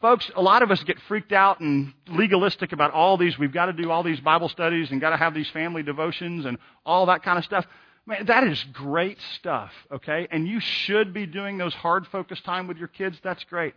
Folks, 0.00 0.30
a 0.36 0.42
lot 0.42 0.62
of 0.62 0.70
us 0.70 0.82
get 0.84 0.98
freaked 1.08 1.32
out 1.32 1.60
and 1.60 1.92
legalistic 2.06 2.72
about 2.72 2.92
all 2.92 3.16
these. 3.16 3.38
We've 3.38 3.52
got 3.52 3.66
to 3.66 3.72
do 3.72 3.90
all 3.90 4.02
these 4.02 4.20
Bible 4.20 4.48
studies 4.48 4.90
and 4.90 5.00
got 5.00 5.10
to 5.10 5.16
have 5.16 5.34
these 5.34 5.48
family 5.50 5.82
devotions 5.82 6.44
and 6.44 6.58
all 6.86 7.06
that 7.06 7.22
kind 7.22 7.38
of 7.38 7.44
stuff. 7.44 7.66
Man, 8.06 8.26
that 8.26 8.44
is 8.44 8.62
great 8.72 9.18
stuff, 9.36 9.72
okay? 9.90 10.28
And 10.30 10.46
you 10.46 10.60
should 10.60 11.12
be 11.12 11.26
doing 11.26 11.58
those 11.58 11.74
hard 11.74 12.06
focus 12.06 12.40
time 12.40 12.66
with 12.66 12.76
your 12.76 12.88
kids. 12.88 13.18
That's 13.22 13.42
great. 13.44 13.74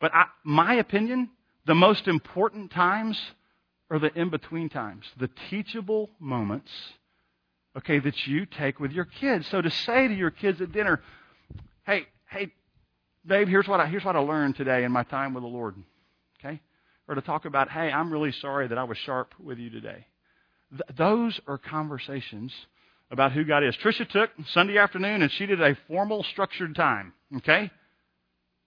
But 0.00 0.14
I, 0.14 0.26
my 0.42 0.74
opinion, 0.74 1.30
the 1.66 1.74
most 1.74 2.08
important 2.08 2.70
times 2.70 3.20
are 3.90 3.98
the 3.98 4.12
in 4.18 4.30
between 4.30 4.68
times, 4.68 5.04
the 5.18 5.28
teachable 5.50 6.10
moments, 6.18 6.70
okay, 7.76 7.98
that 7.98 8.26
you 8.26 8.46
take 8.46 8.80
with 8.80 8.92
your 8.92 9.04
kids. 9.04 9.46
So 9.48 9.60
to 9.60 9.70
say 9.70 10.08
to 10.08 10.14
your 10.14 10.30
kids 10.30 10.60
at 10.60 10.72
dinner, 10.72 11.02
hey, 11.86 12.06
hey, 12.30 12.52
babe, 13.26 13.48
here's 13.48 13.68
what 13.68 13.80
I, 13.80 13.86
here's 13.86 14.04
what 14.04 14.16
I 14.16 14.20
learned 14.20 14.56
today 14.56 14.84
in 14.84 14.92
my 14.92 15.02
time 15.02 15.34
with 15.34 15.42
the 15.42 15.48
Lord, 15.48 15.76
okay? 16.40 16.60
Or 17.08 17.14
to 17.14 17.20
talk 17.20 17.44
about, 17.44 17.70
hey, 17.70 17.90
I'm 17.92 18.12
really 18.12 18.32
sorry 18.32 18.68
that 18.68 18.78
I 18.78 18.84
was 18.84 18.98
sharp 18.98 19.34
with 19.38 19.58
you 19.58 19.70
today. 19.70 20.06
Th- 20.70 20.96
those 20.96 21.38
are 21.46 21.58
conversations 21.58 22.52
about 23.10 23.32
who 23.32 23.44
God 23.44 23.62
is. 23.62 23.76
Trisha 23.76 24.08
took 24.08 24.30
Sunday 24.48 24.78
afternoon 24.78 25.22
and 25.22 25.30
she 25.30 25.46
did 25.46 25.60
a 25.60 25.76
formal, 25.86 26.24
structured 26.24 26.74
time, 26.74 27.12
okay? 27.36 27.70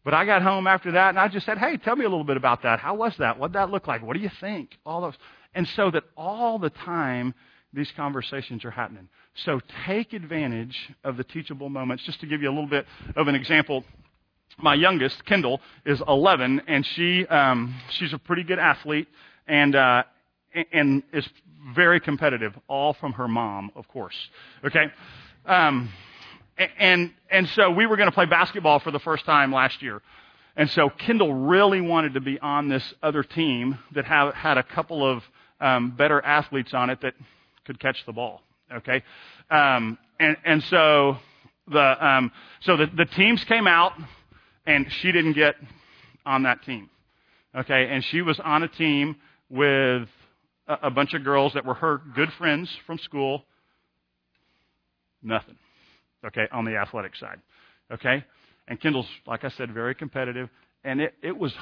But 0.08 0.14
I 0.14 0.24
got 0.24 0.42
home 0.42 0.68
after 0.68 0.94
that 0.94 1.10
and 1.10 1.20
I 1.20 1.28
just 1.28 1.46
said, 1.46 1.58
hey, 1.58 1.76
tell 1.76 1.98
me 1.98 2.06
a 2.06 2.10
little 2.10 2.24
bit 2.24 2.38
about 2.38 2.64
that. 2.64 2.80
How 2.80 2.96
was 2.96 3.14
that? 3.20 3.38
What 3.38 3.48
did 3.48 3.56
that 3.56 3.72
look 3.72 3.88
like? 3.88 4.02
What 4.04 4.16
do 4.16 4.22
you 4.24 4.32
think? 4.40 4.78
All 4.86 5.02
those. 5.02 5.16
And 5.54 5.68
so 5.76 5.92
that 5.92 6.06
all 6.16 6.60
the 6.60 6.70
time 6.70 7.34
these 7.74 7.92
conversations 7.98 8.64
are 8.64 8.72
happening. 8.72 9.10
So 9.44 9.60
take 9.86 10.14
advantage 10.14 10.78
of 11.04 11.18
the 11.18 11.26
teachable 11.26 11.68
moments. 11.68 12.06
Just 12.06 12.22
to 12.22 12.26
give 12.26 12.42
you 12.42 12.48
a 12.48 12.56
little 12.56 12.70
bit 12.70 12.86
of 13.18 13.28
an 13.28 13.36
example, 13.36 13.84
my 14.60 14.76
youngest, 14.76 15.26
Kendall, 15.26 15.60
is 15.86 16.02
11, 16.08 16.62
and 16.70 16.86
she 16.96 17.28
um, 17.28 17.76
she's 17.90 18.14
a 18.14 18.18
pretty 18.18 18.44
good 18.44 18.60
athlete, 18.60 19.10
and 19.46 19.76
uh, 19.76 20.04
and 20.72 21.04
is 21.12 21.28
very 21.76 22.00
competitive. 22.00 22.54
All 22.70 22.94
from 22.94 23.12
her 23.12 23.28
mom, 23.28 23.72
of 23.76 23.90
course. 23.90 24.16
Okay. 24.64 24.86
Um, 25.46 25.90
and 26.58 27.12
and 27.30 27.48
so 27.50 27.72
we 27.72 27.86
were 27.86 27.98
going 27.98 28.10
to 28.10 28.14
play 28.14 28.26
basketball 28.26 28.80
for 28.80 28.92
the 28.92 29.00
first 29.00 29.26
time 29.26 29.52
last 29.52 29.82
year. 29.82 30.02
And 30.56 30.70
so 30.72 30.90
Kendall 30.90 31.34
really 31.34 31.82
wanted 31.82 32.16
to 32.16 32.22
be 32.22 32.40
on 32.40 32.68
this 32.68 32.84
other 33.04 33.22
team 33.22 33.78
that 33.94 34.06
have, 34.06 34.34
had 34.34 34.58
a 34.58 34.64
couple 34.64 35.06
of 35.08 35.24
um, 35.62 35.92
better 35.96 36.20
athletes 36.20 36.74
on 36.74 36.90
it 36.90 37.00
that 37.02 37.14
could 37.66 37.80
catch 37.80 38.04
the 38.06 38.12
ball. 38.12 38.42
Okay, 38.74 39.04
um, 39.50 39.98
and 40.20 40.36
and 40.44 40.64
so 40.64 41.18
the 41.68 42.06
um, 42.08 42.32
so 42.62 42.76
the, 42.76 42.88
the 42.88 43.06
teams 43.06 43.44
came 43.44 43.68
out, 43.68 43.94
and 44.66 44.88
she 45.02 45.12
didn't 45.12 45.34
get 45.34 45.56
on 46.26 46.44
that 46.44 46.64
team. 46.64 46.90
Okay, 47.56 47.88
and 47.90 48.04
she 48.06 48.22
was 48.22 48.40
on 48.40 48.64
a 48.64 48.68
team 48.68 49.16
with 49.50 50.08
a, 50.68 50.78
a 50.84 50.90
bunch 50.90 51.14
of 51.14 51.24
girls 51.24 51.54
that 51.54 51.66
were 51.66 51.76
her 51.76 52.02
good 52.16 52.32
friends 52.34 52.70
from 52.86 52.98
school. 52.98 53.46
Nothing 55.22 55.58
okay, 56.26 56.48
on 56.52 56.66
the 56.66 56.76
athletic 56.76 57.16
side. 57.16 57.40
Okay? 57.92 58.24
And 58.68 58.80
Kendall's, 58.80 59.08
like 59.26 59.44
I 59.44 59.50
said, 59.50 59.74
very 59.74 59.96
competitive. 59.96 60.50
And 60.84 61.02
it, 61.02 61.14
it 61.22 61.38
was, 61.38 61.54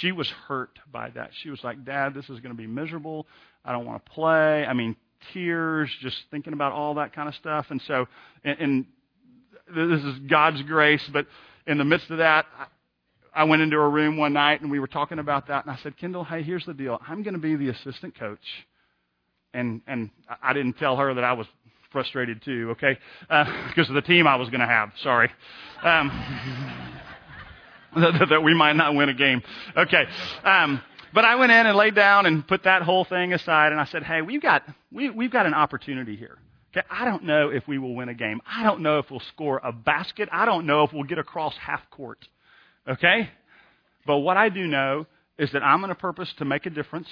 she 0.00 0.12
was 0.12 0.28
hurt 0.28 0.78
by 0.90 1.10
that. 1.10 1.30
She 1.42 1.50
was 1.50 1.62
like, 1.62 1.84
Dad, 1.84 2.14
this 2.14 2.24
is 2.24 2.40
going 2.40 2.54
to 2.54 2.60
be 2.60 2.66
miserable. 2.66 3.26
I 3.64 3.72
don't 3.72 3.86
want 3.86 4.04
to 4.04 4.10
play. 4.10 4.64
I 4.64 4.72
mean, 4.72 4.96
tears, 5.32 5.90
just 6.00 6.16
thinking 6.30 6.52
about 6.52 6.72
all 6.72 6.94
that 6.94 7.12
kind 7.12 7.28
of 7.28 7.34
stuff. 7.34 7.66
And 7.70 7.80
so, 7.82 8.06
and, 8.42 8.58
and 8.58 8.86
this 9.74 10.04
is 10.04 10.18
God's 10.20 10.62
grace, 10.62 11.08
but 11.12 11.26
in 11.66 11.78
the 11.78 11.84
midst 11.84 12.10
of 12.10 12.18
that, 12.18 12.46
I 13.34 13.44
went 13.44 13.62
into 13.62 13.76
her 13.76 13.90
room 13.90 14.16
one 14.16 14.32
night 14.32 14.60
and 14.60 14.70
we 14.70 14.78
were 14.78 14.86
talking 14.86 15.18
about 15.18 15.48
that. 15.48 15.64
And 15.64 15.74
I 15.74 15.78
said, 15.82 15.96
Kendall, 15.96 16.24
hey, 16.24 16.42
here's 16.42 16.64
the 16.66 16.74
deal. 16.74 17.00
I'm 17.06 17.22
going 17.22 17.34
to 17.34 17.40
be 17.40 17.56
the 17.56 17.68
assistant 17.68 18.18
coach. 18.18 18.66
And, 19.52 19.82
and 19.86 20.10
I 20.42 20.52
didn't 20.52 20.74
tell 20.74 20.96
her 20.96 21.14
that 21.14 21.24
I 21.24 21.32
was 21.32 21.46
frustrated 21.94 22.42
too, 22.44 22.70
okay? 22.72 22.98
Because 23.22 23.88
uh, 23.88 23.88
of 23.88 23.94
the 23.94 24.02
team 24.02 24.26
I 24.26 24.36
was 24.36 24.50
going 24.50 24.60
to 24.60 24.66
have. 24.66 24.90
Sorry. 25.02 25.30
Um, 25.82 26.10
that, 27.96 28.42
we 28.42 28.52
might 28.52 28.74
not 28.74 28.94
win 28.94 29.08
a 29.08 29.14
game. 29.14 29.40
Okay. 29.76 30.04
Um, 30.42 30.82
but 31.14 31.24
I 31.24 31.36
went 31.36 31.52
in 31.52 31.66
and 31.66 31.78
laid 31.78 31.94
down 31.94 32.26
and 32.26 32.46
put 32.46 32.64
that 32.64 32.82
whole 32.82 33.04
thing 33.04 33.32
aside, 33.32 33.70
and 33.70 33.80
I 33.80 33.84
said, 33.84 34.02
"Hey, 34.02 34.20
we've 34.20 34.42
got 34.42 34.64
we, 34.90 35.10
we've 35.10 35.30
got 35.30 35.46
an 35.46 35.54
opportunity 35.54 36.16
here. 36.16 36.38
Okay, 36.76 36.84
I 36.90 37.04
don't 37.04 37.22
know 37.22 37.50
if 37.50 37.68
we 37.68 37.78
will 37.78 37.94
win 37.94 38.08
a 38.08 38.14
game. 38.14 38.40
I 38.44 38.64
don't 38.64 38.80
know 38.80 38.98
if 38.98 39.08
we'll 39.12 39.22
score 39.32 39.60
a 39.62 39.70
basket. 39.70 40.28
I 40.32 40.44
don't 40.44 40.66
know 40.66 40.82
if 40.82 40.92
we'll 40.92 41.04
get 41.04 41.18
across 41.18 41.54
half 41.56 41.88
court. 41.90 42.18
Okay, 42.88 43.30
but 44.04 44.18
what 44.18 44.36
I 44.36 44.48
do 44.48 44.66
know 44.66 45.06
is 45.38 45.52
that 45.52 45.62
I'm 45.62 45.78
going 45.78 45.90
to 45.90 45.94
purpose 45.94 46.32
to 46.38 46.44
make 46.44 46.66
a 46.66 46.70
difference 46.70 47.08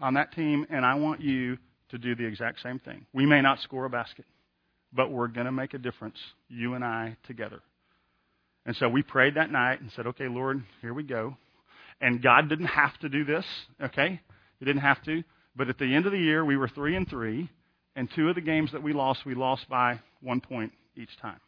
on 0.00 0.14
that 0.14 0.32
team, 0.32 0.66
and 0.70 0.86
I 0.86 0.94
want 0.94 1.20
you 1.20 1.58
to 1.92 1.98
do 1.98 2.14
the 2.14 2.24
exact 2.24 2.60
same 2.60 2.78
thing. 2.80 3.06
We 3.12 3.26
may 3.26 3.40
not 3.40 3.60
score 3.60 3.84
a 3.84 3.90
basket, 3.90 4.24
but 4.92 5.10
we're 5.10 5.28
going 5.28 5.46
to 5.46 5.52
make 5.52 5.74
a 5.74 5.78
difference, 5.78 6.16
you 6.48 6.74
and 6.74 6.84
I 6.84 7.16
together. 7.26 7.60
And 8.66 8.74
so 8.76 8.88
we 8.88 9.02
prayed 9.02 9.34
that 9.36 9.52
night 9.52 9.80
and 9.80 9.90
said, 9.94 10.06
okay, 10.08 10.26
Lord, 10.26 10.62
here 10.80 10.94
we 10.94 11.02
go. 11.02 11.36
And 12.00 12.22
God 12.22 12.48
didn't 12.48 12.66
have 12.66 12.98
to 13.00 13.08
do 13.08 13.24
this, 13.24 13.44
okay? 13.80 14.20
He 14.58 14.64
didn't 14.64 14.82
have 14.82 15.02
to. 15.04 15.22
But 15.54 15.68
at 15.68 15.78
the 15.78 15.94
end 15.94 16.06
of 16.06 16.12
the 16.12 16.18
year, 16.18 16.44
we 16.44 16.56
were 16.56 16.68
three 16.68 16.96
and 16.96 17.08
three, 17.08 17.50
and 17.94 18.08
two 18.14 18.28
of 18.28 18.34
the 18.34 18.40
games 18.40 18.72
that 18.72 18.82
we 18.82 18.92
lost, 18.92 19.26
we 19.26 19.34
lost 19.34 19.68
by 19.68 20.00
one 20.22 20.40
point 20.40 20.72
each 20.96 21.14
time. 21.20 21.40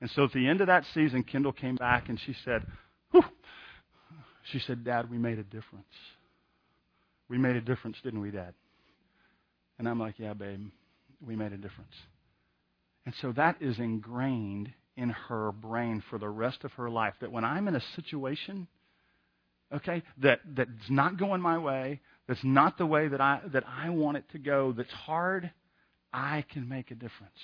And 0.00 0.10
so 0.10 0.24
at 0.24 0.32
the 0.32 0.46
end 0.46 0.60
of 0.60 0.68
that 0.68 0.84
season, 0.94 1.24
Kendall 1.24 1.52
came 1.52 1.74
back 1.76 2.08
and 2.08 2.20
she 2.20 2.34
said, 2.44 2.64
Whew. 3.10 3.24
She 4.52 4.60
said, 4.60 4.84
Dad, 4.84 5.10
we 5.10 5.18
made 5.18 5.38
a 5.38 5.42
difference. 5.42 5.86
We 7.28 7.38
made 7.38 7.56
a 7.56 7.60
difference, 7.60 7.96
didn't 8.04 8.20
we, 8.20 8.30
Dad? 8.30 8.54
And 9.78 9.88
I'm 9.88 9.98
like, 9.98 10.18
yeah, 10.18 10.34
babe, 10.34 10.70
we 11.24 11.36
made 11.36 11.52
a 11.52 11.56
difference. 11.56 11.94
And 13.04 13.14
so 13.20 13.32
that 13.32 13.56
is 13.60 13.78
ingrained 13.78 14.72
in 14.96 15.10
her 15.10 15.52
brain 15.52 16.02
for 16.10 16.18
the 16.18 16.28
rest 16.28 16.64
of 16.64 16.72
her 16.72 16.90
life 16.90 17.14
that 17.20 17.30
when 17.30 17.44
I'm 17.44 17.68
in 17.68 17.76
a 17.76 17.82
situation, 17.94 18.66
okay, 19.72 20.02
that, 20.22 20.40
that's 20.54 20.70
not 20.90 21.18
going 21.18 21.40
my 21.40 21.58
way, 21.58 22.00
that's 22.26 22.42
not 22.42 22.78
the 22.78 22.86
way 22.86 23.08
that 23.08 23.20
I, 23.20 23.40
that 23.52 23.64
I 23.66 23.90
want 23.90 24.16
it 24.16 24.24
to 24.32 24.38
go, 24.38 24.72
that's 24.72 24.90
hard, 24.90 25.50
I 26.12 26.44
can 26.52 26.68
make 26.68 26.90
a 26.90 26.94
difference. 26.94 27.38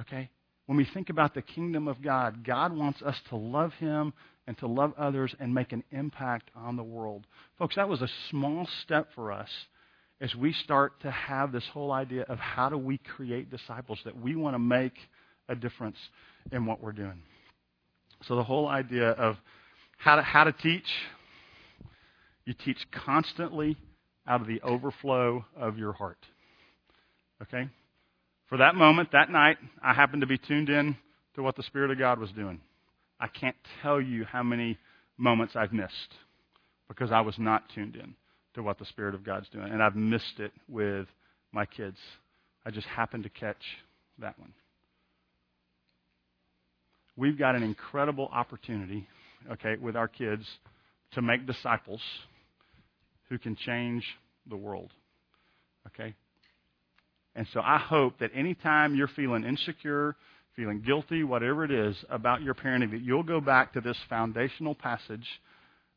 Okay? 0.00 0.28
When 0.66 0.76
we 0.76 0.86
think 0.92 1.10
about 1.10 1.34
the 1.34 1.42
kingdom 1.42 1.88
of 1.88 2.02
God, 2.02 2.44
God 2.44 2.76
wants 2.76 3.00
us 3.02 3.16
to 3.28 3.36
love 3.36 3.72
Him 3.74 4.12
and 4.46 4.58
to 4.58 4.66
love 4.66 4.92
others 4.98 5.34
and 5.38 5.54
make 5.54 5.72
an 5.72 5.84
impact 5.90 6.50
on 6.54 6.76
the 6.76 6.82
world. 6.82 7.26
Folks, 7.58 7.76
that 7.76 7.88
was 7.88 8.02
a 8.02 8.08
small 8.30 8.66
step 8.82 9.08
for 9.14 9.30
us 9.30 9.48
as 10.24 10.34
we 10.34 10.54
start 10.54 10.98
to 11.02 11.10
have 11.10 11.52
this 11.52 11.64
whole 11.70 11.92
idea 11.92 12.22
of 12.22 12.38
how 12.38 12.70
do 12.70 12.78
we 12.78 12.96
create 12.96 13.50
disciples, 13.50 13.98
that 14.06 14.18
we 14.18 14.34
want 14.34 14.54
to 14.54 14.58
make 14.58 14.94
a 15.50 15.54
difference 15.54 15.98
in 16.50 16.64
what 16.64 16.82
we're 16.82 16.92
doing. 16.92 17.20
So 18.26 18.34
the 18.34 18.42
whole 18.42 18.66
idea 18.66 19.10
of 19.10 19.36
how 19.98 20.16
to, 20.16 20.22
how 20.22 20.44
to 20.44 20.52
teach, 20.52 20.86
you 22.46 22.54
teach 22.54 22.78
constantly 22.90 23.76
out 24.26 24.40
of 24.40 24.46
the 24.46 24.62
overflow 24.62 25.44
of 25.54 25.76
your 25.76 25.92
heart. 25.92 26.24
Okay? 27.42 27.68
For 28.48 28.56
that 28.56 28.76
moment, 28.76 29.12
that 29.12 29.28
night, 29.28 29.58
I 29.82 29.92
happened 29.92 30.22
to 30.22 30.26
be 30.26 30.38
tuned 30.38 30.70
in 30.70 30.96
to 31.34 31.42
what 31.42 31.54
the 31.54 31.62
Spirit 31.64 31.90
of 31.90 31.98
God 31.98 32.18
was 32.18 32.30
doing. 32.30 32.62
I 33.20 33.28
can't 33.28 33.56
tell 33.82 34.00
you 34.00 34.24
how 34.24 34.42
many 34.42 34.78
moments 35.18 35.54
I've 35.54 35.74
missed 35.74 36.14
because 36.88 37.12
I 37.12 37.20
was 37.20 37.34
not 37.38 37.64
tuned 37.74 37.96
in 37.96 38.14
to 38.54 38.62
what 38.62 38.78
the 38.78 38.84
Spirit 38.86 39.14
of 39.14 39.24
God's 39.24 39.48
doing. 39.50 39.70
And 39.70 39.82
I've 39.82 39.96
missed 39.96 40.38
it 40.38 40.52
with 40.68 41.06
my 41.52 41.66
kids. 41.66 41.96
I 42.64 42.70
just 42.70 42.86
happened 42.86 43.24
to 43.24 43.30
catch 43.30 43.62
that 44.18 44.38
one. 44.38 44.52
We've 47.16 47.38
got 47.38 47.54
an 47.54 47.62
incredible 47.62 48.28
opportunity, 48.32 49.06
okay, 49.52 49.76
with 49.80 49.96
our 49.96 50.08
kids 50.08 50.44
to 51.12 51.22
make 51.22 51.46
disciples 51.46 52.00
who 53.28 53.38
can 53.38 53.56
change 53.56 54.04
the 54.48 54.56
world. 54.56 54.90
Okay? 55.86 56.14
And 57.36 57.46
so 57.52 57.60
I 57.60 57.78
hope 57.78 58.18
that 58.18 58.30
anytime 58.34 58.94
you're 58.94 59.08
feeling 59.08 59.44
insecure, 59.44 60.16
feeling 60.56 60.82
guilty, 60.84 61.24
whatever 61.24 61.64
it 61.64 61.70
is 61.70 61.96
about 62.10 62.42
your 62.42 62.54
parenting, 62.54 62.92
that 62.92 63.02
you'll 63.02 63.22
go 63.22 63.40
back 63.40 63.72
to 63.74 63.80
this 63.80 63.96
foundational 64.08 64.74
passage 64.74 65.26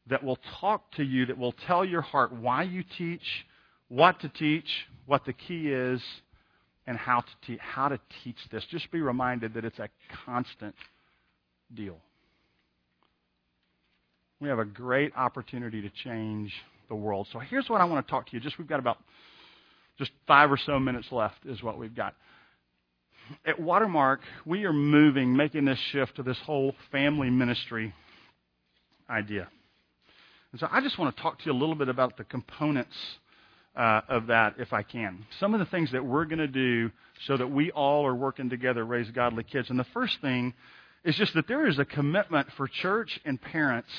that 0.09 0.23
will 0.23 0.39
talk 0.59 0.91
to 0.93 1.03
you, 1.03 1.25
that 1.25 1.37
will 1.37 1.53
tell 1.65 1.83
your 1.83 2.01
heart 2.01 2.31
why 2.31 2.63
you 2.63 2.83
teach, 2.97 3.45
what 3.89 4.19
to 4.21 4.29
teach, 4.29 4.67
what 5.05 5.25
the 5.25 5.33
key 5.33 5.69
is, 5.69 6.01
and 6.85 6.97
how 6.97 7.21
to, 7.21 7.27
te- 7.45 7.59
how 7.61 7.89
to 7.89 7.99
teach 8.23 8.37
this. 8.51 8.63
Just 8.71 8.89
be 8.91 9.01
reminded 9.01 9.53
that 9.55 9.65
it's 9.65 9.79
a 9.79 9.89
constant 10.25 10.75
deal. 11.73 11.97
We 14.39 14.49
have 14.49 14.59
a 14.59 14.65
great 14.65 15.13
opportunity 15.15 15.81
to 15.81 15.89
change 16.03 16.53
the 16.89 16.95
world. 16.95 17.27
So 17.33 17.39
here's 17.39 17.69
what 17.69 17.81
I 17.81 17.85
want 17.85 18.05
to 18.05 18.09
talk 18.09 18.27
to 18.27 18.33
you. 18.33 18.39
Just 18.39 18.57
we've 18.57 18.67
got 18.67 18.79
about 18.79 18.97
just 19.97 20.11
five 20.27 20.51
or 20.51 20.57
so 20.57 20.79
minutes 20.79 21.07
left 21.11 21.45
is 21.45 21.61
what 21.63 21.77
we've 21.77 21.95
got. 21.95 22.13
At 23.45 23.59
Watermark, 23.59 24.21
we 24.45 24.63
are 24.65 24.71
moving, 24.73 25.35
making 25.35 25.65
this 25.65 25.79
shift 25.91 26.15
to 26.15 26.23
this 26.23 26.37
whole 26.45 26.73
family 26.91 27.29
ministry 27.29 27.93
idea. 29.09 29.49
And 30.51 30.59
so 30.59 30.67
I 30.71 30.81
just 30.81 30.97
want 30.97 31.15
to 31.15 31.21
talk 31.21 31.39
to 31.39 31.45
you 31.45 31.51
a 31.51 31.59
little 31.59 31.75
bit 31.75 31.89
about 31.89 32.17
the 32.17 32.23
components 32.23 32.95
uh, 33.75 34.01
of 34.07 34.27
that, 34.27 34.55
if 34.57 34.73
I 34.73 34.81
can. 34.83 35.25
Some 35.39 35.53
of 35.53 35.59
the 35.59 35.65
things 35.67 35.91
that 35.91 36.03
we're 36.03 36.25
going 36.25 36.39
to 36.39 36.47
do 36.47 36.91
so 37.25 37.37
that 37.37 37.47
we 37.47 37.71
all 37.71 38.05
are 38.05 38.15
working 38.15 38.49
together 38.49 38.83
raise 38.85 39.09
godly 39.11 39.43
kids. 39.43 39.69
And 39.69 39.79
the 39.79 39.85
first 39.93 40.19
thing 40.21 40.53
is 41.03 41.15
just 41.15 41.33
that 41.35 41.47
there 41.47 41.67
is 41.67 41.77
a 41.77 41.85
commitment 41.85 42.47
for 42.57 42.67
church 42.67 43.19
and 43.25 43.39
parents 43.41 43.89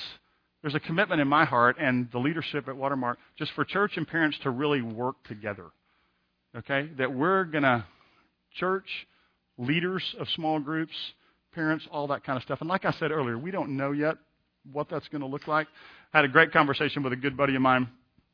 there's 0.63 0.75
a 0.75 0.81
commitment 0.81 1.21
in 1.21 1.29
my 1.29 1.45
heart 1.45 1.77
and 1.79 2.11
the 2.11 2.19
leadership 2.19 2.69
at 2.69 2.77
Watermark 2.77 3.19
just 3.37 3.53
for 3.53 3.65
church 3.65 3.97
and 3.97 4.07
parents 4.07 4.39
to 4.43 4.51
really 4.51 4.83
work 4.83 5.17
together. 5.25 5.67
Okay? 6.57 6.89
That 6.99 7.13
we're 7.13 7.45
going 7.45 7.63
to, 7.63 7.85
church, 8.55 8.89
leaders 9.57 10.03
of 10.19 10.29
small 10.31 10.59
groups, 10.59 10.95
parents, 11.55 11.87
all 11.93 12.09
that 12.09 12.25
kind 12.25 12.37
of 12.37 12.43
stuff. 12.43 12.61
And 12.61 12.69
like 12.69 12.85
I 12.85 12.91
said 12.93 13.13
earlier, 13.13 13.39
we 13.39 13.51
don't 13.51 13.77
know 13.77 13.93
yet 13.93 14.17
what 14.73 14.89
that's 14.89 15.07
going 15.09 15.21
to 15.21 15.27
look 15.27 15.47
like. 15.47 15.69
I 16.13 16.19
had 16.19 16.25
a 16.25 16.29
great 16.29 16.53
conversation 16.53 17.03
with 17.03 17.13
a 17.13 17.17
good 17.17 17.37
buddy 17.37 17.55
of 17.55 17.63
mine, 17.63 17.89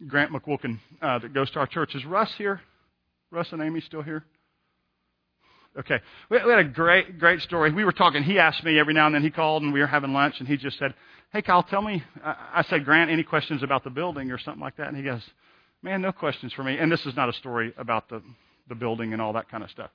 Grant 0.06 0.32
McWilkin, 0.32 0.78
uh, 1.02 1.18
that 1.18 1.34
goes 1.34 1.50
to 1.52 1.58
our 1.58 1.66
church. 1.66 1.94
Is 1.94 2.04
Russ 2.04 2.32
here? 2.38 2.60
Russ 3.32 3.48
and 3.50 3.60
Amy 3.60 3.80
still 3.80 4.02
here? 4.02 4.24
Okay. 5.76 5.98
We 6.30 6.38
had 6.38 6.60
a 6.60 6.64
great, 6.64 7.18
great 7.18 7.40
story. 7.40 7.72
We 7.72 7.84
were 7.84 7.92
talking. 7.92 8.22
He 8.22 8.38
asked 8.38 8.62
me 8.62 8.78
every 8.78 8.94
now 8.94 9.06
and 9.06 9.14
then. 9.14 9.22
He 9.22 9.30
called 9.30 9.64
and 9.64 9.72
we 9.72 9.80
were 9.80 9.88
having 9.88 10.12
lunch 10.12 10.36
and 10.38 10.46
he 10.46 10.56
just 10.56 10.78
said, 10.78 10.94
Hey, 11.32 11.42
Kyle, 11.42 11.64
tell 11.64 11.82
me. 11.82 12.00
I 12.24 12.64
said, 12.70 12.84
Grant, 12.84 13.10
any 13.10 13.24
questions 13.24 13.64
about 13.64 13.82
the 13.82 13.90
building 13.90 14.30
or 14.30 14.38
something 14.38 14.60
like 14.60 14.76
that? 14.76 14.86
And 14.86 14.96
he 14.96 15.02
goes, 15.02 15.22
Man, 15.82 16.00
no 16.00 16.12
questions 16.12 16.52
for 16.52 16.62
me. 16.62 16.78
And 16.78 16.92
this 16.92 17.04
is 17.06 17.16
not 17.16 17.28
a 17.28 17.32
story 17.32 17.74
about 17.76 18.08
the, 18.08 18.22
the 18.68 18.76
building 18.76 19.12
and 19.12 19.20
all 19.20 19.32
that 19.32 19.50
kind 19.50 19.64
of 19.64 19.70
stuff. 19.70 19.90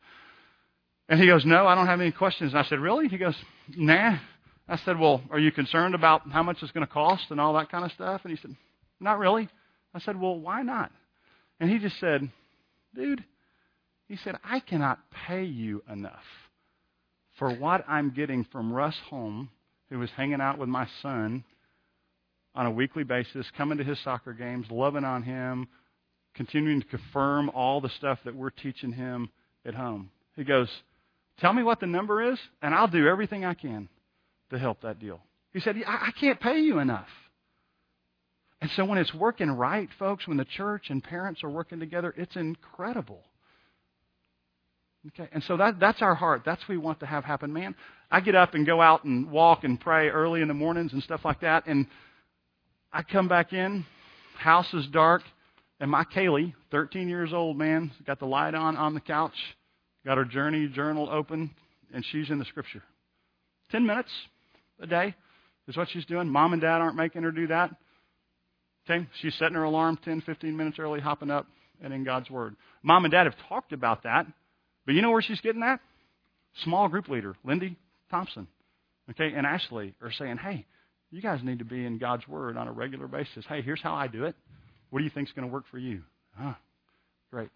And 1.08 1.18
he 1.18 1.28
goes, 1.28 1.46
No, 1.46 1.66
I 1.66 1.76
don't 1.76 1.88
have 1.88 2.02
any 2.02 2.12
questions. 2.12 2.52
And 2.52 2.60
I 2.60 2.64
said, 2.66 2.80
Really? 2.80 3.08
He 3.08 3.18
goes, 3.18 3.36
Nah. 3.78 4.18
I 4.70 4.78
said, 4.78 5.00
Well, 5.00 5.22
are 5.32 5.40
you 5.40 5.52
concerned 5.52 5.96
about 5.96 6.30
how 6.30 6.44
much 6.44 6.58
it's 6.62 6.72
going 6.72 6.86
to 6.86 6.94
cost 6.94 7.26
and 7.32 7.42
all 7.42 7.54
that 7.54 7.72
kind 7.72 7.84
of 7.84 7.92
stuff? 7.92 8.22
And 8.24 8.32
he 8.32 8.40
said, 8.40 8.56
Not 9.00 9.18
really. 9.18 9.50
I 9.96 10.00
said, 10.00 10.20
Well, 10.20 10.40
why 10.40 10.62
not? 10.62 10.92
And 11.60 11.72
he 11.72 11.80
just 11.80 12.00
said, 12.00 12.30
Dude, 12.96 13.24
he 14.08 14.16
said, 14.18 14.36
I 14.44 14.60
cannot 14.60 15.00
pay 15.28 15.44
you 15.44 15.84
enough 15.92 16.24
for 17.40 17.52
what 17.52 17.84
I'm 17.88 18.12
getting 18.12 18.46
from 18.52 18.72
Russ 18.72 18.96
Holm, 19.10 19.50
who 19.90 19.98
was 19.98 20.10
hanging 20.16 20.42
out 20.42 20.60
with 20.60 20.70
my 20.70 20.88
son 21.02 21.44
on 22.54 22.68
a 22.68 22.72
weekly 22.72 23.04
basis, 23.04 23.48
coming 23.58 23.78
to 23.80 23.84
his 23.84 24.00
soccer 24.04 24.34
games, 24.34 24.68
loving 24.70 25.04
on 25.04 25.24
him, 25.24 25.68
continuing 26.36 26.82
to 26.82 26.88
confirm 26.88 27.50
all 27.50 27.82
the 27.82 27.90
stuff 27.90 28.20
that 28.26 28.36
we're 28.36 28.50
teaching 28.52 28.92
him 28.92 29.30
at 29.66 29.74
home. 29.74 30.12
He 30.36 30.44
goes, 30.44 30.70
Tell 31.40 31.54
me 31.54 31.64
what 31.64 31.80
the 31.80 31.88
number 31.88 32.32
is, 32.32 32.38
and 32.62 32.76
I'll 32.76 32.88
do 32.88 33.08
everything 33.08 33.46
I 33.46 33.56
can 33.56 33.90
to 34.52 34.60
help 34.60 34.82
that 34.82 35.00
deal. 35.00 35.20
He 35.54 35.60
said, 35.60 35.76
I 35.88 36.12
can't 36.20 36.40
pay 36.40 36.60
you 36.60 36.80
enough. 36.80 37.08
And 38.62 38.70
so 38.76 38.86
when 38.86 38.98
it's 38.98 39.14
working 39.14 39.50
right, 39.50 39.90
folks, 39.98 40.28
when 40.28 40.38
the 40.38 40.46
church 40.46 40.90
and 40.90 41.04
parents 41.04 41.44
are 41.44 41.50
working 41.50 41.80
together, 41.80 42.14
it's 42.18 42.36
incredible. 42.36 43.24
Okay, 45.08 45.30
and 45.32 45.42
so 45.44 45.56
that, 45.58 45.80
that's 45.80 46.02
our 46.02 46.14
heart. 46.14 46.42
That's 46.46 46.62
what 46.64 46.70
we 46.70 46.78
want 46.78 47.00
to 47.00 47.06
have 47.06 47.24
happen. 47.24 47.54
Man, 47.54 47.74
I 48.12 48.20
get 48.20 48.36
up 48.36 48.54
and 48.54 48.66
go 48.66 48.82
out 48.82 49.06
and 49.06 49.32
walk 49.32 49.64
and 49.64 49.80
pray 49.80 50.10
early 50.10 50.42
in 50.42 50.50
the 50.50 50.54
mornings 50.54 50.92
and 50.92 51.02
stuff 51.02 51.22
like 51.24 51.40
that, 51.42 51.68
and 51.68 51.88
I 52.92 53.04
come 53.04 53.30
back 53.30 53.54
in, 53.54 53.86
house 54.38 54.72
is 54.74 54.86
dark, 54.88 55.22
and 55.80 55.90
my 55.90 56.04
Kaylee, 56.04 56.54
13 56.72 57.08
years 57.08 57.32
old, 57.32 57.58
man, 57.58 57.92
got 58.06 58.20
the 58.20 58.26
light 58.26 58.54
on 58.54 58.76
on 58.76 58.94
the 58.94 59.00
couch, 59.00 59.34
got 60.06 60.18
her 60.18 60.26
journey 60.26 60.68
journal 60.68 61.08
open, 61.10 61.52
and 61.94 62.06
she's 62.12 62.30
in 62.30 62.38
the 62.38 62.46
scripture. 62.46 62.84
10 63.72 63.86
minutes 63.86 64.12
a 64.80 64.88
day 64.88 65.16
is 65.68 65.78
what 65.78 65.90
she's 65.92 66.06
doing. 66.06 66.28
Mom 66.28 66.54
and 66.54 66.62
dad 66.62 66.82
aren't 66.82 66.96
making 66.96 67.24
her 67.24 67.32
do 67.32 67.48
that. 67.48 67.72
Okay, 68.90 69.08
she's 69.22 69.36
setting 69.36 69.56
her 69.56 69.64
alarm 69.64 70.00
10, 70.04 70.22
15 70.22 70.58
minutes 70.58 70.80
early, 70.80 71.00
hopping 71.00 71.30
up, 71.30 71.46
and 71.82 71.94
in 71.94 72.04
God's 72.04 72.30
Word. 72.30 72.56
Mom 72.82 73.06
and 73.06 73.12
dad 73.12 73.26
have 73.26 73.36
talked 73.48 73.72
about 73.74 74.04
that 74.04 74.26
but 74.90 74.96
you 74.96 75.04
know 75.04 75.12
where 75.12 75.22
she's 75.22 75.40
getting 75.42 75.62
that? 75.62 75.82
Small 76.64 76.88
group 76.88 77.10
leader, 77.10 77.36
Lindy 77.44 77.78
Thompson, 78.10 78.48
okay, 79.12 79.32
and 79.36 79.46
Ashley 79.46 79.94
are 80.02 80.12
saying, 80.12 80.38
hey, 80.38 80.66
you 81.12 81.22
guys 81.22 81.42
need 81.44 81.60
to 81.60 81.66
be 81.66 81.86
in 81.86 82.00
God's 82.00 82.28
Word 82.28 82.58
on 82.58 82.68
a 82.68 82.72
regular 82.72 83.08
basis. 83.08 83.46
Hey, 83.48 83.62
here's 83.62 83.84
how 83.84 83.94
I 83.94 84.08
do 84.08 84.26
it. 84.26 84.36
What 84.90 84.98
do 84.98 85.06
you 85.06 85.12
think 85.12 85.28
is 85.28 85.34
going 85.36 85.48
to 85.48 85.54
work 85.54 85.66
for 85.70 85.78
you? 85.78 86.02
Huh, 86.36 86.56
great. 87.30 87.50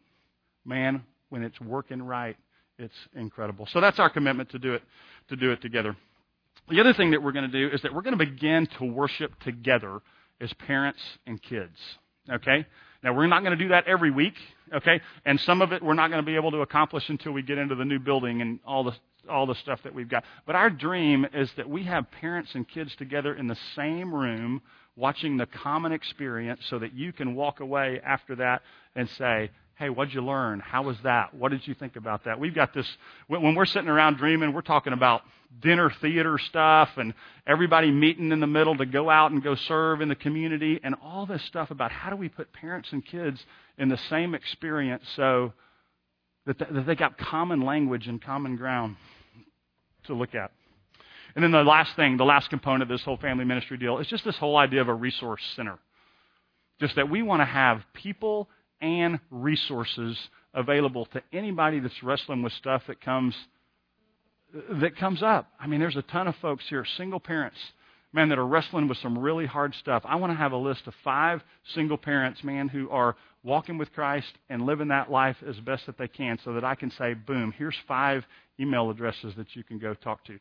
Man, 0.64 1.02
when 1.30 1.42
it's 1.42 1.60
working 1.60 2.04
right, 2.04 2.38
it's 2.78 2.94
incredible. 3.16 3.68
So 3.74 3.82
that's 3.82 3.98
our 3.98 4.12
commitment 4.12 4.52
to 4.52 4.60
do 4.60 4.76
it, 4.76 4.84
to 5.30 5.36
do 5.36 5.50
it 5.50 5.60
together. 5.64 5.98
The 6.70 6.80
other 6.80 6.94
thing 6.94 7.12
that 7.12 7.22
we're 7.22 7.34
going 7.34 7.50
to 7.50 7.70
do 7.70 7.74
is 7.74 7.82
that 7.82 7.94
we're 7.94 8.02
going 8.02 8.18
to 8.18 8.26
begin 8.26 8.68
to 8.78 8.86
worship 8.86 9.40
together 9.42 10.02
as 10.40 10.52
parents 10.54 11.00
and 11.26 11.42
kids. 11.42 11.78
Okay? 12.32 12.66
Now, 13.04 13.14
we're 13.14 13.28
not 13.28 13.44
going 13.44 13.58
to 13.58 13.62
do 13.62 13.70
that 13.70 13.86
every 13.86 14.12
week, 14.12 14.36
okay? 14.74 15.02
And 15.26 15.40
some 15.42 15.62
of 15.62 15.74
it 15.74 15.84
we're 15.84 15.94
not 15.94 16.10
going 16.10 16.24
to 16.24 16.26
be 16.26 16.36
able 16.36 16.52
to 16.52 16.62
accomplish 16.62 17.10
until 17.10 17.34
we 17.34 17.42
get 17.42 17.58
into 17.58 17.76
the 17.76 17.84
new 17.84 18.00
building 18.00 18.42
and 18.42 18.60
all 18.66 18.84
the 18.84 18.94
all 19.30 19.46
the 19.46 19.56
stuff 19.56 19.82
that 19.84 19.94
we've 19.94 20.10
got. 20.10 20.26
But 20.46 20.56
our 20.56 20.70
dream 20.70 21.26
is 21.34 21.50
that 21.56 21.70
we 21.70 21.84
have 21.84 22.12
parents 22.12 22.56
and 22.56 22.68
kids 22.68 22.94
together 22.98 23.34
in 23.34 23.48
the 23.48 23.58
same 23.74 24.14
room 24.14 24.62
watching 24.96 25.38
the 25.38 25.46
common 25.46 25.92
experience 25.92 26.62
so 26.70 26.80
that 26.80 26.94
you 26.94 27.14
can 27.14 27.34
walk 27.36 27.60
away 27.60 28.02
after 28.06 28.36
that 28.36 28.62
and 28.96 29.10
say, 29.12 29.50
Hey, 29.76 29.90
what'd 29.90 30.14
you 30.14 30.22
learn? 30.22 30.60
How 30.60 30.84
was 30.84 30.98
that? 31.04 31.34
What 31.34 31.50
did 31.50 31.68
you 31.68 31.74
think 31.74 31.96
about 31.96 32.26
that? 32.26 32.40
We've 32.40 32.54
got 32.54 32.76
this, 32.76 32.88
when 33.28 33.56
we're 33.56 33.66
sitting 33.66 33.90
around 33.90 34.18
dreaming, 34.18 34.54
we're 34.54 34.62
talking 34.62 34.94
about 34.94 35.24
dinner 35.62 35.92
theater 36.00 36.38
stuff 36.38 36.90
and 36.98 37.16
everybody 37.48 37.90
meeting 37.90 38.32
in 38.32 38.40
the 38.40 38.48
middle 38.48 38.78
to 38.78 38.86
go 38.86 39.10
out 39.10 39.32
and 39.32 39.44
go 39.44 39.56
serve 39.56 40.02
in 40.02 40.10
the 40.10 40.16
community 40.16 40.80
and 40.84 40.94
all 41.04 41.26
this 41.26 41.44
stuff 41.46 41.72
about 41.72 41.92
how 41.92 42.12
do 42.12 42.16
we 42.16 42.30
put 42.30 42.54
parents 42.54 42.90
and 42.92 43.04
kids 43.04 43.44
in 43.80 43.90
the 43.90 43.98
same 44.10 44.36
experience 44.36 45.04
so 45.16 45.54
that, 46.46 46.58
they 46.86 46.96
got 46.96 47.18
common 47.18 47.62
language 47.62 48.08
and 48.08 48.22
common 48.22 48.56
ground 48.56 48.96
to 50.06 50.14
look 50.14 50.36
at. 50.36 50.52
And 51.36 51.44
then 51.44 51.52
the 51.52 51.64
last 51.64 51.96
thing, 51.96 52.18
the 52.18 52.26
last 52.26 52.52
component 52.52 52.84
of 52.84 52.90
this 52.90 53.04
whole 53.04 53.18
family 53.18 53.44
ministry 53.44 53.78
deal 53.78 53.98
is 53.98 54.06
just 54.06 54.24
this 54.24 54.38
whole 54.38 54.56
idea 54.56 54.82
of 54.82 54.88
a 54.88 54.94
resource 54.94 55.42
center. 55.56 55.80
Just 56.80 56.96
that 56.96 57.10
we 57.10 57.24
want 57.24 57.42
to 57.42 57.46
have 57.46 57.82
people 57.94 58.50
and 58.84 59.20
resources 59.32 60.18
available 60.54 61.06
to 61.08 61.24
anybody 61.32 61.80
that's 61.80 62.04
wrestling 62.04 62.44
with 62.44 62.54
stuff 62.54 62.84
that 62.88 63.02
comes 63.02 63.34
that 64.82 64.96
comes 64.98 65.24
up. 65.24 65.48
I 65.60 65.66
mean, 65.66 65.80
there's 65.80 65.96
a 65.96 66.04
ton 66.04 66.28
of 66.28 66.36
folks 66.36 66.64
here, 66.70 66.86
single 66.98 67.20
parents, 67.20 67.58
man, 68.12 68.30
that 68.30 68.38
are 68.38 68.46
wrestling 68.46 68.88
with 68.88 69.00
some 69.00 69.18
really 69.18 69.48
hard 69.48 69.74
stuff. 69.80 70.04
I 70.06 70.16
want 70.18 70.32
to 70.32 70.38
have 70.38 70.52
a 70.52 70.58
list 70.58 70.82
of 70.86 70.94
five 71.04 71.42
single 71.74 71.98
parents, 71.98 72.44
man, 72.44 72.68
who 72.68 72.88
are 72.92 73.16
walking 73.42 73.80
with 73.80 73.92
Christ 73.94 74.32
and 74.50 74.66
living 74.66 74.90
that 74.90 75.10
life 75.10 75.38
as 75.48 75.60
best 75.62 75.88
that 75.88 75.98
they 75.98 76.08
can 76.08 76.38
so 76.46 76.54
that 76.54 76.64
I 76.64 76.76
can 76.76 76.92
say, 76.92 77.16
boom, 77.16 77.52
here's 77.58 77.76
five 77.88 78.24
email 78.60 78.92
addresses 78.92 79.34
that 79.38 79.56
you 79.56 79.64
can 79.64 79.80
go 79.80 79.96
talk 79.96 80.24
to. 80.26 80.38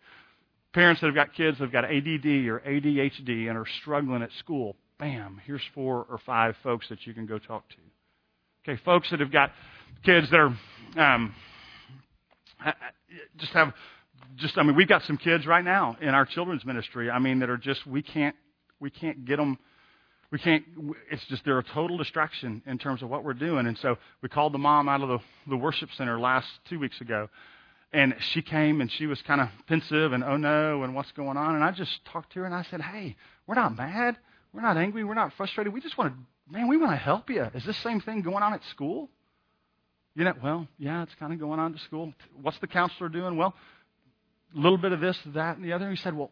Parents 0.74 1.01
that 1.01 1.07
have 1.07 1.14
got 1.14 1.34
kids 1.34 1.59
that 1.59 1.64
have 1.64 1.72
got 1.72 1.84
ADD 1.84 2.26
or 2.49 2.61
ADHD 2.66 3.49
and 3.49 3.57
are 3.57 3.66
struggling 3.80 4.22
at 4.22 4.30
school, 4.40 4.76
bam, 4.99 5.40
here's 5.47 5.62
four 5.74 6.07
or 6.11 6.18
five 6.26 6.55
folks 6.62 6.86
that 6.90 7.07
you 7.07 7.14
can 7.14 7.24
go 7.24 7.38
talk 7.38 7.66
to. 7.70 7.76
Okay, 8.68 8.80
folks 8.84 9.10
that 9.10 9.18
have 9.18 9.32
got 9.32 9.50
kids 10.04 10.30
that 10.30 10.38
are 10.38 10.56
um, 10.96 11.34
just 13.38 13.52
have 13.54 13.72
just 14.36 14.56
I 14.56 14.62
mean 14.62 14.76
we've 14.76 14.86
got 14.86 15.02
some 15.02 15.16
kids 15.16 15.46
right 15.48 15.64
now 15.64 15.96
in 16.00 16.10
our 16.10 16.24
children's 16.24 16.64
ministry. 16.64 17.10
I 17.10 17.18
mean 17.18 17.40
that 17.40 17.50
are 17.50 17.56
just 17.56 17.84
we 17.88 18.02
can't 18.02 18.36
we 18.78 18.88
can't 18.88 19.24
get 19.24 19.38
them. 19.38 19.58
We 20.30 20.38
can't. 20.38 20.62
It's 21.10 21.24
just 21.26 21.44
they're 21.44 21.58
a 21.58 21.64
total 21.64 21.98
distraction 21.98 22.62
in 22.64 22.78
terms 22.78 23.02
of 23.02 23.10
what 23.10 23.24
we're 23.24 23.34
doing. 23.34 23.66
And 23.66 23.76
so 23.78 23.96
we 24.22 24.28
called 24.28 24.54
the 24.54 24.58
mom 24.58 24.88
out 24.88 25.00
of 25.00 25.08
the, 25.08 25.18
the 25.48 25.56
worship 25.56 25.88
center 25.98 26.20
last 26.20 26.46
two 26.68 26.78
weeks 26.78 27.00
ago, 27.00 27.28
and 27.92 28.14
she 28.32 28.42
came 28.42 28.80
and 28.80 28.92
she 28.92 29.06
was 29.06 29.20
kind 29.22 29.40
of 29.40 29.48
pensive 29.66 30.12
and 30.12 30.22
oh 30.22 30.36
no 30.36 30.84
and 30.84 30.94
what's 30.94 31.10
going 31.12 31.36
on. 31.36 31.56
And 31.56 31.64
I 31.64 31.72
just 31.72 32.04
talked 32.12 32.32
to 32.34 32.40
her 32.40 32.46
and 32.46 32.54
I 32.54 32.64
said, 32.70 32.80
hey, 32.80 33.16
we're 33.48 33.56
not 33.56 33.76
mad, 33.76 34.18
we're 34.52 34.62
not 34.62 34.76
angry, 34.76 35.02
we're 35.02 35.14
not 35.14 35.32
frustrated. 35.36 35.72
We 35.72 35.80
just 35.80 35.98
want 35.98 36.14
to 36.14 36.18
man, 36.53 36.68
we 36.68 36.76
want 36.76 36.92
to 36.92 36.96
help 36.96 37.30
you. 37.30 37.44
Is 37.55 37.64
this 37.64 37.82
same 37.82 38.00
thing 38.00 38.20
going 38.20 38.42
on 38.42 38.53
at 38.53 38.61
school? 38.70 39.09
You 40.14 40.24
know, 40.24 40.34
well, 40.42 40.68
yeah, 40.78 41.03
it's 41.03 41.14
kind 41.18 41.32
of 41.32 41.40
going 41.40 41.59
on 41.59 41.74
at 41.74 41.80
school. 41.80 42.12
What's 42.40 42.59
the 42.61 42.66
counselor 42.66 43.09
doing? 43.09 43.36
Well, 43.36 43.55
a 44.55 44.59
little 44.59 44.76
bit 44.76 44.92
of 44.92 45.00
this, 45.00 45.18
that, 45.34 45.57
and 45.57 45.64
the 45.64 45.72
other. 45.72 45.90
He 45.90 45.96
said, 45.96 46.14
well, 46.14 46.30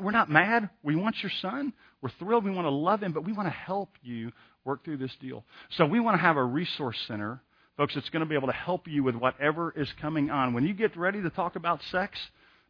we're 0.00 0.10
not 0.10 0.28
mad. 0.28 0.68
We 0.82 0.96
want 0.96 1.16
your 1.22 1.30
son. 1.40 1.72
We're 2.02 2.10
thrilled. 2.18 2.44
We 2.44 2.50
want 2.50 2.66
to 2.66 2.70
love 2.70 3.02
him, 3.02 3.12
but 3.12 3.24
we 3.24 3.32
want 3.32 3.46
to 3.46 3.54
help 3.54 3.90
you 4.02 4.32
work 4.64 4.84
through 4.84 4.96
this 4.96 5.14
deal. 5.20 5.44
So 5.76 5.86
we 5.86 6.00
want 6.00 6.16
to 6.16 6.22
have 6.22 6.36
a 6.36 6.42
resource 6.42 6.98
center, 7.06 7.40
folks, 7.76 7.94
that's 7.94 8.10
going 8.10 8.20
to 8.20 8.28
be 8.28 8.34
able 8.34 8.48
to 8.48 8.54
help 8.54 8.88
you 8.88 9.04
with 9.04 9.14
whatever 9.14 9.72
is 9.76 9.88
coming 10.00 10.30
on. 10.30 10.52
When 10.52 10.66
you 10.66 10.74
get 10.74 10.96
ready 10.96 11.22
to 11.22 11.30
talk 11.30 11.54
about 11.54 11.80
sex, 11.92 12.18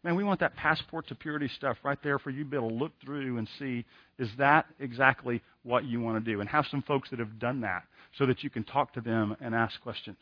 Man, 0.05 0.17
we 0.17 0.25
want 0.25 0.41
that 0.41 0.55
passport 0.55 1.09
to 1.09 1.15
purity 1.15 1.49
stuff 1.57 1.79
right 1.83 1.99
there 2.03 2.19
for 2.19 2.29
you 2.29 2.45
to 2.45 2.51
be 2.51 2.59
able 2.59 2.69
to 2.69 2.75
look 2.75 2.93
through 3.03 3.39
and 3.39 3.49
see 3.59 3.87
is 4.19 4.29
that 4.37 4.67
exactly 4.79 5.43
what 5.63 5.87
you 5.87 5.99
want 5.99 6.23
to 6.23 6.31
do? 6.31 6.41
And 6.41 6.49
have 6.51 6.67
some 6.71 6.83
folks 6.83 7.09
that 7.09 7.19
have 7.19 7.39
done 7.39 7.63
that 7.63 7.85
so 8.19 8.27
that 8.27 8.45
you 8.45 8.51
can 8.51 8.65
talk 8.65 8.93
to 8.93 9.01
them 9.01 9.35
and 9.41 9.55
ask 9.55 9.81
questions. 9.81 10.19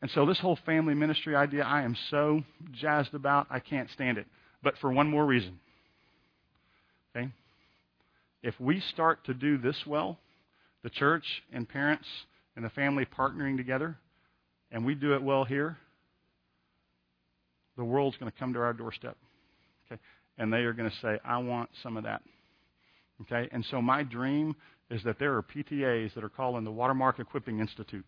And 0.00 0.10
so, 0.12 0.24
this 0.24 0.40
whole 0.40 0.58
family 0.64 0.94
ministry 0.94 1.36
idea, 1.36 1.62
I 1.62 1.82
am 1.82 1.94
so 2.10 2.42
jazzed 2.72 3.12
about, 3.12 3.46
I 3.50 3.60
can't 3.60 3.90
stand 3.90 4.16
it. 4.16 4.26
But 4.62 4.74
for 4.80 4.90
one 4.90 5.10
more 5.10 5.26
reason. 5.26 5.60
Okay? 7.14 7.28
If 8.42 8.58
we 8.58 8.80
start 8.80 9.26
to 9.26 9.34
do 9.34 9.58
this 9.58 9.76
well, 9.86 10.18
the 10.82 10.88
church 10.88 11.24
and 11.52 11.68
parents 11.68 12.06
and 12.56 12.64
the 12.64 12.70
family 12.70 13.04
partnering 13.04 13.58
together, 13.58 13.98
and 14.72 14.86
we 14.86 14.94
do 14.94 15.12
it 15.12 15.22
well 15.22 15.44
here, 15.44 15.76
the 17.80 17.84
world's 17.84 18.16
going 18.18 18.30
to 18.30 18.38
come 18.38 18.52
to 18.52 18.60
our 18.60 18.72
doorstep. 18.72 19.16
Okay? 19.90 20.00
and 20.40 20.50
they 20.50 20.58
are 20.58 20.72
going 20.72 20.90
to 20.90 20.96
say, 20.96 21.18
I 21.22 21.36
want 21.38 21.68
some 21.82 21.98
of 21.98 22.04
that. 22.04 22.22
Okay? 23.22 23.46
And 23.52 23.64
so 23.70 23.82
my 23.82 24.02
dream 24.02 24.56
is 24.90 25.02
that 25.04 25.18
there 25.18 25.36
are 25.36 25.42
PTAs 25.42 26.14
that 26.14 26.24
are 26.24 26.30
calling 26.30 26.64
the 26.64 26.70
Watermark 26.70 27.20
Equipping 27.20 27.60
Institute. 27.60 28.06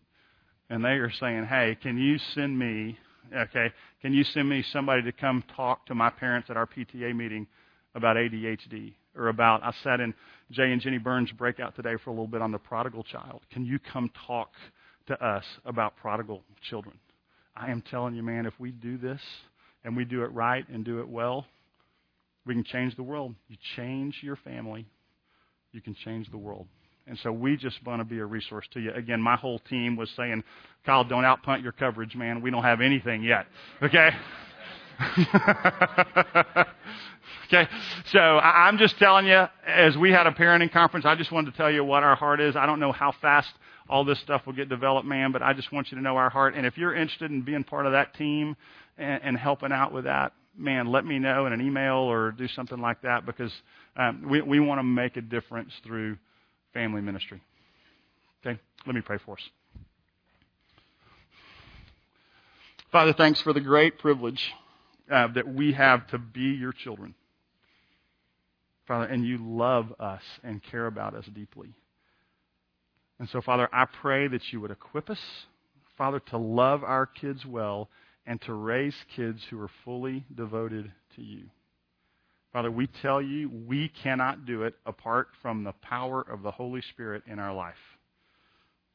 And 0.69 0.83
they 0.83 0.89
are 0.89 1.11
saying, 1.19 1.45
hey, 1.45 1.77
can 1.81 1.97
you 1.97 2.17
send 2.33 2.57
me, 2.57 2.97
okay, 3.35 3.71
can 4.01 4.13
you 4.13 4.23
send 4.23 4.49
me 4.49 4.65
somebody 4.73 5.03
to 5.03 5.11
come 5.11 5.43
talk 5.55 5.85
to 5.85 5.95
my 5.95 6.09
parents 6.09 6.49
at 6.49 6.57
our 6.57 6.65
PTA 6.65 7.15
meeting 7.15 7.45
about 7.93 8.17
ADHD? 8.17 8.95
Or 9.15 9.27
about, 9.27 9.61
I 9.61 9.71
sat 9.83 9.99
in 9.99 10.15
Jay 10.49 10.71
and 10.71 10.81
Jenny 10.81 10.97
Burns' 10.97 11.31
breakout 11.31 11.75
today 11.75 11.93
for 12.03 12.09
a 12.09 12.13
little 12.13 12.25
bit 12.25 12.41
on 12.41 12.51
the 12.51 12.57
prodigal 12.57 13.03
child. 13.03 13.41
Can 13.51 13.63
you 13.63 13.77
come 13.77 14.09
talk 14.25 14.49
to 15.05 15.23
us 15.23 15.43
about 15.65 15.95
prodigal 15.97 16.41
children? 16.67 16.97
I 17.55 17.69
am 17.69 17.83
telling 17.83 18.15
you, 18.15 18.23
man, 18.23 18.47
if 18.47 18.59
we 18.59 18.71
do 18.71 18.97
this 18.97 19.21
and 19.83 19.95
we 19.95 20.05
do 20.05 20.23
it 20.23 20.31
right 20.31 20.67
and 20.69 20.85
do 20.85 20.99
it 20.99 21.07
well, 21.07 21.45
we 22.45 22.53
can 22.53 22.63
change 22.63 22.95
the 22.95 23.03
world. 23.03 23.35
You 23.47 23.57
change 23.75 24.19
your 24.21 24.35
family, 24.37 24.85
you 25.71 25.81
can 25.81 25.95
change 25.95 26.29
the 26.31 26.37
world. 26.37 26.67
And 27.05 27.19
so 27.19 27.33
we 27.33 27.57
just 27.57 27.83
want 27.85 27.99
to 27.99 28.05
be 28.05 28.19
a 28.19 28.25
resource 28.25 28.65
to 28.73 28.79
you. 28.79 28.93
Again, 28.93 29.21
my 29.21 29.35
whole 29.35 29.59
team 29.59 29.97
was 29.97 30.09
saying, 30.15 30.41
Kyle, 30.85 31.03
don't 31.03 31.23
outpunt 31.23 31.61
your 31.61 31.73
coverage, 31.73 32.15
man. 32.15 32.41
We 32.41 32.49
don't 32.49 32.63
have 32.63 32.79
anything 32.79 33.23
yet. 33.23 33.45
Okay? 33.81 34.09
okay? 37.47 37.67
So 38.05 38.19
I'm 38.19 38.77
just 38.77 38.97
telling 38.99 39.25
you, 39.25 39.43
as 39.67 39.97
we 39.97 40.11
had 40.11 40.27
a 40.27 40.31
parenting 40.31 40.71
conference, 40.71 41.05
I 41.05 41.15
just 41.15 41.29
wanted 41.31 41.51
to 41.51 41.57
tell 41.57 41.69
you 41.69 41.83
what 41.83 42.03
our 42.03 42.15
heart 42.15 42.39
is. 42.39 42.55
I 42.55 42.65
don't 42.65 42.79
know 42.79 42.93
how 42.93 43.13
fast 43.21 43.49
all 43.89 44.05
this 44.05 44.19
stuff 44.19 44.45
will 44.45 44.53
get 44.53 44.69
developed, 44.69 45.07
man, 45.07 45.31
but 45.31 45.41
I 45.41 45.53
just 45.53 45.71
want 45.71 45.91
you 45.91 45.97
to 45.97 46.03
know 46.03 46.17
our 46.17 46.29
heart. 46.29 46.55
And 46.55 46.65
if 46.65 46.77
you're 46.77 46.95
interested 46.95 47.31
in 47.31 47.41
being 47.41 47.63
part 47.63 47.85
of 47.85 47.91
that 47.91 48.13
team 48.15 48.55
and, 48.97 49.21
and 49.23 49.37
helping 49.37 49.71
out 49.71 49.91
with 49.91 50.05
that, 50.05 50.33
man, 50.57 50.87
let 50.87 51.05
me 51.05 51.19
know 51.19 51.45
in 51.45 51.53
an 51.53 51.61
email 51.61 51.95
or 51.95 52.31
do 52.31 52.47
something 52.47 52.79
like 52.79 53.01
that 53.01 53.25
because 53.25 53.51
um, 53.95 54.27
we, 54.29 54.41
we 54.41 54.59
want 54.59 54.79
to 54.79 54.83
make 54.83 55.17
a 55.17 55.21
difference 55.21 55.71
through 55.83 56.17
family 56.73 57.01
ministry. 57.01 57.41
Okay? 58.45 58.59
Let 58.85 58.95
me 58.95 59.01
pray 59.01 59.17
for 59.25 59.35
us. 59.35 59.49
Father, 62.91 63.13
thanks 63.13 63.41
for 63.41 63.53
the 63.53 63.61
great 63.61 63.97
privilege 63.97 64.53
uh, 65.11 65.27
that 65.33 65.47
we 65.47 65.73
have 65.73 66.05
to 66.07 66.17
be 66.17 66.41
your 66.41 66.71
children. 66.71 67.15
Father, 68.87 69.05
and 69.05 69.25
you 69.25 69.39
love 69.41 69.93
us 69.99 70.21
and 70.43 70.61
care 70.61 70.85
about 70.85 71.15
us 71.15 71.25
deeply. 71.33 71.73
And 73.19 73.29
so, 73.29 73.41
Father, 73.41 73.69
I 73.71 73.85
pray 74.01 74.27
that 74.27 74.41
you 74.51 74.59
would 74.61 74.71
equip 74.71 75.09
us, 75.09 75.19
Father, 75.97 76.19
to 76.31 76.37
love 76.37 76.83
our 76.83 77.05
kids 77.05 77.45
well 77.45 77.89
and 78.25 78.41
to 78.41 78.53
raise 78.53 78.95
kids 79.15 79.39
who 79.49 79.61
are 79.61 79.69
fully 79.85 80.25
devoted 80.33 80.91
to 81.15 81.21
you. 81.21 81.43
Father, 82.51 82.71
we 82.71 82.87
tell 83.01 83.21
you 83.21 83.49
we 83.67 83.91
cannot 84.03 84.45
do 84.45 84.63
it 84.63 84.75
apart 84.85 85.29
from 85.41 85.63
the 85.63 85.73
power 85.81 86.21
of 86.21 86.43
the 86.43 86.51
Holy 86.51 86.81
Spirit 86.93 87.23
in 87.27 87.39
our 87.39 87.53
life. 87.53 87.73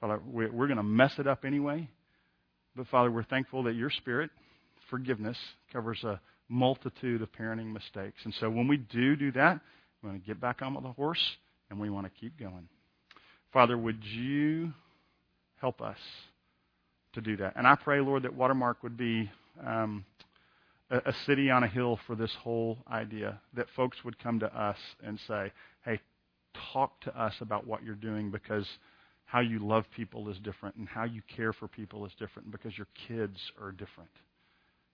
Father, 0.00 0.20
we're 0.24 0.48
going 0.48 0.76
to 0.76 0.82
mess 0.82 1.12
it 1.18 1.26
up 1.26 1.44
anyway. 1.44 1.88
But 2.76 2.86
Father, 2.86 3.10
we're 3.10 3.24
thankful 3.24 3.64
that 3.64 3.74
your 3.74 3.90
Spirit, 3.90 4.30
forgiveness, 4.90 5.36
covers 5.72 6.02
a 6.04 6.20
multitude 6.48 7.20
of 7.20 7.32
parenting 7.32 7.72
mistakes. 7.72 8.18
And 8.24 8.32
so 8.38 8.48
when 8.48 8.68
we 8.68 8.76
do 8.76 9.16
do 9.16 9.32
that, 9.32 9.60
we 10.02 10.08
want 10.08 10.22
to 10.22 10.26
get 10.26 10.40
back 10.40 10.62
on 10.62 10.74
with 10.74 10.84
the 10.84 10.92
horse 10.92 11.24
and 11.70 11.80
we 11.80 11.90
want 11.90 12.06
to 12.06 12.20
keep 12.20 12.38
going. 12.38 12.68
Father, 13.52 13.78
would 13.78 14.04
you 14.04 14.72
help 15.60 15.80
us 15.80 15.98
to 17.14 17.20
do 17.20 17.36
that? 17.38 17.54
And 17.56 17.66
I 17.66 17.74
pray, 17.74 18.00
Lord, 18.00 18.24
that 18.24 18.34
Watermark 18.34 18.82
would 18.82 18.96
be 18.96 19.30
um, 19.64 20.04
a, 20.90 20.98
a 20.98 21.12
city 21.26 21.50
on 21.50 21.64
a 21.64 21.68
hill 21.68 21.98
for 22.06 22.14
this 22.14 22.34
whole 22.40 22.78
idea, 22.90 23.40
that 23.54 23.66
folks 23.74 24.04
would 24.04 24.18
come 24.18 24.40
to 24.40 24.58
us 24.58 24.76
and 25.02 25.18
say, 25.26 25.52
hey, 25.84 26.00
talk 26.72 27.00
to 27.02 27.20
us 27.20 27.34
about 27.40 27.66
what 27.66 27.82
you're 27.82 27.94
doing 27.94 28.30
because 28.30 28.66
how 29.24 29.40
you 29.40 29.58
love 29.58 29.84
people 29.94 30.28
is 30.30 30.38
different 30.38 30.74
and 30.76 30.88
how 30.88 31.04
you 31.04 31.20
care 31.36 31.52
for 31.52 31.68
people 31.68 32.06
is 32.06 32.12
different 32.18 32.50
because 32.50 32.76
your 32.76 32.86
kids 33.06 33.38
are 33.60 33.72
different. 33.72 34.10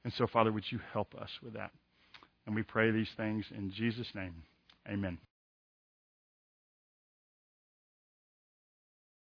And 0.05 0.13
so, 0.13 0.27
Father, 0.27 0.53
would 0.53 0.65
you 0.71 0.81
help 0.93 1.15
us 1.15 1.31
with 1.43 1.55
that? 1.55 1.71
And 2.47 2.55
we 2.55 2.63
pray 2.63 2.91
these 2.91 3.09
things 3.17 3.47
in 3.57 3.73
Jesus' 3.73 4.09
name. 4.15 4.35
Amen. 4.89 5.19